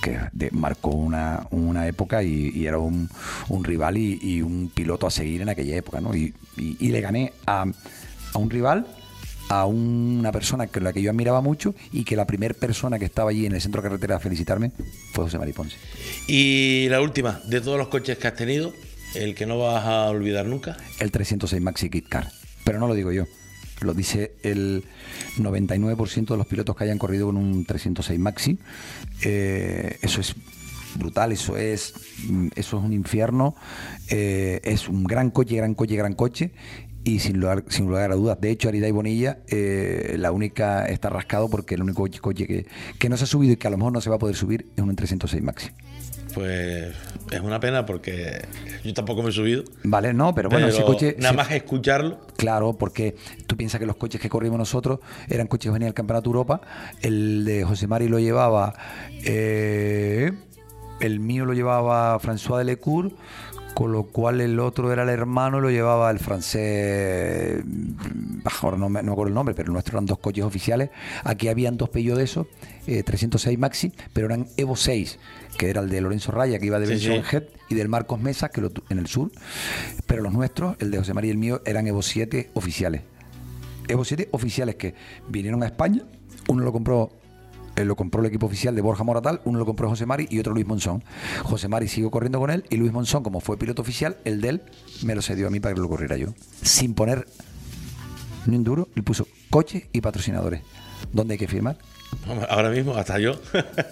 que 0.02 0.18
de- 0.32 0.50
marcó 0.52 0.88
una, 0.90 1.46
una 1.50 1.86
época 1.86 2.22
y, 2.22 2.66
era 2.66 2.78
un, 2.78 3.10
un 3.50 3.62
rival 3.62 3.98
y, 3.98 4.18
y 4.22 4.40
un 4.40 4.70
piloto 4.74 5.06
a 5.06 5.10
seguir 5.10 5.42
en 5.42 5.50
aquella 5.50 5.76
época. 5.76 6.00
¿no? 6.00 6.16
Y- 6.16 6.34
y 6.56 6.88
le 6.88 7.00
gané 7.02 7.34
a, 7.46 7.66
a 8.32 8.38
un 8.38 8.48
rival 8.48 8.86
a 9.48 9.66
una 9.66 10.32
persona 10.32 10.66
que 10.66 10.80
la 10.80 10.92
que 10.92 11.02
yo 11.02 11.10
admiraba 11.10 11.40
mucho 11.40 11.74
y 11.92 12.04
que 12.04 12.16
la 12.16 12.26
primera 12.26 12.54
persona 12.54 12.98
que 12.98 13.04
estaba 13.04 13.30
allí 13.30 13.46
en 13.46 13.54
el 13.54 13.60
centro 13.60 13.82
de 13.82 13.88
carretera 13.88 14.16
a 14.16 14.18
felicitarme 14.20 14.72
fue 15.12 15.24
José 15.24 15.38
Mari 15.38 15.52
Ponce. 15.52 15.76
Y 16.26 16.88
la 16.88 17.00
última, 17.00 17.40
de 17.46 17.60
todos 17.60 17.78
los 17.78 17.88
coches 17.88 18.18
que 18.18 18.28
has 18.28 18.36
tenido, 18.36 18.72
el 19.14 19.34
que 19.34 19.46
no 19.46 19.58
vas 19.58 19.84
a 19.84 20.08
olvidar 20.08 20.46
nunca. 20.46 20.76
El 20.98 21.10
306 21.10 21.60
Maxi 21.62 21.90
Kit 21.90 22.08
Car. 22.08 22.30
Pero 22.64 22.78
no 22.78 22.86
lo 22.86 22.94
digo 22.94 23.12
yo. 23.12 23.26
Lo 23.80 23.94
dice 23.94 24.32
el 24.42 24.84
99% 25.38 26.26
de 26.28 26.36
los 26.36 26.46
pilotos 26.46 26.76
que 26.76 26.84
hayan 26.84 26.98
corrido 26.98 27.26
con 27.26 27.36
un 27.36 27.64
306 27.64 28.18
Maxi. 28.18 28.58
Eh, 29.24 29.98
eso 30.02 30.20
es 30.20 30.34
brutal, 30.94 31.32
eso 31.32 31.56
es, 31.56 31.94
mm, 32.28 32.48
eso 32.54 32.78
es 32.78 32.84
un 32.84 32.92
infierno. 32.92 33.56
Eh, 34.08 34.60
es 34.62 34.88
un 34.88 35.04
gran 35.04 35.30
coche, 35.30 35.56
gran 35.56 35.74
coche, 35.74 35.96
gran 35.96 36.14
coche. 36.14 36.52
Y 37.04 37.18
sin 37.18 37.40
lugar, 37.40 37.64
sin 37.68 37.86
lugar 37.86 38.12
a 38.12 38.14
dudas, 38.14 38.40
de 38.40 38.50
hecho, 38.50 38.68
Arida 38.68 38.86
y 38.86 38.92
Bonilla, 38.92 39.38
eh, 39.48 40.14
la 40.18 40.30
única 40.30 40.86
está 40.86 41.10
rascado 41.10 41.48
porque 41.48 41.74
el 41.74 41.82
único 41.82 42.06
coche 42.20 42.46
que, 42.46 42.66
que 42.98 43.08
no 43.08 43.16
se 43.16 43.24
ha 43.24 43.26
subido 43.26 43.54
y 43.54 43.56
que 43.56 43.66
a 43.66 43.70
lo 43.70 43.76
mejor 43.76 43.92
no 43.92 44.00
se 44.00 44.08
va 44.08 44.16
a 44.16 44.18
poder 44.20 44.36
subir 44.36 44.66
es 44.76 44.82
un 44.82 44.94
306 44.94 45.42
Maxi. 45.42 45.70
Pues 46.32 46.94
es 47.30 47.40
una 47.40 47.60
pena 47.60 47.84
porque 47.84 48.42
yo 48.84 48.94
tampoco 48.94 49.22
me 49.22 49.30
he 49.30 49.32
subido. 49.32 49.64
Vale, 49.84 50.14
no, 50.14 50.34
pero 50.34 50.48
bueno, 50.48 50.66
pero 50.66 50.76
ese 50.76 50.84
coche. 50.84 51.16
nada 51.18 51.34
más 51.34 51.50
escucharlo. 51.50 52.20
Claro, 52.36 52.72
porque 52.74 53.16
tú 53.46 53.56
piensas 53.56 53.78
que 53.80 53.86
los 53.86 53.96
coches 53.96 54.20
que 54.20 54.28
corrimos 54.28 54.58
nosotros 54.58 55.00
eran 55.28 55.46
coches 55.46 55.68
que 55.68 55.72
venían 55.72 55.88
del 55.88 55.94
Campeonato 55.94 56.30
Europa. 56.30 56.60
El 57.02 57.44
de 57.44 57.64
José 57.64 57.86
Mari 57.86 58.08
lo 58.08 58.18
llevaba. 58.18 58.74
eh, 59.24 60.32
el 61.00 61.18
mío 61.18 61.44
lo 61.44 61.52
llevaba 61.52 62.18
François 62.20 62.58
Delecourt. 62.58 63.12
Con 63.74 63.90
lo 63.90 64.04
cual 64.04 64.40
el 64.42 64.60
otro 64.60 64.92
era 64.92 65.02
el 65.02 65.08
hermano, 65.08 65.58
lo 65.60 65.70
llevaba 65.70 66.10
el 66.10 66.18
francés. 66.18 67.62
Ahora 68.60 68.76
no 68.76 68.88
me, 68.88 69.00
no 69.02 69.06
me 69.06 69.12
acuerdo 69.12 69.28
el 69.28 69.34
nombre, 69.34 69.54
pero 69.54 69.68
el 69.68 69.72
nuestro 69.72 69.96
eran 69.96 70.06
dos 70.06 70.18
coches 70.18 70.44
oficiales. 70.44 70.90
Aquí 71.24 71.48
habían 71.48 71.76
dos 71.78 71.88
Peugeot 71.88 72.18
de 72.18 72.24
esos, 72.24 72.46
eh, 72.86 73.02
306 73.02 73.58
Maxi, 73.58 73.92
pero 74.12 74.26
eran 74.26 74.46
Evo 74.58 74.76
6, 74.76 75.18
que 75.56 75.70
era 75.70 75.80
el 75.80 75.88
de 75.88 76.00
Lorenzo 76.02 76.32
Raya, 76.32 76.58
que 76.58 76.66
iba 76.66 76.78
de 76.78 76.86
Sí, 76.86 76.92
Benson 77.08 77.24
sí. 77.30 77.36
Head, 77.36 77.44
y 77.70 77.74
del 77.74 77.88
Marcos 77.88 78.20
Mesa, 78.20 78.50
que 78.50 78.60
lo 78.60 78.68
tu- 78.70 78.82
en 78.90 78.98
el 78.98 79.06
sur. 79.06 79.30
Pero 80.06 80.22
los 80.22 80.32
nuestros, 80.34 80.76
el 80.78 80.90
de 80.90 80.98
José 80.98 81.14
María 81.14 81.28
y 81.28 81.32
el 81.32 81.38
mío, 81.38 81.62
eran 81.64 81.86
Evo 81.86 82.02
7 82.02 82.50
oficiales. 82.54 83.00
Evo 83.88 84.04
7 84.04 84.28
oficiales 84.32 84.74
que 84.76 84.94
vinieron 85.28 85.62
a 85.62 85.66
España. 85.66 86.02
Uno 86.48 86.62
lo 86.62 86.72
compró, 86.72 87.10
eh, 87.76 87.84
lo 87.84 87.96
compró 87.96 88.20
el 88.20 88.26
equipo 88.26 88.46
oficial 88.46 88.74
de 88.74 88.82
Borja 88.82 89.04
Moratal, 89.04 89.40
uno 89.44 89.58
lo 89.58 89.66
compró 89.66 89.88
José 89.88 90.06
Mari 90.06 90.26
y 90.30 90.38
otro 90.38 90.52
Luis 90.52 90.66
Monzón. 90.66 91.02
José 91.42 91.68
Mari 91.68 91.88
siguió 91.88 92.10
corriendo 92.10 92.38
con 92.38 92.50
él 92.50 92.64
y 92.70 92.76
Luis 92.76 92.92
Monzón, 92.92 93.22
como 93.22 93.40
fue 93.40 93.58
piloto 93.58 93.82
oficial, 93.82 94.16
el 94.24 94.40
de 94.40 94.48
él 94.48 94.62
me 95.04 95.14
lo 95.14 95.22
cedió 95.22 95.46
a 95.46 95.50
mí 95.50 95.60
para 95.60 95.74
que 95.74 95.80
lo 95.80 95.88
corriera 95.88 96.16
yo. 96.16 96.28
Sin 96.62 96.94
poner 96.94 97.26
ni 98.46 98.56
un 98.56 98.64
duro, 98.64 98.88
le 98.94 99.02
puso 99.02 99.26
coche 99.50 99.88
y 99.92 100.00
patrocinadores. 100.00 100.62
¿Dónde 101.12 101.34
hay 101.34 101.38
que 101.38 101.48
firmar? 101.48 101.78
Ahora 102.48 102.70
mismo, 102.70 102.94
hasta 102.94 103.18
yo. 103.18 103.40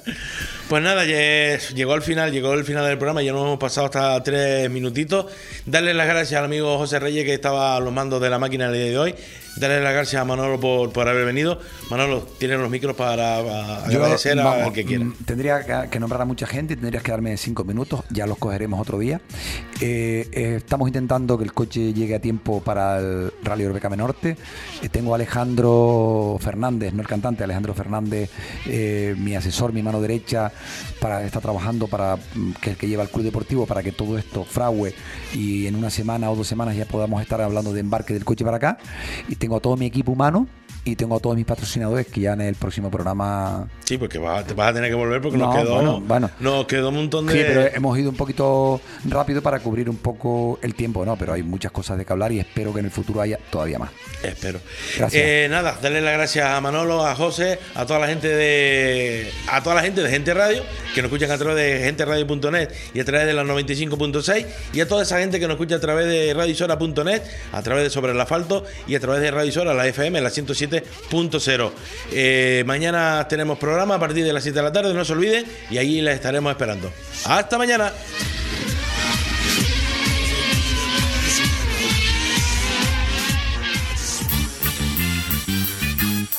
pues 0.68 0.82
nada, 0.82 1.04
llegó 1.04 1.92
al 1.94 2.02
final, 2.02 2.30
llegó 2.30 2.52
el 2.52 2.64
final 2.64 2.86
del 2.86 2.98
programa, 2.98 3.22
ya 3.22 3.32
nos 3.32 3.42
hemos 3.42 3.58
pasado 3.58 3.86
hasta 3.86 4.22
tres 4.22 4.70
minutitos. 4.70 5.26
Darle 5.66 5.94
las 5.94 6.06
gracias 6.06 6.38
al 6.38 6.44
amigo 6.44 6.76
José 6.78 7.00
Reyes 7.00 7.24
que 7.24 7.34
estaba 7.34 7.76
a 7.76 7.80
los 7.80 7.92
mandos 7.92 8.20
de 8.20 8.30
la 8.30 8.38
máquina 8.38 8.66
el 8.66 8.74
día 8.74 8.84
de 8.84 8.98
hoy. 8.98 9.14
Darle 9.56 9.80
las 9.82 9.92
gracias 9.92 10.22
a 10.22 10.24
Manolo 10.24 10.58
por, 10.60 10.92
por 10.92 11.08
haber 11.08 11.24
venido. 11.26 11.58
Manolo, 11.90 12.20
tiene 12.38 12.56
los 12.56 12.70
micros 12.70 12.96
para, 12.96 13.42
para 13.42 13.88
Yo, 13.90 13.98
agradecer 14.00 14.38
a- 14.38 14.44
vamos, 14.44 14.66
al 14.68 14.72
que 14.72 14.84
quiera. 14.84 15.04
mm, 15.04 15.14
Tendría 15.26 15.64
que, 15.82 15.90
que 15.90 16.00
nombrar 16.00 16.22
a 16.22 16.24
mucha 16.24 16.46
gente, 16.46 16.76
tendrías 16.76 17.02
que 17.02 17.10
darme 17.10 17.36
cinco 17.36 17.64
minutos, 17.64 18.02
ya 18.10 18.26
los 18.26 18.38
cogeremos 18.38 18.80
otro 18.80 18.98
día. 18.98 19.20
Eh, 19.80 20.28
eh, 20.32 20.54
estamos 20.58 20.88
intentando 20.88 21.36
que 21.36 21.44
el 21.44 21.52
coche 21.52 21.92
llegue 21.92 22.14
a 22.14 22.20
tiempo 22.20 22.62
para 22.62 22.98
el 22.98 23.32
Rally 23.42 23.64
Orbeca 23.64 23.88
Norte. 23.90 24.36
Eh, 24.82 24.88
tengo 24.88 25.12
a 25.12 25.16
Alejandro 25.16 26.38
Fernández, 26.40 26.92
no 26.94 27.02
el 27.02 27.08
cantante, 27.08 27.44
Alejandro 27.44 27.74
Fernández, 27.74 28.30
mi 28.66 29.34
asesor, 29.34 29.72
mi 29.72 29.82
mano 29.82 30.00
derecha, 30.00 30.52
para 31.00 31.24
está 31.24 31.40
trabajando 31.40 31.86
para 31.86 32.16
mm, 32.16 32.52
que 32.60 32.70
el 32.70 32.76
que 32.76 32.88
lleva 32.88 33.02
el 33.02 33.08
club 33.10 33.24
deportivo 33.24 33.66
para 33.66 33.82
que 33.82 33.92
todo 33.92 34.16
esto 34.18 34.44
frague 34.44 34.94
y 35.34 35.66
en 35.66 35.74
una 35.74 35.90
semana 35.90 36.30
o 36.30 36.36
dos 36.36 36.46
semanas 36.46 36.76
ya 36.76 36.84
podamos 36.84 37.20
estar 37.20 37.40
hablando 37.40 37.72
de 37.72 37.80
embarque 37.80 38.14
del 38.14 38.24
coche 38.24 38.44
para 38.44 38.56
acá. 38.58 38.78
Y 39.28 39.36
tengo 39.40 39.56
a 39.56 39.60
todo 39.60 39.76
mi 39.76 39.86
equipo 39.86 40.12
humano 40.12 40.46
y 40.84 40.94
tengo 40.96 41.16
a 41.16 41.18
todos 41.18 41.34
mis 41.34 41.46
patrocinadores 41.46 42.06
que 42.06 42.20
ya 42.20 42.34
en 42.34 42.42
el 42.42 42.54
próximo 42.54 42.90
programa 42.90 43.68
Sí, 43.90 43.98
porque 43.98 44.18
vas, 44.18 44.44
a- 44.44 44.46
te 44.46 44.54
vas 44.54 44.70
a 44.70 44.74
tener 44.74 44.88
que 44.88 44.94
volver 44.94 45.20
porque 45.20 45.36
No, 45.36 45.46
nos, 45.46 45.56
quedó, 45.56 45.74
bueno, 45.74 46.00
bueno. 46.00 46.30
nos 46.38 46.64
quedó 46.66 46.90
un 46.90 46.94
montón 46.94 47.26
de. 47.26 47.32
Sí, 47.32 47.40
pero 47.44 47.66
hemos 47.74 47.98
ido 47.98 48.10
un 48.10 48.16
poquito 48.16 48.80
rápido 49.08 49.42
para 49.42 49.58
cubrir 49.58 49.90
un 49.90 49.96
poco 49.96 50.60
el 50.62 50.76
tiempo, 50.76 51.04
¿no? 51.04 51.16
Pero 51.16 51.32
hay 51.32 51.42
muchas 51.42 51.72
cosas 51.72 51.98
de 51.98 52.04
que 52.04 52.12
hablar 52.12 52.30
y 52.30 52.38
espero 52.38 52.72
que 52.72 52.78
en 52.78 52.84
el 52.84 52.92
futuro 52.92 53.20
haya 53.20 53.36
todavía 53.50 53.80
más. 53.80 53.90
Espero. 54.22 54.60
Gracias. 54.96 55.20
Eh, 55.24 55.48
nada, 55.50 55.76
darle 55.82 56.00
las 56.00 56.12
gracias 56.14 56.46
a 56.46 56.60
Manolo, 56.60 57.04
a 57.04 57.16
José, 57.16 57.58
a 57.74 57.84
toda 57.84 57.98
la 57.98 58.06
gente 58.06 58.28
de 58.28 59.28
a 59.50 59.60
toda 59.60 59.74
la 59.74 59.82
gente 59.82 60.02
de 60.04 60.08
Gente 60.08 60.32
Radio, 60.34 60.62
que 60.94 61.02
nos 61.02 61.10
escuchan 61.10 61.32
a 61.32 61.38
través 61.38 61.56
de 61.56 61.84
genteradio.net 61.84 62.68
y 62.94 63.00
a 63.00 63.04
través 63.04 63.26
de 63.26 63.32
la 63.32 63.42
95.6 63.42 64.46
y 64.72 64.80
a 64.80 64.86
toda 64.86 65.02
esa 65.02 65.18
gente 65.18 65.40
que 65.40 65.48
nos 65.48 65.54
escucha 65.54 65.74
a 65.74 65.80
través 65.80 66.06
de 66.06 66.32
radisora.net, 66.32 67.22
a 67.52 67.62
través 67.62 67.82
de 67.82 67.90
Sobre 67.90 68.12
el 68.12 68.20
Asfalto 68.20 68.64
y 68.86 68.94
a 68.94 69.00
través 69.00 69.20
de 69.20 69.32
Radisora, 69.32 69.74
la 69.74 69.84
FM, 69.88 70.20
la 70.20 70.30
107 70.30 70.84
7.0. 71.10 71.70
Eh, 72.12 72.62
mañana 72.66 73.26
tenemos 73.28 73.58
programa 73.58 73.79
a 73.88 74.00
partir 74.00 74.24
de 74.24 74.32
las 74.32 74.42
7 74.42 74.58
de 74.58 74.62
la 74.62 74.72
tarde, 74.72 74.92
no 74.92 75.04
se 75.04 75.12
olviden, 75.12 75.44
y 75.70 75.78
allí 75.78 76.00
les 76.00 76.16
estaremos 76.16 76.50
esperando. 76.50 76.92
Hasta 77.24 77.58
mañana. 77.58 77.92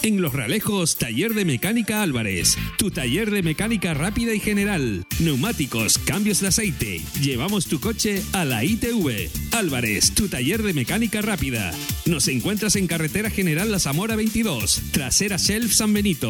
En 0.03 0.19
Los 0.19 0.33
Realejos, 0.33 0.97
Taller 0.97 1.33
de 1.35 1.45
Mecánica 1.45 2.01
Álvarez. 2.01 2.57
Tu 2.77 2.89
taller 2.89 3.29
de 3.29 3.43
mecánica 3.43 3.93
rápida 3.93 4.33
y 4.33 4.39
general. 4.39 5.05
Neumáticos, 5.19 5.99
cambios 5.99 6.39
de 6.39 6.47
aceite. 6.47 7.01
Llevamos 7.21 7.67
tu 7.67 7.79
coche 7.79 8.23
a 8.33 8.43
la 8.43 8.63
ITV. 8.63 9.40
Álvarez, 9.51 10.11
tu 10.11 10.27
taller 10.27 10.61
de 10.63 10.73
mecánica 10.73 11.21
rápida. 11.21 11.71
Nos 12.05 12.27
encuentras 12.27 12.75
en 12.75 12.87
Carretera 12.87 13.29
General 13.29 13.71
La 13.71 13.77
Zamora 13.79 14.15
22, 14.15 14.81
trasera 14.91 15.37
Shelf 15.37 15.71
San 15.73 15.93
Benito. 15.93 16.29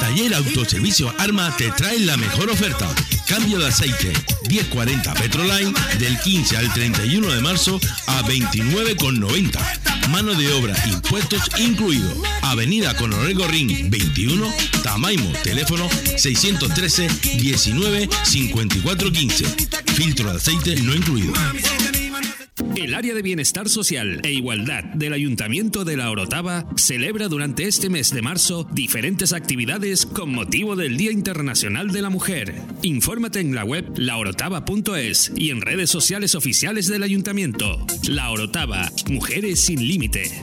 Taller 0.01 0.35
Autoservicio 0.35 1.15
Arma 1.19 1.57
te 1.57 1.71
trae 1.71 2.01
la 2.01 2.17
mejor 2.17 2.51
oferta. 2.51 2.93
Cambio 3.29 3.61
de 3.61 3.69
aceite 3.69 4.13
1040 4.49 5.15
Petroline 5.15 5.73
del 6.01 6.19
15 6.19 6.57
al 6.57 6.73
31 6.73 7.33
de 7.33 7.41
marzo 7.43 7.79
a 8.09 8.25
29,90. 8.25 10.09
Mano 10.11 10.35
de 10.35 10.53
obra, 10.53 10.75
impuestos 10.89 11.43
incluido. 11.61 12.13
Avenida 12.43 12.97
Coronel 12.97 13.37
Gorrín 13.37 13.89
21, 13.89 14.53
Tamaimo, 14.83 15.31
teléfono 15.45 15.89
613 16.17 17.07
19 17.39 18.09
54 18.25 19.13
15. 19.13 19.45
Filtro 19.95 20.33
de 20.33 20.39
aceite 20.39 20.75
no 20.83 20.93
incluido. 20.93 21.33
El 22.77 22.95
área 22.95 23.15
de 23.15 23.23
bienestar 23.23 23.69
social 23.69 24.21
e 24.25 24.33
igualdad 24.33 24.85
del 24.85 25.13
Ayuntamiento 25.13 25.85
de 25.85 25.97
La 25.97 26.11
Orotava 26.11 26.67
celebra 26.77 27.29
durante 27.29 27.67
este 27.67 27.89
mes 27.89 28.13
de 28.13 28.23
marzo 28.23 28.67
diferentes 28.73 29.33
actividades 29.33 30.05
con 30.07 30.33
motivo 30.35 30.77
del 30.77 30.97
Día 30.97 31.13
Internacional 31.13 31.93
de 31.93 32.03
la 32.03 32.11
Mujer. 32.11 32.55
Infórmate 32.83 33.41
en 33.41 33.55
la 33.55 33.65
web 33.65 33.93
laorotava.es 33.97 35.33
y 35.37 35.51
en 35.51 35.61
redes 35.61 35.91
sociales 35.91 36.35
oficiales 36.35 36.89
del 36.89 37.03
Ayuntamiento. 37.03 37.87
La 38.09 38.31
Orotava, 38.31 38.91
Mujeres 39.09 39.61
sin 39.61 39.87
Límite. 39.87 40.43